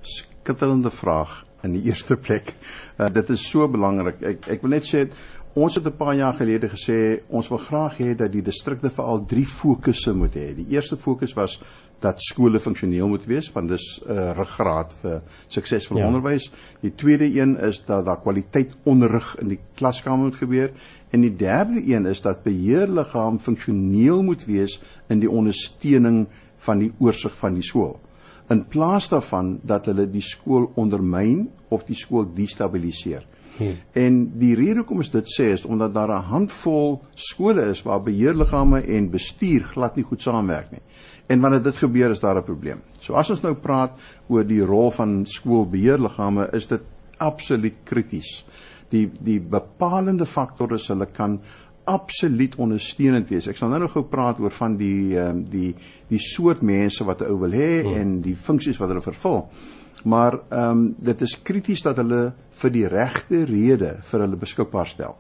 skitterende 0.02 0.90
vraag 0.90 1.42
in 1.62 1.76
die 1.76 1.85
eerste 1.90 2.16
plek. 2.16 2.55
Uh, 2.98 3.09
dit 3.12 3.31
is 3.31 3.44
so 3.50 3.68
belangrik. 3.70 4.22
Ek 4.22 4.50
ek 4.57 4.64
wil 4.64 4.76
net 4.76 4.88
sê 4.88 5.07
ons 5.54 5.74
het 5.74 5.86
'n 5.86 5.96
paar 5.96 6.14
jaar 6.14 6.34
gelede 6.34 6.68
gesê 6.68 7.20
ons 7.28 7.48
wil 7.48 7.58
graag 7.58 7.98
hê 7.98 8.14
dat 8.16 8.32
die 8.32 8.42
distrikte 8.42 8.90
veral 8.90 9.24
drie 9.24 9.46
fokusse 9.46 10.12
moet 10.12 10.34
hê. 10.34 10.54
Die 10.54 10.66
eerste 10.68 10.96
fokus 10.96 11.34
was 11.34 11.60
dat 12.00 12.22
skole 12.22 12.60
funksioneel 12.60 13.08
moet 13.08 13.26
wees 13.26 13.52
want 13.52 13.68
dis 13.68 14.02
'n 14.06 14.10
uh, 14.10 14.32
ruggraat 14.32 14.94
vir 15.02 15.22
suksesvolle 15.48 16.00
Ja. 16.00 16.06
ja. 16.06 16.12
onderwys. 16.12 16.52
Die 16.80 16.94
tweede 16.94 17.40
een 17.40 17.56
is 17.56 17.84
dat 17.84 18.04
daar 18.04 18.20
kwaliteit 18.20 18.76
onderrig 18.84 19.36
in 19.40 19.48
die 19.48 19.60
klaskamer 19.74 20.24
moet 20.24 20.36
gebeur 20.36 20.70
en 21.10 21.20
die 21.20 21.36
derde 21.36 21.82
een 21.86 22.06
is 22.06 22.20
dat 22.20 22.42
beheerliggaam 22.42 23.38
funksioneel 23.38 24.22
moet 24.22 24.44
wees 24.44 24.80
in 25.08 25.20
die 25.20 25.30
ondersteuning 25.30 26.26
van 26.56 26.78
die 26.78 26.92
oorsig 26.98 27.36
van 27.36 27.54
die 27.54 27.62
skool 27.62 28.00
in 28.52 28.64
plaas 28.68 29.08
daarvan 29.08 29.60
dat 29.62 29.86
hulle 29.90 30.06
die 30.10 30.24
skool 30.24 30.70
ondermyn 30.80 31.46
of 31.72 31.86
die 31.88 31.96
skool 31.96 32.26
destabiliseer. 32.34 33.24
Hmm. 33.56 33.76
En 33.92 34.18
die 34.38 34.54
rede 34.54 34.80
hoekom 34.80 35.02
ons 35.02 35.10
dit 35.12 35.28
sê 35.28 35.50
is 35.52 35.64
omdat 35.64 35.94
daar 35.94 36.08
'n 36.08 36.28
handvol 36.30 37.02
skole 37.12 37.68
is 37.70 37.82
waar 37.82 38.02
beheerliggame 38.02 38.80
en 38.80 39.10
bestuur 39.10 39.64
glad 39.74 39.96
nie 39.96 40.04
goed 40.04 40.22
saamwerk 40.22 40.70
nie. 40.70 40.82
En 41.26 41.40
wanneer 41.40 41.62
dit 41.62 41.76
gebeur 41.76 42.10
is 42.10 42.20
daar 42.20 42.36
'n 42.36 42.44
probleem. 42.44 42.80
So 43.00 43.14
as 43.14 43.30
ons 43.30 43.42
nou 43.42 43.54
praat 43.54 43.92
oor 44.28 44.44
die 44.44 44.64
rol 44.64 44.90
van 44.90 45.26
skoolbeheerliggame 45.26 46.48
is 46.52 46.66
dit 46.66 46.82
absoluut 47.18 47.74
krities. 47.84 48.44
Die 48.88 49.10
die 49.20 49.40
bepalende 49.40 50.26
faktor 50.26 50.72
is 50.72 50.88
hulle 50.88 51.06
kan 51.06 51.40
absoluut 51.84 52.56
ondersteunend 52.56 53.28
wees. 53.28 53.46
Ek 53.46 53.56
sal 53.56 53.68
nou 53.68 53.80
nog 53.80 53.92
gou 53.92 54.04
praat 54.04 54.40
oor 54.40 54.50
van 54.50 54.76
die 54.76 55.18
ehm 55.18 55.42
die 55.50 55.74
die 56.08 56.18
soort 56.18 56.62
mense 56.62 57.04
wat 57.04 57.20
'n 57.20 57.30
ou 57.30 57.38
wil 57.38 57.52
hê 57.52 57.82
hmm. 57.82 57.94
en 57.94 58.20
die 58.20 58.36
funksies 58.36 58.78
wat 58.78 58.88
hulle 58.88 59.00
vervul. 59.00 59.48
Maar 60.05 60.38
ehm 60.48 60.70
um, 60.70 60.94
dit 60.98 61.20
is 61.20 61.42
krities 61.42 61.83
dat 61.83 61.96
hulle 61.96 62.33
vir 62.62 62.70
die 62.70 62.87
regte 62.88 63.44
rede 63.44 63.96
vir 64.02 64.24
hulle 64.24 64.37
beskikbaar 64.37 64.87
stel. 64.87 65.16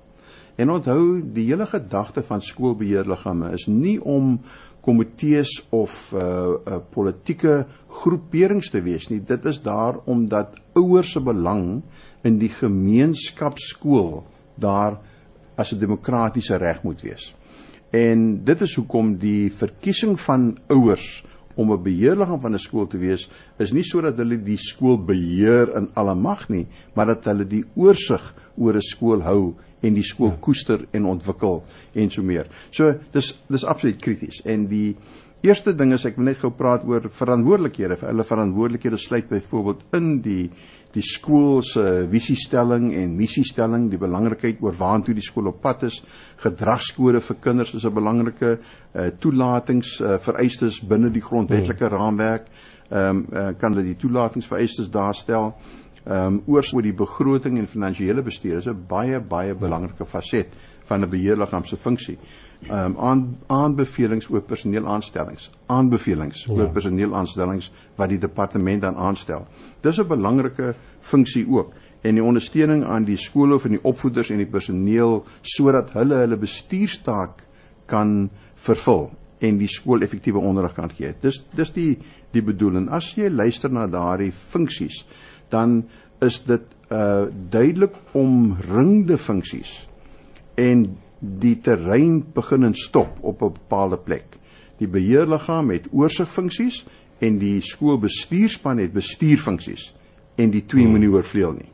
En 0.56 0.70
onthou, 0.70 1.22
die 1.22 1.46
hele 1.48 1.66
gedagte 1.66 2.22
van 2.22 2.42
skoolbeheerliggame 2.42 3.52
is 3.56 3.66
nie 3.66 3.98
om 4.00 4.40
komitees 4.82 5.52
of 5.70 6.12
uh, 6.12 6.22
uh 6.66 6.80
politieke 6.90 7.66
groeperings 8.02 8.70
te 8.70 8.82
wees 8.82 9.08
nie. 9.10 9.20
Dit 9.20 9.46
is 9.46 9.62
daar 9.62 10.00
omdat 10.04 10.58
ouers 10.74 11.12
se 11.12 11.20
belang 11.20 11.82
in 12.26 12.38
die 12.38 12.50
gemeenskapskool 12.50 14.24
daar 14.58 14.98
as 15.56 15.72
'n 15.72 15.78
demokratiese 15.78 16.56
reg 16.56 16.82
moet 16.82 17.00
wees. 17.00 17.34
En 17.90 18.44
dit 18.44 18.60
is 18.60 18.74
hoekom 18.74 19.18
die 19.18 19.52
verkiesing 19.52 20.20
van 20.20 20.58
ouers 20.66 21.24
om 21.56 21.72
'n 21.72 21.82
beheerliggaam 21.82 22.40
van 22.40 22.54
'n 22.54 22.58
skool 22.58 22.86
te 22.86 22.98
wees 22.98 23.28
is 23.58 23.72
nie 23.72 23.82
sodat 23.82 24.16
hulle 24.16 24.36
die 24.36 24.56
skool 24.56 24.98
beheer 24.98 25.76
in 25.76 25.88
alle 25.94 26.14
mag 26.14 26.48
nie, 26.48 26.66
maar 26.94 27.06
dat 27.06 27.24
hulle 27.24 27.44
die 27.44 27.64
oorsig 27.74 28.34
oor 28.56 28.74
'n 28.74 28.80
skool 28.80 29.22
hou 29.22 29.54
en 29.82 29.94
die 29.94 30.02
skool 30.02 30.32
koester 30.40 30.86
en 30.92 31.04
ontwikkel 31.04 31.64
en 31.94 32.10
so 32.10 32.22
meer. 32.22 32.46
So 32.70 32.94
dis 33.12 33.34
dis 33.48 33.64
absoluut 33.64 34.00
krities 34.00 34.42
en 34.44 34.66
die 34.66 34.96
Eerste 35.42 35.72
ding 35.74 35.90
is 35.90 36.04
ek 36.06 36.20
wil 36.20 36.28
net 36.28 36.38
gou 36.38 36.52
praat 36.54 36.84
oor 36.86 37.08
verantwoordelikhede. 37.10 37.96
Hulle 38.06 38.22
verantwoordelikhede 38.22 38.96
sluit 38.96 39.26
byvoorbeeld 39.26 39.80
in 39.98 40.20
die 40.22 40.44
die 40.92 41.04
skool 41.04 41.62
se 41.64 41.82
visiestelling 42.12 42.90
en 42.94 43.14
missiestelling, 43.16 43.88
die 43.90 44.00
belangrikheid 44.00 44.60
oor 44.60 44.76
waartoe 44.76 45.14
die 45.16 45.24
skool 45.24 45.48
op 45.48 45.62
pad 45.64 45.86
is, 45.88 46.02
gedragskode 46.42 47.20
vir 47.20 47.38
kinders 47.40 47.74
is 47.74 47.86
'n 47.86 47.94
belangrike 47.94 48.58
uh, 48.58 49.06
toelatings 49.18 50.00
uh, 50.00 50.18
vereistes 50.18 50.82
binne 50.84 51.10
die 51.10 51.24
grondwetlike 51.24 51.88
hmm. 51.88 51.96
raamwerk. 51.96 52.46
Ehm 52.90 53.08
um, 53.08 53.26
uh, 53.32 53.52
kan 53.58 53.72
hulle 53.72 53.86
die 53.86 53.96
toelatingsvereistes 53.96 54.90
daarstel. 54.90 55.54
Ehm 56.04 56.26
um, 56.26 56.42
oor 56.46 56.64
oor 56.74 56.82
die 56.82 56.92
begroting 56.92 57.58
en 57.58 57.66
finansiële 57.66 58.22
bestuur 58.22 58.58
is 58.58 58.68
'n 58.68 58.86
baie 58.88 59.20
baie 59.20 59.54
belangrike 59.54 60.04
faset 60.04 60.48
van 60.84 61.00
'n 61.00 61.10
beheerliggaam 61.10 61.64
se 61.64 61.76
funksie 61.76 62.18
um, 62.70 62.96
aan 62.98 63.22
aanbevelings 63.46 64.28
oor 64.30 64.42
personeelaanstellings, 64.46 65.50
aanbevelings 65.66 66.44
ja. 66.44 66.54
oor 66.54 66.70
personeelaanstellings 66.74 67.70
wat 67.96 68.12
die 68.12 68.20
departement 68.22 68.82
dan 68.82 68.96
aanstel. 68.96 69.46
Dis 69.82 69.98
'n 69.98 70.08
belangrike 70.08 70.74
funksie 71.00 71.46
ook 71.48 71.72
en 72.02 72.14
die 72.14 72.24
ondersteuning 72.24 72.84
aan 72.84 73.04
die 73.04 73.16
skole 73.16 73.58
van 73.58 73.70
die 73.70 73.82
opvoeders 73.82 74.30
en 74.30 74.38
die 74.42 74.50
personeel 74.50 75.24
sodat 75.42 75.92
hulle 75.92 76.14
hulle 76.14 76.36
bestuurstaak 76.36 77.46
kan 77.86 78.30
vervul 78.54 79.10
en 79.40 79.58
die 79.58 79.68
skool 79.68 80.02
effektiewe 80.02 80.38
onderrig 80.38 80.74
kan 80.74 80.90
gee. 80.90 81.14
Dis 81.20 81.44
dis 81.54 81.72
die 81.72 81.98
die 82.32 82.42
bedoeling. 82.42 82.88
As 82.90 83.14
jy 83.16 83.28
luister 83.28 83.70
na 83.70 83.86
daardie 83.86 84.32
funksies, 84.32 85.04
dan 85.50 85.82
is 86.20 86.38
dit 86.46 86.62
uh 86.92 87.26
duidelik 87.50 87.94
omringde 88.12 89.18
funksies 89.18 89.88
en 90.54 90.84
die 91.22 91.60
terrein 91.62 92.24
begin 92.34 92.64
en 92.66 92.74
stop 92.74 93.18
op 93.20 93.42
'n 93.42 93.52
bepaalde 93.52 93.98
plek. 93.98 94.38
Die 94.78 94.88
beheerliggaam 94.88 95.70
het 95.70 95.86
oorsigfunksies 95.92 96.84
en 97.18 97.38
die 97.38 97.60
skoolbestuurspan 97.60 98.78
het 98.78 98.92
bestuurfunksies 98.92 99.94
en 100.34 100.50
die 100.50 100.64
twee 100.66 100.82
hmm. 100.82 100.90
moenie 100.90 101.10
oorvleuel 101.10 101.52
nie. 101.52 101.70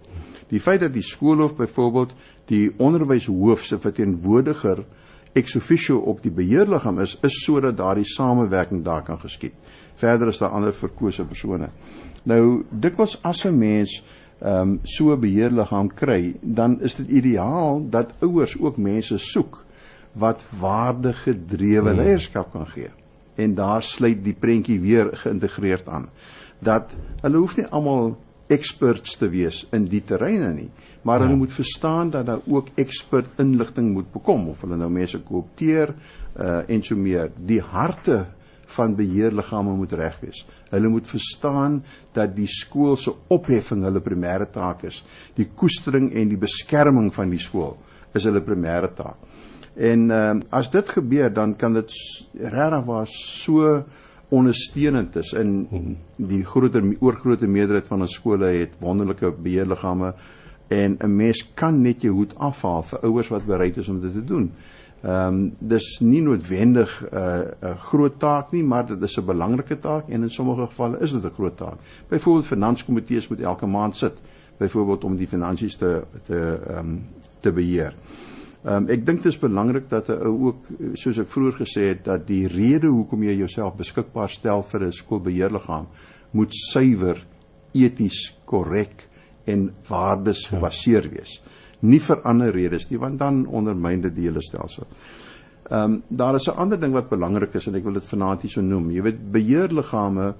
Die 0.48 0.60
feit 0.60 0.80
dat 0.80 0.92
die 0.92 1.02
skoolhoof 1.02 1.56
byvoorbeeld 1.56 2.14
die 2.46 2.72
onderwyshoof 2.76 3.64
se 3.64 3.78
verteenwoordiger 3.78 4.84
ex 5.32 5.56
officio 5.56 5.98
op 5.98 6.22
die 6.22 6.32
beheerliggaam 6.32 7.00
is, 7.00 7.18
is 7.22 7.44
sodat 7.44 7.76
daardie 7.76 8.04
samewerking 8.08 8.84
daar 8.84 9.02
kan 9.02 9.20
geskied. 9.20 9.54
Verder 9.94 10.28
is 10.28 10.38
daar 10.38 10.54
ander 10.56 10.72
verkose 10.72 11.24
persone. 11.24 11.68
Nou 12.22 12.64
dikwels 12.70 13.18
as 13.22 13.44
'n 13.46 13.58
mens 13.58 14.02
ehm 14.38 14.60
um, 14.60 14.78
so 14.82 15.16
beheerliggaam 15.16 15.88
kry, 15.94 16.36
dan 16.40 16.80
is 16.80 16.94
dit 16.94 17.08
ideaal 17.08 17.82
dat 17.90 18.12
ouers 18.22 18.54
ook 18.60 18.76
mense 18.76 19.18
soek 19.18 19.64
wat 20.12 20.44
waardegedrewe 20.60 21.90
hmm. 21.90 21.98
leierskap 21.98 22.52
kan 22.52 22.66
gee. 22.66 22.90
En 23.34 23.54
daar 23.54 23.82
sluit 23.82 24.24
die 24.24 24.34
prentjie 24.38 24.80
weer 24.80 25.10
geïntegreerd 25.12 25.88
aan. 25.88 26.08
Dat 26.58 26.94
hulle 27.22 27.36
hoef 27.38 27.56
nie 27.56 27.66
almal 27.66 28.16
experts 28.46 29.16
te 29.18 29.28
wees 29.28 29.66
in 29.76 29.84
die 29.90 30.02
terreine 30.04 30.52
nie, 30.54 30.70
maar 31.02 31.20
hulle 31.20 31.36
ja. 31.36 31.42
moet 31.42 31.52
verstaan 31.52 32.10
dat 32.10 32.26
daar 32.26 32.40
ook 32.46 32.70
expert 32.74 33.28
inligting 33.38 33.92
moet 33.92 34.12
bekom 34.12 34.48
of 34.48 34.60
hulle 34.64 34.76
nou 34.76 34.90
mense 34.90 35.20
koopteer 35.20 35.94
uh 36.38 36.62
en 36.68 36.82
so 36.82 36.96
meer. 36.96 37.30
Die 37.36 37.60
harte 37.60 38.26
van 38.76 38.94
beheerliggame 38.96 39.74
moet 39.76 39.92
reg 39.92 40.18
wees. 40.20 40.44
Hulle 40.70 40.88
moet 40.88 41.06
verstaan 41.08 41.82
dat 42.16 42.34
die 42.36 42.48
skool 42.50 42.96
se 42.96 43.14
opheffing 43.32 43.84
hulle 43.86 44.02
primêre 44.04 44.48
taak 44.52 44.84
is. 44.88 45.02
Die 45.36 45.48
koestering 45.54 46.10
en 46.12 46.28
die 46.28 46.40
beskerming 46.40 47.12
van 47.14 47.32
die 47.32 47.40
skool 47.42 47.76
is 48.14 48.26
hulle 48.28 48.44
primêre 48.44 48.90
taak. 48.94 49.16
En 49.78 50.10
ehm 50.10 50.42
uh, 50.42 50.44
as 50.50 50.70
dit 50.70 50.88
gebeur 50.90 51.32
dan 51.32 51.54
kan 51.56 51.72
dit 51.72 51.92
regtig 52.34 52.84
was 52.86 53.14
so 53.44 53.84
ondersteunend 54.28 55.16
is 55.16 55.32
in 55.32 55.96
die 56.16 56.42
groter 56.44 56.84
oorgrootste 57.00 57.48
meerderheid 57.48 57.86
van 57.88 58.04
ons 58.04 58.16
skole 58.18 58.50
het 58.58 58.74
wonderlike 58.82 59.30
beheerliggame 59.42 60.12
en 60.68 60.98
'n 61.00 61.16
mens 61.16 61.46
kan 61.54 61.80
net 61.82 62.02
jou 62.02 62.12
hoed 62.12 62.34
afhaal 62.36 62.82
vir 62.82 62.98
ouers 63.02 63.28
wat 63.28 63.46
bereid 63.46 63.76
is 63.76 63.88
om 63.88 64.00
dit 64.00 64.12
te 64.12 64.24
doen. 64.24 64.52
Ehm 65.02 65.34
um, 65.34 65.52
dis 65.58 66.00
nie 66.02 66.22
noodwendig 66.22 66.90
'n 67.02 67.16
uh, 67.16 67.70
'n 67.70 67.76
groot 67.76 68.18
taak 68.18 68.50
nie, 68.52 68.64
maar 68.64 68.86
dit 68.86 69.02
is 69.02 69.18
'n 69.18 69.24
belangrike 69.24 69.78
taak 69.78 70.08
en 70.08 70.22
in 70.22 70.30
sommige 70.30 70.66
gevalle 70.66 70.98
is 71.00 71.12
dit 71.12 71.24
'n 71.24 71.34
groot 71.34 71.56
taak. 71.56 71.78
Byvoorbeeld 72.08 72.46
finanskomitees 72.46 73.28
moet 73.28 73.40
elke 73.40 73.66
maand 73.66 73.96
sit, 73.96 74.20
byvoorbeeld 74.56 75.04
om 75.04 75.16
die 75.16 75.26
finansies 75.26 75.76
te 75.76 76.02
te 76.26 76.60
ehm 76.68 76.78
um, 76.78 77.06
te 77.40 77.52
beheer. 77.52 77.94
Ehm 78.64 78.74
um, 78.74 78.88
ek 78.88 79.06
dink 79.06 79.22
dit 79.22 79.32
is 79.32 79.38
belangrik 79.38 79.88
dat 79.88 80.08
'n 80.08 80.26
ou 80.26 80.46
ook 80.46 80.66
soos 80.94 81.18
ek 81.18 81.28
vroeër 81.28 81.56
gesê 81.62 81.82
het 81.88 82.04
dat 82.04 82.26
die 82.26 82.46
rede 82.46 82.86
hoekom 82.86 83.22
jy 83.22 83.36
jouself 83.36 83.76
beskikbaar 83.76 84.30
stel 84.30 84.62
vir 84.62 84.82
'n 84.82 84.92
skoolbeheerliggaam 84.92 85.86
moet 86.30 86.52
suiwer, 86.52 87.26
eties 87.72 88.36
korrek 88.44 89.08
en 89.44 89.70
waardes 89.88 90.46
gebaseer 90.46 91.08
wees. 91.10 91.40
Nie 91.80 92.00
vir 92.00 92.22
ander 92.26 92.52
redes 92.52 92.88
nie 92.90 92.98
want 92.98 93.18
dan 93.18 93.46
ondermyn 93.46 94.00
dit 94.00 94.14
die 94.14 94.28
hele 94.28 94.42
stelsel. 94.42 94.86
Ehm 95.68 95.92
um, 95.92 96.02
daar 96.08 96.34
is 96.34 96.48
'n 96.48 96.56
ander 96.56 96.80
ding 96.80 96.92
wat 96.92 97.08
belangrik 97.08 97.54
is 97.54 97.66
en 97.66 97.74
ek 97.74 97.84
wil 97.84 97.92
dit 97.92 98.04
vanaand 98.04 98.42
hier 98.42 98.50
so 98.50 98.60
noem. 98.60 98.90
Jy 98.90 99.02
weet 99.02 99.32
beheerliggame 99.32 100.34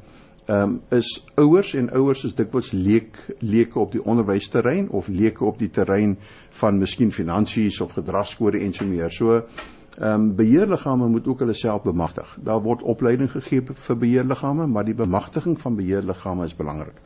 ehm 0.47 0.63
um, 0.63 0.81
is 0.89 1.25
ouers 1.35 1.75
en 1.75 1.91
ouers 1.91 2.25
is 2.25 2.35
dikwels 2.35 2.73
leek 2.73 3.19
leuke 3.39 3.79
op 3.79 3.93
die 3.93 4.05
onderwysterrein 4.05 4.89
of 4.91 5.09
leuke 5.09 5.45
op 5.45 5.59
die 5.59 5.69
terrein 5.71 6.17
van 6.51 6.79
miskien 6.79 7.13
finansies 7.13 7.81
of 7.81 7.93
gedragskode 7.93 8.59
en 8.59 8.73
so 8.73 8.87
meer. 8.87 9.11
So 9.11 9.35
ehm 9.37 10.15
um, 10.15 10.35
beheerliggame 10.37 11.09
moet 11.09 11.27
ook 11.27 11.39
hulle 11.39 11.55
self 11.55 11.83
bemagtig. 11.83 12.39
Daar 12.41 12.63
word 12.63 12.83
opleiding 12.83 13.31
gegee 13.31 13.63
vir 13.63 13.97
beheerliggame, 13.97 14.67
maar 14.67 14.85
die 14.85 14.95
bemagtiging 14.95 15.61
van 15.61 15.77
beheerliggame 15.77 16.45
is 16.45 16.57
belangrik. 16.57 16.97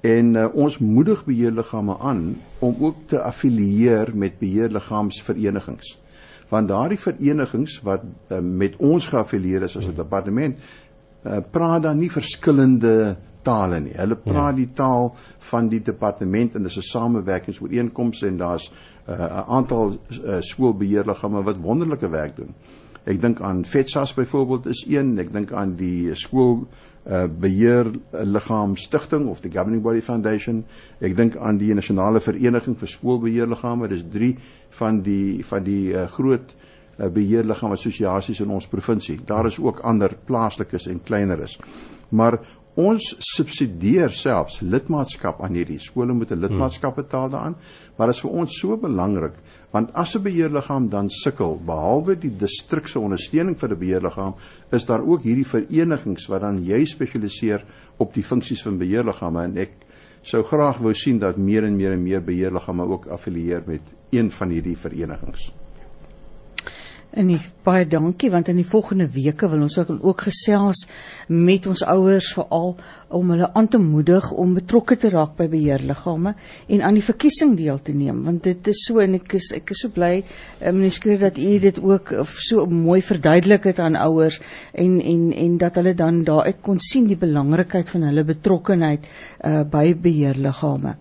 En 0.00 0.34
uh, 0.34 0.46
ons 0.54 0.78
moedig 0.78 1.24
beheerliggame 1.24 1.98
aan 1.98 2.36
om 2.58 2.76
ook 2.80 3.06
te 3.06 3.22
affilieer 3.22 4.12
met 4.14 4.38
beheerliggaamsverenigings. 4.38 5.98
Want 6.48 6.68
daardie 6.68 6.98
verenigings 6.98 7.80
wat 7.82 8.04
uh, 8.04 8.38
met 8.38 8.76
ons 8.76 9.06
geaffilieer 9.06 9.62
is 9.62 9.76
as 9.76 9.88
'n 9.88 9.96
departement, 9.96 10.58
uh, 11.24 11.38
praat 11.50 11.82
dan 11.82 11.98
nie 11.98 12.10
verskillende 12.10 13.16
tale 13.42 13.80
nie. 13.80 13.94
Hulle 13.96 14.16
praat 14.16 14.54
ja. 14.54 14.56
die 14.64 14.72
taal 14.72 15.14
van 15.50 15.68
die 15.68 15.82
departement 15.82 16.54
en 16.54 16.62
dis 16.62 16.76
'n 16.76 16.90
samewerkingsooreenkoms 16.92 18.22
en 18.22 18.36
daar's 18.36 18.70
'n 18.70 19.12
uh, 19.12 19.48
aantal 19.48 19.98
uh, 20.10 20.40
skoolbeheerliggame 20.40 21.42
wat 21.42 21.58
wonderlike 21.58 22.08
werk 22.08 22.36
doen. 22.36 22.54
Ek 23.04 23.20
dink 23.20 23.40
aan 23.40 23.64
FETSAS 23.64 24.14
byvoorbeeld 24.14 24.66
is 24.66 24.84
een, 24.88 25.18
ek 25.18 25.32
dink 25.32 25.52
aan 25.52 25.76
die 25.76 26.14
skool 26.14 26.66
beheer 27.40 27.88
liggaam 28.12 28.76
stigting 28.76 29.28
of 29.28 29.40
die 29.40 29.50
governing 29.50 29.82
body 29.82 30.00
foundation. 30.00 30.64
Ek 31.00 31.16
dink 31.16 31.36
aan 31.36 31.58
die 31.58 31.72
nasionale 31.74 32.20
vereniging 32.20 32.76
vir 32.76 32.88
skoolbeheerliggame. 32.88 33.88
Dis 33.88 34.04
drie 34.12 34.34
van 34.80 35.02
die 35.02 35.44
van 35.44 35.64
die 35.64 35.94
uh, 35.94 36.06
groot 36.12 36.52
uh, 36.98 37.08
beheerliggame 37.08 37.78
assosiasies 37.78 38.42
in 38.44 38.52
ons 38.54 38.68
provinsie. 38.68 39.18
Daar 39.26 39.46
is 39.46 39.58
ook 39.58 39.80
ander 39.80 40.14
plaaslikes 40.26 40.88
en 40.88 41.02
kleiner 41.02 41.40
is. 41.46 41.58
Maar 42.10 42.40
ons 42.78 43.08
subsidieer 43.34 44.12
selfs 44.14 44.60
lidmaatskap 44.62 45.40
aan 45.42 45.56
hierdie. 45.58 45.80
Skole 45.82 46.14
moet 46.14 46.30
'n 46.32 46.40
lidmaatskap 46.40 46.96
betaal 46.96 47.30
daaraan. 47.30 47.56
Maar 47.96 48.06
dit 48.06 48.16
is 48.16 48.22
vir 48.22 48.30
ons 48.30 48.60
so 48.60 48.76
belangrik 48.76 49.34
want 49.70 49.90
as 49.94 50.16
'n 50.16 50.22
beheerliggaam 50.22 50.88
dan 50.88 51.08
sukkel 51.08 51.60
behalwe 51.66 52.16
die 52.16 52.30
distrik 52.30 52.86
se 52.88 52.98
ondersteuning 53.00 53.56
vir 53.58 53.70
'n 53.70 53.78
beheerliggaam 53.78 54.34
is 54.72 54.86
daar 54.86 55.02
ook 55.02 55.22
hierdie 55.22 55.46
verenigings 55.46 56.26
wat 56.28 56.40
dan 56.40 56.64
jy 56.64 56.84
spesialiseer 56.84 57.64
op 57.98 58.14
die 58.14 58.22
funksies 58.22 58.62
van 58.62 58.78
beheerliggame 58.78 59.44
en 59.44 59.56
ek 59.56 59.70
sou 60.22 60.42
graag 60.42 60.78
wou 60.78 60.94
sien 60.94 61.18
dat 61.18 61.36
meer 61.36 61.64
en 61.64 61.76
meer 61.76 61.92
en 61.92 62.02
meer 62.02 62.24
beheerliggame 62.24 62.82
ook 62.82 63.06
affilieer 63.06 63.62
met 63.66 63.80
een 64.10 64.30
van 64.30 64.50
hierdie 64.50 64.76
verenigings. 64.76 65.52
En 67.16 67.30
die, 67.30 67.38
baie 67.64 67.86
dankie 67.88 68.28
want 68.28 68.50
in 68.52 68.58
die 68.60 68.66
volgende 68.68 69.06
weke 69.08 69.48
wil 69.48 69.62
ons 69.64 69.78
ook 69.80 70.26
gesels 70.26 70.82
met 71.32 71.64
ons 71.66 71.80
ouers 71.88 72.28
veral 72.36 72.74
om 73.16 73.32
hulle 73.32 73.48
aan 73.56 73.68
te 73.72 73.80
moedig 73.80 74.28
om 74.36 74.52
betrokke 74.58 74.98
te 75.00 75.08
raak 75.14 75.32
by 75.38 75.46
beheerliggame 75.48 76.34
en 76.68 76.84
aan 76.84 76.98
die 76.98 77.06
verkiesing 77.06 77.56
deel 77.56 77.80
te 77.80 77.96
neem 77.96 78.20
want 78.28 78.44
dit 78.44 78.68
is 78.74 78.84
so 78.84 79.00
en 79.00 79.16
ek 79.16 79.38
is 79.40 79.48
ek 79.56 79.72
is 79.72 79.82
so 79.86 79.94
bly 79.94 80.12
eh, 80.20 80.68
meneer 80.68 80.92
skryf 80.98 81.24
dat 81.24 81.40
u 81.40 81.56
dit 81.64 81.80
ook 81.80 82.12
so 82.44 82.68
mooi 82.68 83.00
verduidelik 83.00 83.70
het 83.72 83.80
aan 83.80 83.96
ouers 83.96 84.40
en 84.76 85.00
en 85.00 85.26
en 85.32 85.58
dat 85.64 85.80
hulle 85.80 85.96
dan 85.96 86.22
daaruit 86.28 86.60
kon 86.60 86.80
sien 86.90 87.08
die 87.08 87.16
belangrikheid 87.16 87.88
van 87.88 88.08
hulle 88.10 88.28
betrokkenheid 88.28 89.08
uh, 89.08 89.64
by 89.64 89.94
beheerliggame 89.96 90.98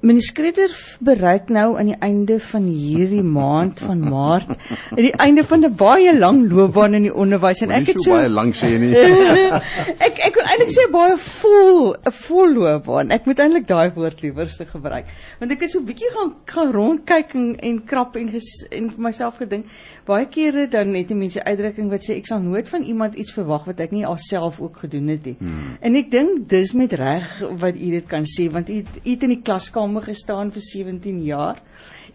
Meneer 0.00 0.24
Skredder 0.24 0.72
bereik 1.04 1.50
nou 1.52 1.74
aan 1.76 1.90
die 1.90 1.96
einde 2.00 2.38
van 2.40 2.64
hierdie 2.72 3.24
maand 3.24 3.82
van 3.84 3.98
Maart, 4.00 4.54
aan 4.94 5.02
die 5.04 5.12
einde 5.20 5.42
van 5.44 5.60
'n 5.66 5.74
baie 5.76 6.14
lang 6.16 6.38
loopbaan 6.48 6.94
in 6.96 7.02
die 7.02 7.12
onderwys 7.12 7.60
en 7.60 7.70
ek 7.70 7.90
het 7.92 8.00
so 8.00 8.14
baie 8.16 8.30
lank 8.32 8.56
sê 8.56 8.70
nie. 8.80 8.94
ek 10.06 10.22
ek 10.24 10.38
wil 10.38 10.48
eintlik 10.48 10.72
sê 10.72 10.86
baie 10.90 11.18
vol 11.20 11.92
'n 11.92 12.12
vol 12.16 12.54
loopbaan. 12.54 13.10
Ek 13.12 13.26
moet 13.28 13.42
eintlik 13.44 13.66
daai 13.68 13.92
woord 13.92 14.22
liewerste 14.22 14.64
gebruik. 14.64 15.04
Want 15.38 15.52
ek 15.52 15.60
het 15.60 15.70
so 15.70 15.80
'n 15.80 15.84
bietjie 15.84 16.08
gaan 16.16 16.32
gaan 16.46 16.72
rondkyk 16.72 17.34
en, 17.34 17.56
en 17.60 17.84
krap 17.84 18.16
en 18.16 18.32
ges, 18.32 18.48
en 18.72 18.88
vir 18.88 19.02
myself 19.04 19.36
gedink, 19.36 19.66
baie 20.06 20.24
kere 20.24 20.66
dan 20.66 20.94
het 20.94 21.08
die 21.08 21.14
mense 21.14 21.44
uitdrukking 21.44 21.90
wat 21.90 22.08
sê 22.08 22.16
ek 22.16 22.26
sal 22.26 22.40
nooit 22.40 22.68
van 22.68 22.82
iemand 22.82 23.20
iets 23.20 23.36
verwag 23.36 23.66
wat 23.66 23.80
ek 23.80 23.92
nie 23.92 24.06
alself 24.06 24.60
ook 24.60 24.80
gedoen 24.80 25.08
het 25.08 25.24
nie. 25.26 25.36
Hmm. 25.38 25.76
En 25.82 25.94
ek 25.94 26.10
dink 26.10 26.48
dis 26.48 26.72
met 26.72 26.92
reg 26.92 27.44
wat 27.60 27.76
u 27.76 27.90
dit 27.90 28.08
kan 28.08 28.24
sê 28.24 28.48
want 28.50 28.70
u 28.70 28.80
u 28.80 29.10
het 29.10 29.22
in 29.28 29.36
die 29.36 29.42
klaskamer 29.44 29.89
gestaan 29.98 30.52
vir 30.52 30.62
17 30.62 31.22
jaar. 31.22 31.62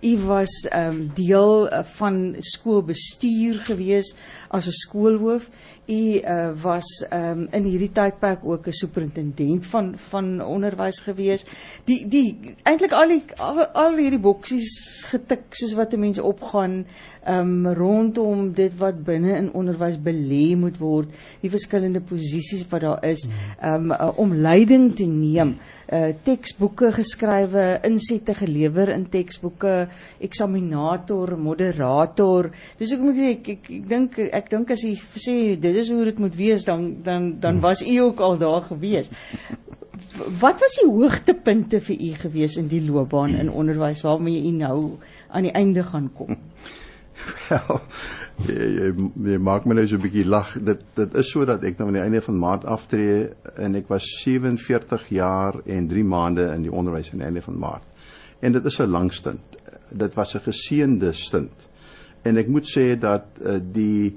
U 0.01 0.17
was 0.27 0.67
ehm 0.69 0.89
um, 0.91 1.11
deel 1.13 1.71
uh, 1.71 1.83
van 1.97 2.35
skoolbestuur 2.39 3.63
gewees 3.65 4.15
as 4.49 4.67
'n 4.67 4.71
skoolhoof. 4.71 5.49
U 5.88 5.93
uh, 5.93 6.51
was 6.61 7.05
ehm 7.09 7.39
um, 7.39 7.47
in 7.51 7.63
hierdie 7.63 7.91
tydperk 7.91 8.45
ook 8.45 8.67
'n 8.67 8.71
superintendent 8.71 9.65
van 9.65 9.97
van 9.97 10.41
onderwys 10.41 10.99
gewees. 10.99 11.45
Die 11.85 12.07
die 12.07 12.55
eintlik 12.63 12.91
al 12.91 13.07
die 13.07 13.23
al, 13.38 13.65
al 13.65 13.95
hierdie 13.97 14.19
boksies 14.19 15.05
getik 15.09 15.43
soos 15.49 15.73
wat 15.73 15.93
'n 15.93 15.99
mens 15.99 16.19
opgaan 16.19 16.85
um, 17.27 17.67
rondom 17.77 18.51
dit 18.55 18.73
wat 18.79 18.97
binne 19.05 19.35
in 19.38 19.49
onderwys 19.57 19.97
belê 20.01 20.55
moet 20.59 20.77
word, 20.79 21.13
die 21.41 21.51
verskillende 21.53 22.01
posisies 22.05 22.65
wat 22.71 22.85
daar 22.85 23.07
is, 23.07 23.25
ehm 23.59 23.91
um, 23.91 23.95
uh, 23.95 24.11
om 24.21 24.33
leiding 24.33 24.91
te 24.95 25.07
neem, 25.09 25.55
uh 25.93 26.11
teksboeke 26.25 26.91
geskrywe, 26.95 27.65
insette 27.85 28.33
gelewer 28.38 28.89
in 28.93 29.05
teksboeke, 29.11 29.75
eksaminator, 30.25 31.35
moderator. 31.38 32.49
Dis 32.79 32.95
ek 32.95 33.03
moet 33.05 33.19
sê 33.19 33.29
ek 33.35 33.51
ek, 33.55 33.69
ek 33.69 33.89
dink 33.91 34.19
ek 34.25 34.49
dink 34.53 34.73
as 34.73 34.85
jy 34.85 34.95
sê 34.97 35.38
dit 35.61 35.81
is 35.81 35.91
hoe 35.93 36.07
dit 36.09 36.21
moet 36.21 36.38
wees 36.38 36.65
dan 36.65 36.88
dan 37.05 37.35
dan 37.41 37.61
was 37.61 37.83
u 37.85 37.97
ook 38.07 38.23
al 38.25 38.39
daar 38.41 38.65
gewees. 38.69 39.11
Wat 40.15 40.61
was 40.63 40.79
die 40.79 40.88
hoogtepunte 40.88 41.81
vir 41.83 41.99
u 41.99 42.09
gewees 42.23 42.55
in 42.57 42.69
die 42.71 42.81
loopbaan 42.85 43.35
in 43.35 43.51
onderwys 43.51 44.01
waarmee 44.05 44.45
u 44.47 44.55
nou 44.55 44.79
aan 45.29 45.49
die 45.49 45.53
einde 45.53 45.83
gaan 45.83 46.09
kom? 46.15 46.38
Wel, 47.49 47.82
jy, 48.45 48.67
jy, 48.78 48.89
jy 49.30 49.38
maak 49.41 49.65
my 49.65 49.78
nou 49.78 49.86
so 49.88 49.97
'n 49.97 50.04
bietjie 50.04 50.25
lag. 50.28 50.54
Dit 50.60 50.84
dit 50.95 51.15
is 51.21 51.32
so 51.32 51.45
dat 51.45 51.63
ek 51.63 51.78
nou 51.80 51.88
aan 51.89 51.99
die 51.99 52.04
einde 52.04 52.21
van 52.21 52.39
Maart 52.39 52.65
aftree 52.65 53.30
en 53.56 53.75
ek 53.75 53.88
was 53.91 54.08
47 54.23 55.10
jaar 55.15 55.62
en 55.65 55.88
3 55.88 56.04
maande 56.04 56.49
in 56.54 56.67
die 56.67 56.71
onderwys 56.71 57.12
aan 57.12 57.23
die 57.23 57.30
einde 57.30 57.45
van 57.45 57.60
Maart. 57.60 57.88
En 58.41 58.51
dit 58.51 58.65
is 58.65 58.80
'n 58.80 58.91
lang 58.91 59.12
stint. 59.13 59.60
Dit 59.91 60.13
was 60.13 60.36
'n 60.36 60.43
geseënde 60.43 61.12
stint. 61.13 61.67
En 62.23 62.38
ek 62.38 62.47
moet 62.47 62.65
sê 62.67 62.97
dat 62.99 63.25
uh, 63.41 63.60
die 63.62 64.15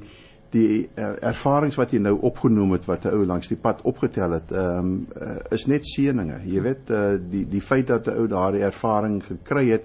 die 0.51 0.89
uh, 0.97 1.13
ervarings 1.21 1.77
wat 1.77 1.91
jy 1.93 1.99
nou 2.01 2.15
opgenoem 2.25 2.73
het 2.73 2.87
wat 2.89 3.05
'n 3.05 3.13
ou 3.13 3.27
langs 3.27 3.49
die 3.49 3.61
pad 3.61 3.83
opgetel 3.83 4.33
het, 4.33 4.53
ehm 4.53 4.79
um, 4.79 5.07
uh, 5.23 5.37
is 5.51 5.67
net 5.67 5.85
seëninge. 5.85 6.41
Jy 6.45 6.61
weet 6.63 6.91
uh, 6.91 7.19
die 7.31 7.45
die 7.49 7.61
feit 7.61 7.87
dat 7.87 8.07
'n 8.07 8.17
ou 8.17 8.27
daardie 8.27 8.65
ervaring 8.65 9.23
gekry 9.25 9.69
het, 9.71 9.85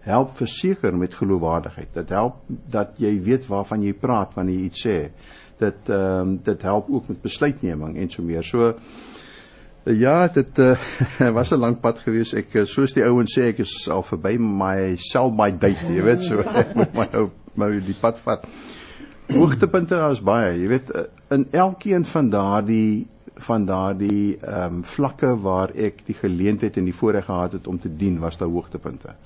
help 0.00 0.36
verseker 0.36 0.96
met 0.96 1.14
geloofwaardigheid. 1.14 1.92
Dit 1.94 2.08
help 2.08 2.40
dat 2.48 2.98
jy 3.00 3.12
weet 3.22 3.46
waarvan 3.50 3.84
jy 3.84 3.92
praat 3.92 4.34
wanneer 4.34 4.58
jy 4.58 4.68
iets 4.70 4.84
sê. 4.86 4.98
Dit 5.60 5.92
ehm 5.92 6.20
um, 6.20 6.36
dit 6.44 6.62
help 6.62 6.88
ook 6.88 7.08
met 7.08 7.22
besluitneming 7.22 7.98
en 8.00 8.10
so 8.10 8.22
meer. 8.24 8.44
So 8.44 8.72
ja, 9.84 10.28
dit 10.28 10.58
uh, 10.58 10.76
was 11.32 11.52
'n 11.52 11.60
lang 11.60 11.80
pad 11.80 12.00
gewees. 12.00 12.32
Ek 12.34 12.54
eh, 12.54 12.64
soos 12.64 12.92
die 12.92 13.04
ouens 13.04 13.36
sê, 13.36 13.50
ek 13.52 13.58
is 13.58 13.88
al 13.88 14.02
verby 14.02 14.36
my 14.38 14.96
sell 14.96 15.30
my 15.30 15.50
date, 15.50 15.88
jy 15.88 16.02
weet, 16.02 16.22
so 16.22 16.40
ek 16.62 16.74
moet 16.74 16.94
my 16.94 17.08
nou 17.12 17.30
my 17.54 17.70
die 17.80 17.96
pad 18.00 18.18
vat. 18.24 18.44
Hoogtepunte 19.30 19.96
is 20.10 20.20
baie, 20.20 20.54
jy 20.58 20.68
weet, 20.68 20.90
eh, 20.90 21.08
in 21.30 21.46
elkeen 21.52 22.04
van 22.04 22.30
daardie 22.30 23.06
van 23.40 23.64
daardie 23.64 24.36
ehm 24.36 24.80
um, 24.80 24.82
vlakke 24.84 25.36
waar 25.40 25.70
ek 25.72 26.04
die 26.06 26.14
geleentheid 26.16 26.76
en 26.76 26.84
die 26.84 26.96
voorreg 26.96 27.24
gehad 27.24 27.52
het 27.52 27.66
om 27.66 27.78
te 27.80 27.88
dien, 27.88 28.18
was 28.20 28.36
daar 28.36 28.48
hoogtepunte 28.48 29.16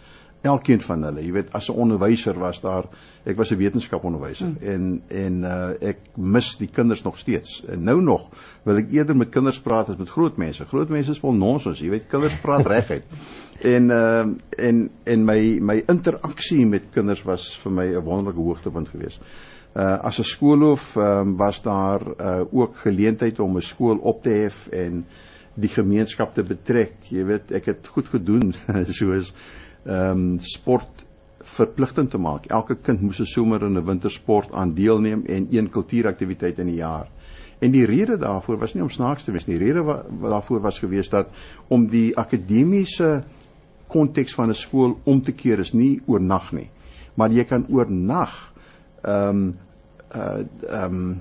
elkeen 0.45 0.81
van 0.85 1.03
hulle. 1.09 1.23
Jy 1.25 1.33
weet, 1.33 1.53
as 1.57 1.69
'n 1.71 1.79
onderwyser 1.85 2.39
was 2.39 2.61
daar, 2.61 2.85
ek 3.25 3.37
was 3.37 3.51
'n 3.51 3.57
wetenskaponderwyser 3.57 4.47
hmm. 4.47 4.57
en 4.61 5.03
en 5.09 5.43
uh, 5.43 5.89
ek 5.91 5.99
mis 6.17 6.57
die 6.57 6.69
kinders 6.69 7.03
nog 7.03 7.19
steeds. 7.19 7.65
En 7.69 7.85
nou 7.85 8.03
nog 8.03 8.29
wil 8.63 8.77
ek 8.77 8.93
eerder 8.93 9.17
met 9.17 9.29
kinders 9.29 9.61
praat 9.61 9.89
as 9.89 9.97
met 9.97 10.11
groot 10.11 10.37
mense. 10.37 10.65
Groot 10.65 10.89
mense 10.89 11.11
is 11.11 11.19
vol 11.19 11.33
nonsens, 11.33 11.81
jy 11.81 11.91
weet, 11.91 12.07
kinders 12.09 12.37
praat 12.41 12.67
reguit. 12.67 13.05
En 13.65 13.85
uh, 13.89 14.27
en 14.59 14.91
en 15.05 15.25
my 15.25 15.59
my 15.61 15.83
interaksie 15.87 16.67
met 16.67 16.91
kinders 16.93 17.23
was 17.23 17.57
vir 17.63 17.73
my 17.73 17.87
'n 17.87 18.03
wonderlike 18.05 18.41
hoogtepunt 18.41 18.89
geweest. 18.89 19.23
Uh 19.75 19.99
as 20.03 20.19
'n 20.19 20.25
skoolhoof 20.25 20.97
um, 20.97 21.37
was 21.37 21.63
daar 21.63 22.03
uh, 22.21 22.41
ook 22.51 22.77
geleentheid 22.77 23.41
om 23.41 23.57
'n 23.57 23.63
skool 23.63 23.97
op 23.97 24.23
te 24.23 24.31
hef 24.31 24.67
en 24.69 25.07
die 25.55 25.69
gemeenskap 25.71 26.35
te 26.35 26.43
betrek. 26.43 26.95
Jy 27.09 27.25
weet, 27.25 27.53
ek 27.53 27.65
het 27.65 27.87
goed 27.87 28.09
gedoen 28.11 28.55
soos 29.01 29.35
ehm 29.85 30.11
um, 30.11 30.39
sport 30.39 31.05
verpligtend 31.45 32.11
te 32.11 32.19
maak. 32.19 32.47
Elke 32.47 32.77
kind 32.77 33.01
moes 33.01 33.21
'n 33.21 33.27
somer 33.27 33.63
en 33.63 33.77
'n 33.77 33.85
wintersport 33.85 34.53
aan 34.53 34.75
deelneem 34.75 35.25
en 35.27 35.47
een 35.51 35.69
kultuuraktiwiteit 35.69 36.59
in 36.59 36.67
die 36.67 36.81
jaar. 36.81 37.09
En 37.59 37.71
die 37.71 37.85
rede 37.87 38.17
daarvoor 38.19 38.59
was 38.59 38.75
nie 38.75 38.83
om 38.83 38.91
snaaks 38.91 39.25
te 39.25 39.33
wees 39.33 39.47
nie. 39.47 39.59
Die 39.59 39.67
rede 39.67 39.83
wat 39.83 40.05
daarvoor 40.21 40.61
was 40.61 40.79
gewees 40.79 41.09
dat 41.09 41.29
om 41.69 41.87
die 41.87 42.17
akademiese 42.17 43.25
konteks 43.87 44.35
van 44.35 44.49
'n 44.49 44.55
skool 44.55 44.99
om 45.05 45.23
te 45.23 45.33
keer 45.33 45.59
is 45.59 45.73
nie 45.73 46.03
oornag 46.07 46.53
nie. 46.53 46.71
Maar 47.15 47.31
jy 47.31 47.45
kan 47.45 47.67
oornag 47.69 48.53
ehm 49.03 49.29
um, 49.29 49.55
uh 50.15 50.45
ehm 50.69 50.95
um, 50.95 51.21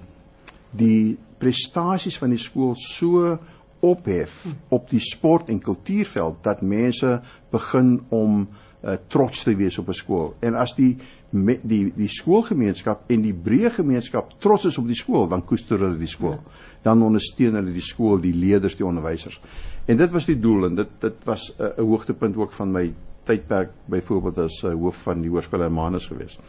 die 0.71 1.17
prestasies 1.37 2.17
van 2.17 2.29
die 2.29 2.41
skool 2.41 2.75
so 2.75 3.37
ophef 3.83 4.45
op 4.71 4.89
die 4.89 5.01
sport 5.03 5.49
en 5.51 5.59
kultuurveld 5.59 6.43
dat 6.45 6.61
mense 6.61 7.17
begin 7.51 7.97
om 8.09 8.45
uh, 8.83 8.95
trots 9.07 9.43
te 9.43 9.55
wees 9.55 9.77
op 9.79 9.89
'n 9.89 9.93
skool. 9.93 10.33
En 10.39 10.55
as 10.55 10.75
die 10.75 10.97
me, 11.29 11.59
die 11.63 11.91
die 11.95 12.07
skoolgemeenskap 12.07 13.09
en 13.11 13.21
die 13.21 13.33
breë 13.33 13.71
gemeenskap 13.73 14.33
trots 14.39 14.65
is 14.65 14.77
op 14.77 14.87
die 14.87 14.97
skool, 14.97 15.27
dan 15.27 15.45
koester 15.45 15.79
hulle 15.79 15.97
die 15.97 16.07
skool. 16.07 16.39
Dan 16.83 17.03
ondersteun 17.03 17.55
hulle 17.55 17.73
die 17.73 17.81
skool, 17.81 18.19
die 18.21 18.33
leerders, 18.33 18.75
die 18.75 18.85
onderwysers. 18.85 19.41
En 19.85 19.97
dit 19.97 20.11
was 20.11 20.25
die 20.25 20.39
doel 20.39 20.65
en 20.65 20.75
dit 20.75 21.01
dit 21.01 21.25
was 21.25 21.53
'n 21.57 21.63
uh, 21.63 21.77
hoogtepunt 21.77 22.37
ook 22.37 22.51
van 22.51 22.71
my 22.71 22.93
tydperk 23.23 23.71
byvoorbeeld 23.85 24.37
as 24.37 24.63
uh, 24.63 24.73
hoof 24.73 24.95
van 24.95 25.21
die 25.21 25.29
hoërskool 25.29 25.63
in 25.63 25.73
Manus 25.73 26.07
geweest. 26.07 26.39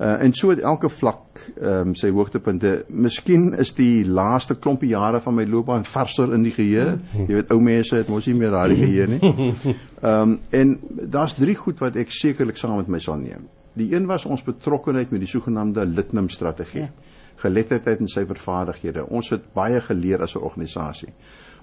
Uh, 0.00 0.22
en 0.24 0.32
so 0.32 0.48
het 0.48 0.62
elke 0.64 0.88
vlak 0.88 1.40
ehm 1.60 1.90
um, 1.90 1.94
sy 1.94 2.08
hoogtepunte. 2.08 2.70
Miskien 2.88 3.50
is 3.60 3.74
die 3.76 4.00
laaste 4.08 4.54
klompie 4.56 4.88
jare 4.94 5.18
van 5.20 5.34
my 5.36 5.44
loopbaan 5.44 5.82
verser 5.84 6.32
in 6.32 6.46
die 6.46 6.54
geheue. 6.56 6.94
Jy 7.28 7.34
weet 7.34 7.50
ou 7.52 7.58
mense 7.60 7.98
het 7.98 8.08
mos 8.08 8.24
nie 8.30 8.38
meer 8.38 8.54
daardie 8.54 8.78
geheue 8.80 9.08
nie. 9.10 9.20
Ehm 10.00 10.22
um, 10.22 10.38
en 10.56 10.70
daar's 11.12 11.34
drie 11.36 11.54
goed 11.58 11.82
wat 11.84 11.98
ek 12.00 12.14
sekerlik 12.16 12.56
saam 12.56 12.78
met 12.80 12.88
my 12.88 13.00
sal 13.04 13.18
neem. 13.20 13.44
Die 13.76 13.90
een 13.92 14.06
was 14.08 14.24
ons 14.24 14.44
betrokkenheid 14.46 15.12
met 15.12 15.20
die 15.20 15.28
sogenaamde 15.28 15.84
Litnum 15.84 16.30
strategie. 16.32 16.86
Ja. 16.86 17.10
Geletterdheid 17.40 18.00
en 18.00 18.08
syfervaardighede. 18.08 19.04
Ons 19.04 19.28
het 19.34 19.52
baie 19.52 19.80
geleer 19.80 20.22
as 20.24 20.34
'n 20.36 20.44
organisasie. 20.48 21.12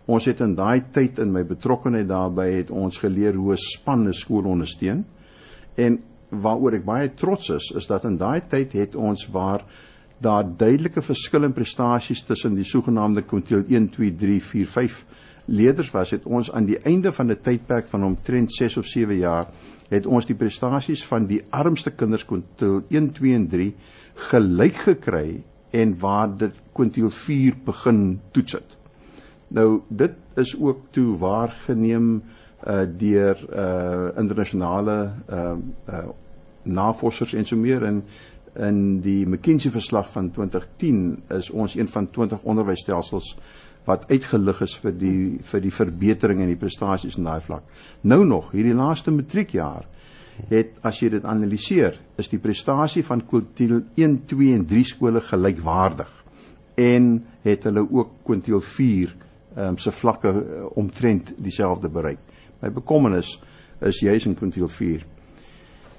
Ons 0.06 0.26
het 0.26 0.42
in 0.42 0.54
daai 0.56 0.84
tyd 0.92 1.18
in 1.20 1.32
my 1.32 1.44
betrokkenheid 1.44 2.08
daarbey 2.08 2.52
het 2.52 2.70
ons 2.72 2.98
geleer 2.98 3.34
hoe 3.34 3.54
'n 3.54 3.58
span 3.58 4.08
'n 4.08 4.14
skool 4.14 4.46
ondersteun. 4.46 5.06
En 5.76 6.00
waaroor 6.30 6.74
ek 6.80 6.86
baie 6.86 7.10
trots 7.16 7.50
is, 7.50 7.72
is 7.76 7.88
dat 7.88 8.06
in 8.06 8.18
daai 8.18 8.42
tyd 8.50 8.74
het 8.76 8.96
ons 8.96 9.28
waar 9.32 9.64
daar 10.20 10.44
duidelike 10.44 11.02
verskil 11.02 11.46
in 11.46 11.54
prestasies 11.54 12.24
tussen 12.26 12.56
die 12.58 12.66
sogenaamde 12.66 13.22
kwintiel 13.22 13.64
1 13.70 13.90
2 13.94 14.16
3 14.18 14.42
4 14.42 14.68
5 14.68 15.04
leerders 15.48 15.92
was, 15.94 16.12
het 16.12 16.26
ons 16.26 16.52
aan 16.52 16.66
die 16.68 16.80
einde 16.84 17.12
van 17.12 17.32
'n 17.32 17.40
tydperk 17.42 17.88
van 17.88 18.04
omtrent 18.04 18.52
6 18.52 18.78
of 18.78 18.86
7 18.86 19.18
jaar 19.18 19.48
het 19.90 20.06
ons 20.06 20.26
die 20.26 20.36
prestasies 20.36 21.06
van 21.06 21.28
die 21.28 21.42
armste 21.50 21.92
kinders 21.92 22.26
kwintiel 22.26 22.84
1 22.90 23.12
2 23.12 23.36
en 23.36 23.48
3 23.48 23.74
gelyk 24.32 24.76
gekry 24.76 25.44
en 25.72 25.98
waar 26.00 26.38
dit 26.38 26.54
kwintiel 26.74 27.10
4 27.10 27.56
begin 27.66 28.20
toets 28.32 28.52
het. 28.52 28.78
Nou 29.48 29.82
dit 29.90 30.16
is 30.36 30.56
ook 30.60 30.92
toe 30.92 31.18
waargeneem 31.18 32.24
uh 32.66 32.86
deur 32.98 33.38
uh 33.54 34.18
internasionale 34.18 35.14
uh 35.30 35.54
uh 35.90 36.08
navorsers 36.64 37.34
en 37.34 37.46
so 37.46 37.56
meer. 37.56 37.84
In 37.84 38.04
in 38.58 39.02
die 39.02 39.26
McKinsey 39.28 39.72
verslag 39.72 40.10
van 40.10 40.32
2010 40.34 41.02
is 41.38 41.50
ons 41.50 41.76
een 41.76 41.88
van 41.88 42.10
20 42.10 42.42
onderwysstelsels 42.42 43.36
wat 43.86 44.08
uitgelig 44.10 44.62
is 44.66 44.74
vir 44.82 44.96
die 44.98 45.38
vir 45.52 45.62
die 45.62 45.72
verbetering 45.72 46.42
in 46.42 46.50
die 46.52 46.60
prestasies 46.60 47.20
in 47.20 47.28
daai 47.28 47.42
vlak. 47.46 47.64
Nou 48.02 48.24
nog, 48.26 48.52
hierdie 48.52 48.76
laaste 48.76 49.14
matriekjaar 49.14 49.86
het 50.50 50.76
as 50.86 51.00
jy 51.02 51.10
dit 51.16 51.26
analiseer, 51.26 51.96
is 52.18 52.28
die 52.30 52.42
prestasie 52.42 53.02
van 53.06 53.24
kwintiel 53.26 53.80
1, 53.98 54.20
2 54.30 54.54
en 54.54 54.66
3 54.70 54.84
skole 54.86 55.22
gelykwaardig. 55.26 56.12
En 56.78 57.08
het 57.46 57.64
hulle 57.66 57.86
ook 57.86 58.20
kwintiel 58.26 58.62
4 58.62 59.16
ehm 59.58 59.72
um, 59.74 59.78
se 59.82 59.92
vlakke 59.92 60.30
uh, 60.30 60.66
omtrent 60.78 61.32
dieselfde 61.42 61.90
bereik 61.90 62.20
my 62.62 62.70
bekommernis 62.74 63.38
is 63.82 64.02
juis 64.02 64.26
in 64.26 64.36
kwintiel 64.36 64.68
4. 64.68 65.06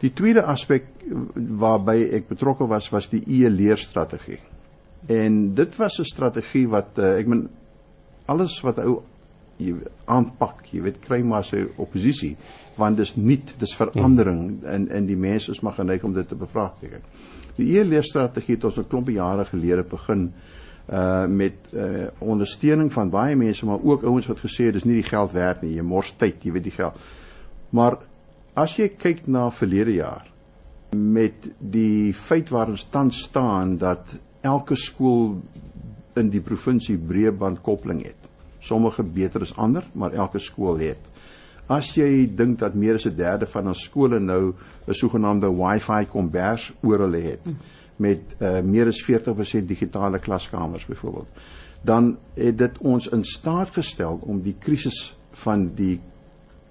Die 0.01 0.13
tweede 0.15 0.45
aspek 0.47 0.87
waarby 1.35 2.09
ek 2.15 2.29
betrokke 2.29 2.67
was 2.71 2.91
was 2.93 3.09
die 3.11 3.23
e-leerstrategie. 3.27 4.39
En 5.07 5.55
dit 5.55 5.77
was 5.77 5.99
'n 5.99 6.05
strategie 6.05 6.69
wat 6.69 6.99
uh, 6.99 7.19
ek 7.19 7.27
meen 7.27 7.49
alles 8.27 8.61
wat 8.61 8.79
ou 8.79 9.03
jy 9.59 9.75
aanpak, 10.07 10.67
jy 10.71 10.83
weet 10.83 11.01
kry 11.03 11.23
maar 11.23 11.45
sy 11.45 11.65
oppositie 11.77 12.37
want 12.79 12.97
dis 12.97 13.17
nuut, 13.17 13.55
dis 13.59 13.75
verandering 13.75 14.63
en 14.65 14.89
en 14.89 15.07
die 15.07 15.17
mense 15.17 15.51
is 15.51 15.63
maar 15.63 15.75
geneig 15.75 16.05
om 16.05 16.13
dit 16.15 16.29
te 16.29 16.37
bevraagteken. 16.39 17.03
Die 17.57 17.79
e-leerstrategie 17.79 18.55
het 18.55 18.65
ons 18.65 18.79
'n 18.79 18.87
klompie 18.87 19.17
jare 19.17 19.45
gelede 19.45 19.83
begin 19.83 20.33
uh 20.89 21.27
met 21.27 21.69
uh 21.73 22.09
ondersteuning 22.19 22.93
van 22.93 23.11
baie 23.11 23.37
mense 23.37 23.67
maar 23.67 23.83
ook 23.83 24.03
ouens 24.03 24.27
wat 24.27 24.41
gesê 24.41 24.69
het 24.69 24.79
dis 24.79 24.85
nie 24.89 25.01
die 25.03 25.11
geld 25.11 25.33
werd 25.33 25.63
nie, 25.63 25.75
jy 25.77 25.83
mors 25.83 26.15
tyd, 26.17 26.45
jy 26.45 26.53
weet 26.53 26.65
die 26.65 26.77
geld. 26.77 26.97
Maar 27.71 27.99
as 28.57 28.77
jy 28.79 28.89
kyk 28.89 29.27
na 29.27 29.51
verlede 29.51 29.99
jaar 29.99 30.27
met 30.97 31.51
die 31.59 32.13
feit 32.17 32.49
waar 32.49 32.73
ons 32.73 32.87
tans 32.91 33.21
staan 33.29 33.77
dat 33.77 34.15
elke 34.41 34.77
skool 34.77 35.37
in 36.17 36.31
die 36.33 36.41
provinsie 36.41 36.97
breëband 36.99 37.61
koppeling 37.63 38.03
het. 38.07 38.29
Sommige 38.65 39.05
beter 39.05 39.45
as 39.45 39.55
ander, 39.57 39.85
maar 39.93 40.17
elke 40.17 40.41
skool 40.43 40.81
het. 40.81 41.11
As 41.69 41.93
jy 41.95 42.25
dink 42.33 42.59
dat 42.59 42.75
meer 42.75 42.95
as 42.95 43.07
'n 43.07 43.17
derde 43.17 43.47
van 43.47 43.69
ons 43.69 43.85
skole 43.85 44.19
nou 44.19 44.55
'n 44.87 44.93
sogenaamde 44.93 45.53
Wi-Fi 45.53 46.07
kombers 46.07 46.73
oor 46.83 46.99
hulle 46.99 47.21
het 47.21 47.45
met 47.99 48.35
uh, 48.39 48.61
meer 48.63 48.91
as 48.91 49.01
40% 49.03 49.67
digitale 49.67 50.19
klaskamers 50.19 50.87
byvoorbeeld, 50.87 51.29
dan 51.83 52.17
het 52.35 52.59
dit 52.59 52.79
ons 52.79 53.09
in 53.15 53.25
staat 53.25 53.71
gestel 53.75 54.21
om 54.23 54.41
die 54.43 54.57
krisis 54.59 55.17
van 55.45 55.71
die 55.75 55.99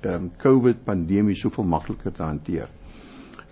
ehm 0.02 0.14
um, 0.14 0.32
COVID 0.38 0.84
pandemie 0.86 1.36
soveel 1.36 1.66
makliker 1.66 2.14
te 2.14 2.24
hanteer. 2.24 2.70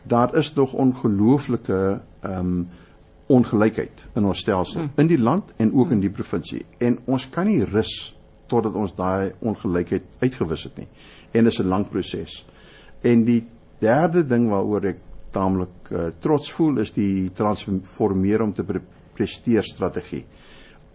Daar 0.03 0.36
is 0.38 0.53
nog 0.53 0.73
ongelooflike 0.73 2.01
ehm 2.21 2.39
um, 2.39 2.67
ongelykheid 3.26 4.03
in 4.13 4.26
ons 4.26 4.39
stelsel 4.39 4.82
hmm. 4.82 4.91
in 5.01 5.07
die 5.09 5.17
land 5.17 5.49
en 5.57 5.73
ook 5.73 5.91
in 5.95 6.03
die 6.03 6.11
provinsie 6.13 6.65
en 6.78 6.99
ons 7.09 7.26
kan 7.34 7.47
nie 7.49 7.63
rus 7.65 8.13
totdat 8.51 8.76
ons 8.78 8.93
daai 8.93 9.32
ongelykheid 9.41 10.05
uitgewis 10.21 10.67
het 10.67 10.78
nie 10.78 10.88
en 11.32 11.43
dit 11.43 11.53
is 11.53 11.59
'n 11.59 11.67
lang 11.67 11.89
proses. 11.89 12.45
En 13.01 13.23
die 13.26 13.47
derde 13.80 14.26
ding 14.26 14.49
waaroor 14.49 14.86
ek 14.86 14.99
taamlik 15.36 15.91
uh, 15.91 16.07
trots 16.23 16.51
voel 16.55 16.81
is 16.83 16.93
die 16.95 17.29
transformeer 17.36 18.43
om 18.45 18.53
te 18.55 18.65
pre 18.67 18.81
presteer 19.15 19.63
strategie. 19.63 20.25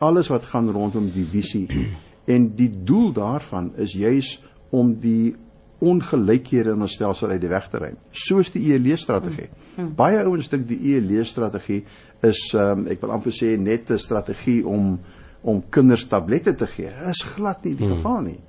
Alles 0.05 0.29
wat 0.29 0.45
gaan 0.51 0.69
rondom 0.69 1.07
die 1.13 1.25
visie 1.25 1.67
en 2.35 2.51
die 2.57 2.69
doel 2.85 3.15
daarvan 3.17 3.71
is 3.81 3.95
juis 3.97 4.35
om 4.77 4.93
die 5.01 5.33
ongelykhede 5.81 6.75
in 6.75 6.85
ons 6.85 6.99
stelsel 6.99 7.33
uit 7.33 7.41
die 7.41 7.49
weg 7.49 7.71
te 7.73 7.81
ruim. 7.81 7.97
Soos 8.13 8.51
die 8.53 8.67
ELE 8.75 8.99
strategie. 9.01 9.49
Hmm. 9.79 9.95
Baie 9.97 10.21
ouens 10.27 10.51
dink 10.53 10.67
die 10.69 10.93
ELE 10.93 11.25
strategie 11.25 11.81
is 12.27 12.43
um, 12.53 12.85
ek 12.93 13.01
wil 13.01 13.15
amper 13.17 13.33
sê 13.33 13.55
net 13.57 13.89
'n 13.89 13.99
strategie 13.99 14.61
om 14.67 14.99
om 15.41 15.63
kinders 15.73 16.05
tablette 16.05 16.53
te 16.53 16.67
gee. 16.69 16.93
Dit 16.93 17.17
is 17.17 17.23
glad 17.25 17.65
nie 17.65 17.75
die 17.75 17.87
hmm. 17.87 17.97
geval 17.97 18.21
nie 18.29 18.41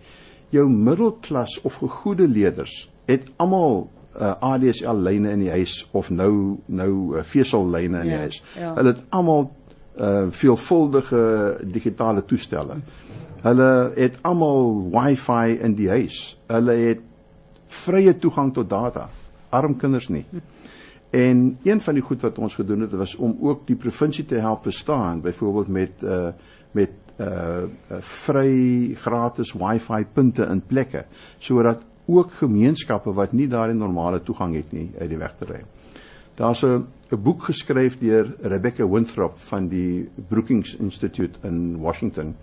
jou 0.52 0.68
middelklas 0.70 1.60
of 1.64 1.80
gegoede 1.80 2.28
leerders 2.28 2.90
het 3.08 3.28
almal 3.42 3.88
uh, 4.16 4.34
ADSL 4.40 5.04
lyne 5.04 5.32
in 5.32 5.46
die 5.46 5.52
huis 5.52 5.82
of 5.92 6.10
nou 6.10 6.58
nou 6.66 6.92
uh, 7.16 7.24
vesellyne 7.24 8.04
in 8.04 8.08
ja, 8.08 8.12
die 8.12 8.20
huis. 8.26 8.42
Ja. 8.58 8.74
Hulle 8.76 8.96
het 8.96 9.04
almal 9.10 9.48
uh, 10.00 10.28
veelvuldige 10.30 11.24
digitale 11.64 12.26
toestelle. 12.26 12.82
Hulle 13.42 13.72
het 13.96 14.20
almal 14.28 14.76
Wi-Fi 14.94 15.58
in 15.64 15.76
die 15.76 15.90
huis. 15.90 16.22
Hulle 16.52 16.78
het 16.86 17.08
vrye 17.72 18.14
toegang 18.20 18.54
tot 18.54 18.70
data. 18.70 19.08
Arm 19.50 19.76
kinders 19.80 20.10
nie. 20.12 20.26
En 21.12 21.58
een 21.64 21.82
van 21.82 21.98
die 21.98 22.04
goed 22.04 22.22
wat 22.24 22.38
ons 22.40 22.56
gedoen 22.56 22.86
het 22.86 22.94
was 22.96 23.16
om 23.16 23.36
ook 23.42 23.66
die 23.68 23.76
provinsie 23.76 24.26
te 24.26 24.40
help 24.40 24.64
verstaan, 24.64 25.22
byvoorbeeld 25.22 25.68
met 25.68 26.04
uh 26.04 26.28
met 26.72 26.92
uh 27.20 27.68
vry 28.00 28.94
gratis 28.96 29.52
wifi 29.54 30.06
punte 30.14 30.46
in 30.48 30.62
plekke 30.68 31.06
sodat 31.38 31.82
ook 32.18 32.32
gemeenskappe 32.40 33.14
wat 33.14 33.34
nie 33.34 33.48
daardie 33.48 33.78
normale 33.78 34.22
toegang 34.24 34.56
het 34.56 34.72
nie 34.72 34.90
uit 35.00 35.10
die 35.10 35.20
weg 35.22 35.36
te 35.40 35.46
ry. 35.46 35.62
Daar's 36.36 36.64
'n 36.64 36.86
'n 37.12 37.22
boek 37.24 37.44
geskryf 37.44 38.00
deur 38.00 38.36
Rebecca 38.42 38.88
Winthrop 38.88 39.38
van 39.38 39.68
die 39.68 40.10
Brookings 40.30 40.76
Institute 40.76 41.40
in 41.44 41.80
Washington 41.80 42.36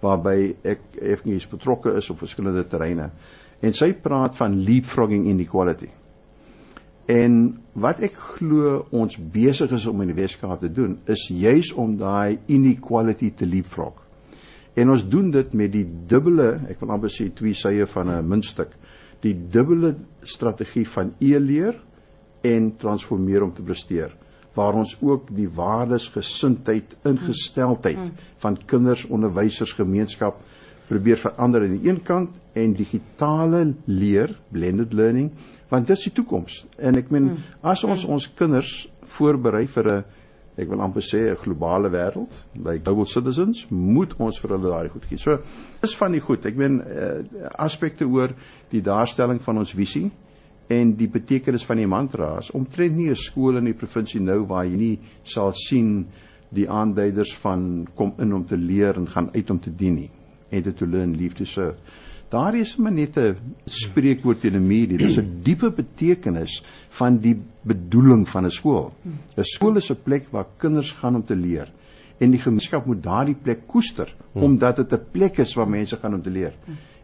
waarby 0.00 0.54
ek 0.62 0.80
effens 1.00 1.48
betrokke 1.48 1.94
is 1.96 2.10
op 2.10 2.18
verskillende 2.18 2.66
terreine 2.66 3.10
en 3.60 3.72
sy 3.72 3.92
praat 3.92 4.36
van 4.36 4.62
leapfrogging 4.66 5.26
inequality. 5.26 5.88
En 7.06 7.58
wat 7.74 7.98
ek 8.00 8.14
glo 8.14 8.86
ons 8.90 9.16
besig 9.18 9.70
is 9.74 9.86
om 9.86 10.00
in 10.02 10.12
die 10.12 10.20
Weskaap 10.22 10.60
te 10.62 10.70
doen 10.72 11.00
is 11.10 11.26
juis 11.28 11.72
om 11.72 11.96
daai 11.98 12.38
inequality 12.46 13.32
te 13.34 13.46
leapfrog. 13.46 13.98
En 14.74 14.90
ons 14.90 15.02
doen 15.08 15.30
dit 15.30 15.52
met 15.52 15.72
die 15.72 15.84
dubbele, 16.08 16.54
ek 16.72 16.80
wil 16.80 16.94
amper 16.94 17.10
sê 17.12 17.28
twee 17.36 17.54
sye 17.54 17.86
van 17.86 18.08
'n 18.10 18.28
muntstuk, 18.28 18.70
die 19.22 19.34
dubbele 19.54 19.94
strategie 20.22 20.86
van 20.88 21.14
e-leer 21.22 21.78
en 22.42 22.72
transformeer 22.76 23.44
om 23.46 23.52
te 23.54 23.62
presteer 23.62 24.14
waar 24.56 24.76
ons 24.76 24.96
ook 25.00 25.30
die 25.32 25.48
waardes 25.48 26.10
gesindheid 26.12 26.96
ingesteldheid 27.08 28.00
mm. 28.00 28.10
van 28.42 28.58
kinders 28.68 29.04
onderwysers 29.08 29.72
gemeenskap 29.78 30.42
probeer 30.90 31.20
verander 31.22 31.64
aan 31.64 31.78
die 31.78 31.88
een 31.88 32.02
kant 32.04 32.36
en 32.58 32.74
digitale 32.76 33.62
leer 33.86 34.34
blended 34.52 34.92
learning 34.92 35.30
want 35.70 35.88
dit 35.88 35.96
is 35.96 36.08
die 36.10 36.16
toekoms 36.18 36.64
en 36.76 36.98
ek 37.00 37.12
meen 37.14 37.30
mm. 37.30 37.46
as 37.72 37.84
ons 37.88 38.04
ons 38.04 38.28
kinders 38.36 38.74
voorberei 39.16 39.64
vir 39.76 39.88
'n 39.92 40.04
ek 40.56 40.68
wil 40.68 40.82
amper 40.84 41.02
sê 41.02 41.30
'n 41.30 41.36
globale 41.36 41.88
wêreld, 41.90 42.32
like 42.54 42.84
global 42.84 43.06
citizens, 43.06 43.66
moet 43.70 44.12
ons 44.18 44.38
vir 44.38 44.50
hulle 44.50 44.68
daai 44.68 44.88
goed 44.88 45.04
gee. 45.08 45.18
So 45.18 45.38
is 45.82 45.96
van 45.96 46.12
die 46.12 46.20
goed. 46.20 46.44
Ek 46.46 46.56
meen 46.56 46.80
uh, 46.80 47.48
aspekte 47.56 48.04
oor 48.04 48.34
die 48.70 48.82
daarstelling 48.82 49.40
van 49.40 49.58
ons 49.58 49.72
visie 49.72 50.10
en 50.68 50.94
die 50.96 51.08
betekenis 51.08 51.64
van 51.64 51.76
die 51.76 51.86
mantras. 51.86 52.50
Omtrent 52.50 52.96
nie 52.96 53.10
'n 53.10 53.16
skool 53.16 53.56
in 53.56 53.64
die 53.64 53.78
provinsie 53.78 54.20
nou 54.20 54.44
waar 54.46 54.64
jy 54.64 54.76
nie 54.76 54.98
sal 55.24 55.52
sien 55.52 56.06
die 56.50 56.68
aanduiders 56.68 57.34
van 57.34 57.88
kom 57.96 58.12
in 58.18 58.32
om 58.34 58.44
te 58.44 58.56
leer 58.56 58.96
en 58.96 59.08
gaan 59.08 59.30
uit 59.34 59.50
om 59.50 59.58
te 59.58 59.70
dien 59.70 59.94
nie. 59.94 60.10
And 60.52 60.76
to 60.76 60.86
learn, 60.86 61.16
leave 61.16 61.34
to 61.34 61.44
serve. 61.44 61.76
Daar 62.32 62.56
is 62.56 62.76
maar 62.76 62.92
net 62.92 63.16
'n 63.18 63.36
spreekwoord 63.66 64.44
in 64.44 64.52
die 64.52 64.60
media. 64.60 64.96
Dis 64.96 65.18
'n 65.18 65.40
diepe 65.42 65.70
betekenis 65.70 66.62
van 66.88 67.18
die 67.18 67.36
bedoeling 67.62 68.28
van 68.28 68.46
'n 68.46 68.50
skool. 68.50 68.92
'n 69.36 69.44
Skool 69.44 69.76
is 69.76 69.90
'n 69.90 70.02
plek 70.02 70.26
waar 70.30 70.46
kinders 70.56 70.92
gaan 70.92 71.14
om 71.14 71.24
te 71.24 71.36
leer 71.36 71.68
en 72.18 72.30
die 72.30 72.40
gemeenskap 72.40 72.86
moet 72.86 73.02
daardie 73.02 73.34
plek 73.34 73.66
koester 73.66 74.14
omdat 74.32 74.76
dit 74.76 74.92
'n 74.92 75.06
plek 75.10 75.38
is 75.38 75.54
waar 75.54 75.68
mense 75.68 75.96
gaan 75.96 76.14
om 76.14 76.22
te 76.22 76.30
leer. 76.30 76.54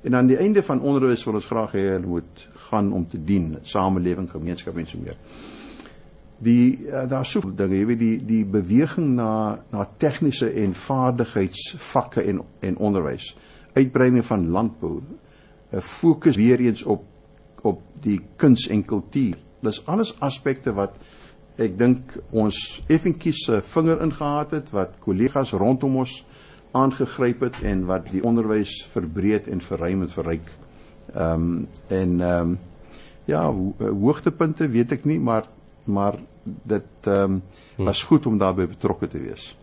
En 0.03 0.15
aan 0.15 0.27
die 0.27 0.37
einde 0.37 0.63
van 0.63 0.81
onderwys 0.81 1.25
wil 1.25 1.35
ons 1.35 1.47
graag 1.47 1.73
hê 1.73 1.85
hulle 1.93 2.07
moet 2.07 2.49
gaan 2.71 2.93
om 2.93 3.07
te 3.09 3.25
dien, 3.25 3.57
samelewing, 3.63 4.31
gemeenskap 4.31 4.77
en 4.77 4.87
so 4.87 4.99
meer. 4.99 5.17
Die 6.39 6.79
uh, 6.87 7.09
daar 7.09 7.27
so 7.27 7.41
dinge, 7.55 7.77
jy 7.77 7.87
weet 7.87 7.99
die 7.99 8.25
die 8.27 8.45
beweging 8.45 9.15
na 9.15 9.59
na 9.71 9.89
tegniese 9.97 10.51
en 10.51 10.75
vaardigheidsvakke 10.75 12.23
en 12.23 12.41
en 12.61 12.77
onderwys 12.77 13.37
uitbreiding 13.79 14.25
van 14.27 14.49
landbou, 14.51 15.01
'n 15.73 15.81
fokus 15.81 16.37
weer 16.37 16.61
eens 16.61 16.83
op 16.83 17.05
op 17.63 17.81
die 18.01 18.21
kuns 18.37 18.69
en 18.69 18.85
kultuur. 18.85 19.37
Dis 19.61 19.81
alles 19.87 20.15
aspekte 20.21 20.73
wat 20.73 20.95
ek 21.59 21.79
dink 21.79 22.15
ons 22.31 22.83
effentjies 22.87 23.45
se 23.45 23.61
vinger 23.75 24.03
ingehaat 24.05 24.55
het 24.55 24.71
wat 24.71 24.95
kollegas 25.03 25.53
rondom 25.53 25.97
ons 26.05 26.25
aangegryp 26.79 27.41
het 27.41 27.61
en 27.67 27.85
wat 27.89 28.07
die 28.13 28.23
onderwys 28.23 28.87
verbreed 28.93 29.49
en 29.49 29.61
verruim 29.61 30.03
en 30.07 30.15
verryk. 30.15 30.51
Ehm 31.15 31.33
um, 31.33 31.69
en 31.89 32.21
ehm 32.21 32.51
um, 32.51 32.59
ja, 33.25 33.43
ho 33.45 33.75
hoogtepunte 33.79 34.69
weet 34.69 34.93
ek 34.93 35.05
nie, 35.05 35.19
maar 35.21 35.49
maar 35.85 36.19
dit 36.45 37.07
ehm 37.07 37.41
um, 37.41 37.43
was 37.77 38.03
goed 38.03 38.27
om 38.27 38.39
daarbey 38.39 38.69
betrokke 38.69 39.09
te 39.09 39.19
wees 39.19 39.57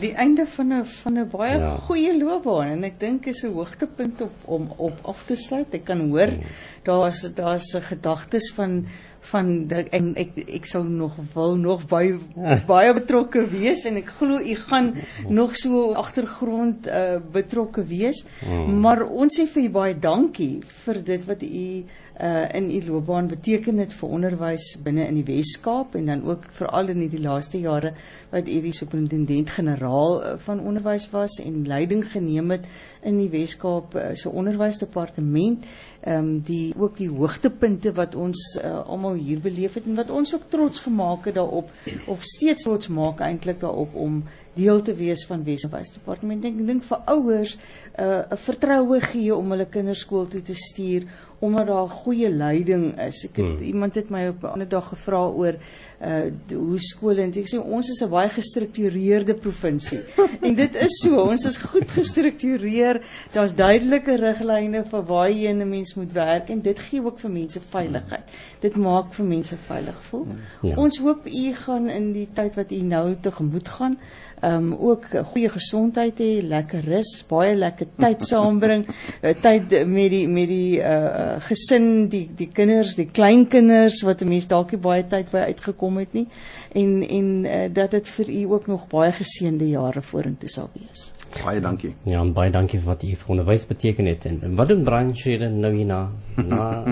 die 0.00 0.12
einde 0.14 0.46
van 0.46 0.72
'n 0.72 0.84
van 0.84 1.18
'n 1.18 1.28
baie 1.30 1.58
ja. 1.58 1.76
goeie 1.88 2.12
loopbaan 2.18 2.68
en 2.76 2.84
ek 2.84 3.00
dink 3.00 3.26
is 3.26 3.42
'n 3.44 3.52
hoogtepunt 3.52 4.20
op 4.20 4.36
om 4.44 4.70
op 4.76 4.98
af 5.02 5.24
te 5.26 5.36
sluit. 5.36 5.74
Ek 5.74 5.84
kan 5.84 6.00
hoor 6.10 6.30
mm. 6.30 6.42
daar's 6.82 7.22
daar's 7.34 7.74
gedagtes 7.74 8.52
van 8.54 8.86
van 9.20 9.70
en 9.90 10.14
ek 10.14 10.36
ek 10.46 10.66
sal 10.66 10.84
nog 10.84 11.16
wil 11.34 11.56
nog 11.56 11.86
baie 11.86 12.18
baie 12.66 12.94
betrokke 12.94 13.46
wees 13.50 13.84
en 13.84 13.96
ek 13.96 14.12
glo 14.18 14.38
u 14.38 14.54
gaan 14.54 14.94
nog 15.28 15.56
so 15.56 15.92
agtergrond 15.92 16.86
uh, 16.86 17.18
betrokke 17.32 17.84
wees. 17.84 18.24
Mm. 18.46 18.80
Maar 18.80 19.06
ons 19.06 19.40
sê 19.40 19.46
vir 19.46 19.62
u 19.62 19.70
baie 19.70 19.98
dankie 19.98 20.62
vir 20.84 21.02
dit 21.02 21.24
wat 21.26 21.42
u 21.42 21.84
uh 22.20 22.46
in 22.56 22.70
u 22.70 22.80
loopbaan 22.86 23.28
beteken 23.28 23.76
dit 23.76 23.92
vir 23.92 24.08
onderwys 24.08 24.76
binne 24.82 25.06
in 25.06 25.14
die 25.20 25.26
Wes-Kaap 25.26 25.94
en 25.94 26.06
dan 26.06 26.24
ook 26.24 26.46
veral 26.50 26.88
in 26.88 27.08
die 27.08 27.20
laaste 27.20 27.60
jare 27.60 27.92
wat 28.30 28.48
u 28.48 28.60
die 28.60 28.72
superintendent 28.72 29.50
generaal 29.50 29.76
generaal 29.76 30.22
uh, 30.24 30.38
van 30.38 30.60
onderwys 30.60 31.10
was 31.10 31.40
en 31.40 31.66
leiding 31.66 32.04
geneem 32.10 32.50
het 32.50 32.66
in 33.02 33.18
die 33.18 33.28
Wes-Kaap 33.30 33.94
uh, 33.94 34.14
se 34.14 34.30
onderwysdepartement. 34.30 35.66
Ehm 36.06 36.18
um, 36.18 36.40
die 36.46 36.74
ook 36.78 36.96
die 36.96 37.10
hoogtepunte 37.10 37.92
wat 37.92 38.14
ons 38.14 38.58
uh, 38.62 38.84
almal 38.86 39.14
hier 39.14 39.40
beleef 39.40 39.74
het 39.74 39.86
en 39.86 39.96
wat 39.96 40.10
ons 40.10 40.34
ook 40.34 40.48
trots 40.48 40.80
gemaak 40.80 41.24
het 41.26 41.34
daarop 41.34 41.70
of 42.06 42.22
steeds 42.22 42.62
trots 42.62 42.88
maak 42.88 43.20
eintlik 43.20 43.60
daarop 43.60 43.94
om 43.94 44.22
deel 44.56 44.82
te 44.82 44.94
wees 44.96 45.26
van 45.28 45.44
Wes-Departement. 45.44 46.44
Ek 46.44 46.58
dink 46.66 46.84
vir 46.88 47.02
ouers 47.12 47.56
'n 47.56 48.02
uh, 48.02 48.36
vertroue 48.36 49.00
gee 49.00 49.34
om 49.34 49.50
hulle 49.50 49.66
kinders 49.66 50.00
skool 50.04 50.26
toe 50.28 50.40
te 50.40 50.54
stuur 50.54 51.06
omdat 51.38 51.66
daar 51.66 51.88
goeie 51.88 52.30
leiding 52.30 53.00
is. 53.00 53.24
Ek 53.28 53.36
het 53.36 53.44
hmm. 53.44 53.64
iemand 53.68 53.94
het 53.94 54.10
my 54.10 54.26
op 54.28 54.42
'n 54.42 54.52
ander 54.56 54.68
dag 54.68 54.88
gevra 54.88 55.26
oor 55.28 55.58
uh 56.00 56.28
hoe 56.52 56.78
skole 56.78 57.22
en 57.22 57.32
ek 57.32 57.48
sê 57.48 57.58
ons 57.60 57.88
is 57.88 58.02
'n 58.02 58.10
baie 58.10 58.28
gestruktureerde 58.28 59.34
provinsie. 59.34 60.00
en 60.46 60.54
dit 60.54 60.74
is 60.74 61.00
so, 61.02 61.16
ons 61.16 61.44
is 61.44 61.58
goed 61.58 61.90
gestruktureer. 61.90 63.02
Daar's 63.32 63.54
duidelike 63.54 64.16
riglyne 64.16 64.84
vir 64.84 65.02
waar 65.02 65.30
jy 65.30 65.52
'n 65.52 65.68
mens 65.68 65.94
moet 65.94 66.12
werk 66.12 66.50
en 66.50 66.60
dit 66.60 66.78
gee 66.78 67.04
ook 67.04 67.18
vir 67.18 67.30
mense 67.30 67.60
veiligheid. 67.60 68.30
Dit 68.60 68.76
maak 68.76 69.12
vir 69.12 69.26
mense 69.26 69.56
veilig 69.56 70.02
voel. 70.02 70.26
Ja. 70.62 70.76
Ons 70.76 70.98
hoop 70.98 71.26
u 71.26 71.52
gaan 71.52 71.88
in 71.88 72.12
die 72.12 72.28
tyd 72.32 72.54
wat 72.56 72.72
u 72.72 72.80
nou 72.82 73.16
tegemoet 73.20 73.68
gaan 73.68 73.98
um 74.44 74.72
ook 74.74 75.06
goeie 75.32 75.48
gesondheid 75.48 76.18
hê, 76.20 76.42
lekker 76.44 76.84
rus, 76.84 77.12
baie 77.28 77.54
lekker 77.56 77.88
tyd 77.96 78.24
saambring, 78.30 78.84
uh, 79.22 79.32
tyd 79.40 79.72
met 79.88 80.10
die 80.12 80.26
met 80.28 80.48
die 80.48 80.78
uh 80.80 81.40
gesin, 81.48 82.08
die 82.12 82.26
die 82.36 82.50
kinders, 82.52 82.96
die 82.96 83.08
kleinkinders 83.08 84.02
wat 84.04 84.22
'n 84.22 84.28
mens 84.28 84.48
dalk 84.48 84.72
nie 84.72 84.80
baie 84.80 85.06
tyd 85.08 85.30
by 85.30 85.46
uitgekom 85.52 85.98
het 85.98 86.12
nie 86.12 86.26
en 86.74 87.02
en 87.02 87.28
uh, 87.44 87.66
dat 87.72 87.90
dit 87.90 88.08
vir 88.08 88.30
u 88.30 88.42
ook 88.52 88.66
nog 88.66 88.88
baie 88.88 89.12
geseënde 89.12 89.68
jare 89.68 90.02
vorentoe 90.02 90.48
sal 90.48 90.70
wees. 90.74 91.15
Baie 91.44 91.60
dankie. 91.60 91.94
Ja, 92.08 92.24
baie 92.24 92.50
dankie 92.50 92.80
vir 92.80 92.88
wat 92.92 93.02
u 93.02 93.14
vir 93.14 93.34
onderwys 93.36 93.66
beteken 93.66 94.06
het 94.06 94.26
en 94.26 94.56
wat 94.56 94.68
doen 94.68 94.84
branche 94.84 95.36
nou 95.50 95.72
hierna? 95.74 96.10
Na 96.36 96.84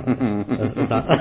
is, 0.58 0.72
is 0.72 0.88
daar 0.88 1.04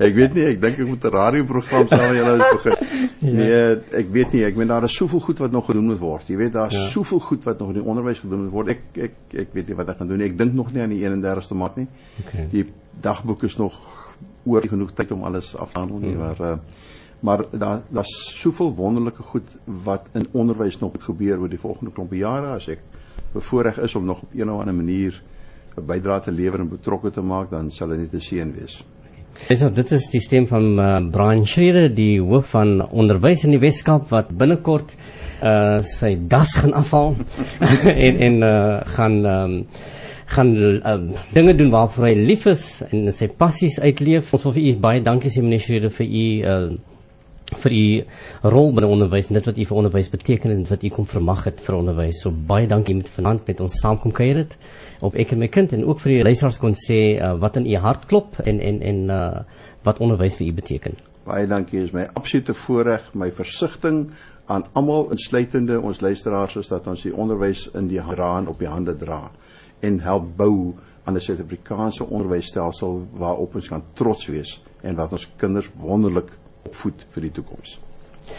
Ek 0.00 0.14
weet 0.16 0.32
nie, 0.32 0.44
ek 0.48 0.60
dink 0.62 0.78
ek 0.80 0.88
moet 0.88 1.02
'n 1.04 1.12
radioprogram 1.12 1.88
sal 1.88 2.14
julle 2.16 2.36
begin. 2.40 2.76
ja. 3.20 3.32
Nee, 3.36 3.56
ek 4.00 4.12
weet 4.14 4.32
nie, 4.32 4.44
ek 4.48 4.56
meen 4.56 4.70
daar 4.72 4.86
is 4.88 4.94
soveel 4.96 5.20
goed 5.20 5.42
wat 5.44 5.52
nog 5.52 5.66
gedoen 5.68 5.90
moet 5.92 6.00
word. 6.00 6.30
Jy 6.32 6.38
weet 6.40 6.54
daar's 6.56 6.72
ja. 6.72 6.86
soveel 6.88 7.20
goed 7.20 7.44
wat 7.44 7.58
nog 7.60 7.74
in 7.74 7.82
die 7.82 7.84
onderwys 7.84 8.22
gedoen 8.24 8.46
moet 8.46 8.54
word. 8.54 8.72
Ek 8.72 8.80
ek 9.08 9.36
ek 9.44 9.52
weet 9.52 9.68
nie 9.68 9.76
wat 9.76 9.92
ek 9.92 10.00
gaan 10.00 10.08
doen 10.08 10.22
nie. 10.22 10.30
Ek 10.30 10.38
dink 10.38 10.56
nog 10.56 10.72
nie 10.72 10.80
aan 10.80 10.94
die 10.94 11.02
31ste 11.04 11.58
Maart 11.60 11.76
nie. 11.82 11.86
Okay. 12.24 12.46
Die 12.54 12.64
dagboek 13.04 13.44
is 13.44 13.58
nog 13.60 13.76
oor 14.48 14.64
genoeg 14.72 14.94
tyd 14.96 15.12
om 15.12 15.26
alles 15.28 15.52
af 15.52 15.74
te 15.74 15.78
handel 15.82 16.00
nie, 16.00 16.14
ja. 16.14 16.18
maar 16.24 16.40
uh, 16.40 16.56
maar 17.20 17.44
daar 17.50 17.82
daar's 17.88 18.12
soveel 18.40 18.74
wonderlike 18.74 19.22
goed 19.22 19.56
wat 19.64 20.06
in 20.12 20.28
onderwys 20.32 20.78
nog 20.80 20.92
gebeur 21.00 21.40
oor 21.40 21.48
die 21.48 21.60
volgende 21.60 21.92
klompe 21.92 22.16
jare 22.16 22.54
as 22.54 22.68
ek 22.68 22.80
bevoorreg 23.32 23.78
is 23.78 23.94
om 23.94 24.04
nog 24.04 24.22
op 24.22 24.32
een 24.34 24.50
of 24.50 24.60
ander 24.60 24.74
manier 24.74 25.22
'n 25.76 25.86
bydrae 25.86 26.20
te 26.20 26.32
lewer 26.32 26.60
en 26.60 26.68
betrokke 26.68 27.10
te 27.10 27.22
maak, 27.22 27.50
dan 27.50 27.70
sal 27.70 27.88
dit 27.88 27.98
net 27.98 28.14
'n 28.14 28.20
seën 28.20 28.52
wees. 28.58 28.84
Dis 29.48 29.60
dit 29.60 29.92
is 29.92 30.08
die 30.10 30.20
stem 30.20 30.46
van 30.46 30.78
uh, 30.78 31.10
Brian 31.10 31.46
Schreder, 31.46 31.88
die 31.94 32.20
hoof 32.20 32.50
van 32.50 32.82
onderwys 32.90 33.44
in 33.44 33.50
die 33.50 33.62
Weskaap 33.62 34.10
wat 34.10 34.36
binnekort 34.36 34.96
uh 35.42 35.78
sy 35.80 36.18
das 36.28 36.52
gaan 36.58 36.74
afhaal 36.76 37.14
en 38.06 38.18
en 38.26 38.42
uh 38.42 38.80
gaan 38.96 39.24
um, 39.24 39.54
gaan 40.26 40.50
um, 40.56 41.06
dinge 41.32 41.54
doen 41.54 41.70
waarvoor 41.70 42.06
hy 42.06 42.14
lief 42.14 42.44
is 42.46 42.82
en 42.90 43.12
sy 43.12 43.28
passies 43.28 43.80
uitleef. 43.80 44.32
Ons 44.34 44.44
wil 44.44 44.52
vir 44.58 44.66
u 44.68 44.74
baie 44.80 45.00
dankie 45.02 45.30
sê 45.30 45.42
meneer 45.42 45.64
Schreder 45.64 45.90
vir 45.90 46.06
u 46.06 46.26
uh 46.42 46.89
vir 47.64 47.74
u 47.76 47.84
rol 48.54 48.72
binne 48.76 48.90
onderwys 48.90 49.30
en 49.30 49.38
dit 49.38 49.48
wat 49.50 49.58
u 49.58 49.66
vir 49.68 49.80
onderwys 49.82 50.10
beteken 50.12 50.54
en 50.54 50.64
wat 50.68 50.84
u 50.84 50.90
kom 50.94 51.06
vermag 51.06 51.44
het 51.44 51.60
vir 51.66 51.76
onderwys. 51.78 52.22
So 52.22 52.30
baie 52.30 52.68
dankie 52.70 52.96
met 52.98 53.08
vanaand 53.08 53.46
met 53.48 53.60
ons 53.60 53.78
saamkom 53.82 54.14
kuier 54.16 54.42
het 54.44 54.56
op 55.00 55.14
ek 55.14 55.32
en 55.32 55.42
my 55.42 55.48
kind 55.48 55.72
en 55.76 55.84
ook 55.84 56.00
vir 56.04 56.16
die 56.16 56.24
luisteraars 56.24 56.60
kon 56.60 56.76
sê 56.76 57.00
uh, 57.16 57.34
wat 57.40 57.56
in 57.60 57.68
u 57.68 57.76
hart 57.80 58.06
klop 58.10 58.40
en 58.44 58.60
en 58.60 58.82
en 58.82 59.06
uh, 59.10 59.20
wat 59.84 60.00
onderwys 60.00 60.36
vir 60.36 60.50
u 60.50 60.52
beteken. 60.52 60.98
Baie 61.24 61.46
dankie, 61.46 61.82
is 61.84 61.92
my 61.92 62.08
absolute 62.16 62.54
voorreg, 62.56 63.12
my 63.14 63.30
versigtiging 63.30 64.10
aan 64.50 64.64
almal 64.74 65.10
insluitende 65.14 65.78
ons 65.80 66.00
luisteraars 66.00 66.56
is 66.56 66.68
dat 66.68 66.86
ons 66.90 67.04
die 67.06 67.14
onderwys 67.14 67.68
in 67.78 67.88
die 67.88 68.00
haan 68.02 68.48
op 68.50 68.58
die 68.58 68.68
hande 68.68 68.96
dra 68.98 69.28
en 69.86 70.00
help 70.02 70.32
bou 70.36 70.74
aan 71.04 71.14
'n 71.14 71.20
Suid-Afrikaanse 71.20 72.04
onderwysstelsel 72.04 73.06
waarop 73.12 73.54
ons 73.54 73.68
kan 73.68 73.82
trots 73.94 74.26
wees 74.26 74.60
en 74.82 74.96
wat 74.96 75.12
ons 75.12 75.30
kinders 75.36 75.70
wonderlik 75.76 76.30
opvoed 76.68 77.06
vir 77.14 77.28
die 77.28 77.32
toekoms. 77.38 77.78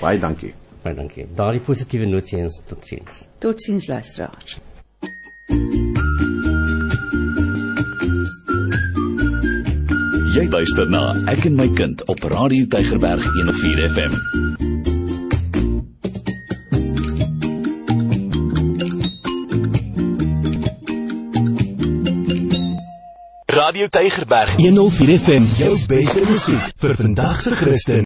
Baie 0.02 0.20
dankie. 0.20 0.54
Baie 0.84 0.96
dankie. 0.98 1.28
Daardie 1.36 1.62
positiewe 1.66 2.10
notas 2.10 2.62
tot 2.70 2.86
sins. 2.86 3.24
Tot 3.40 3.62
sins 3.62 3.88
luisteraars. 3.92 4.60
Jy 10.32 10.46
luister 10.48 10.88
na 10.88 11.12
Ek 11.28 11.44
en 11.50 11.58
my 11.60 11.68
kind 11.76 12.02
op 12.10 12.24
Radio 12.32 12.66
Tygerberg 12.72 13.26
104 13.36 13.90
FM. 13.92 14.16
Radio 23.52 23.88
Tygerberg 23.92 24.56
104 24.56 25.20
FM, 25.20 25.44
jou 25.60 25.74
beste 25.88 26.24
musiek 26.24 26.72
vir 26.80 26.96
vandag 26.96 27.42
se 27.44 27.56
Christen. 27.60 28.00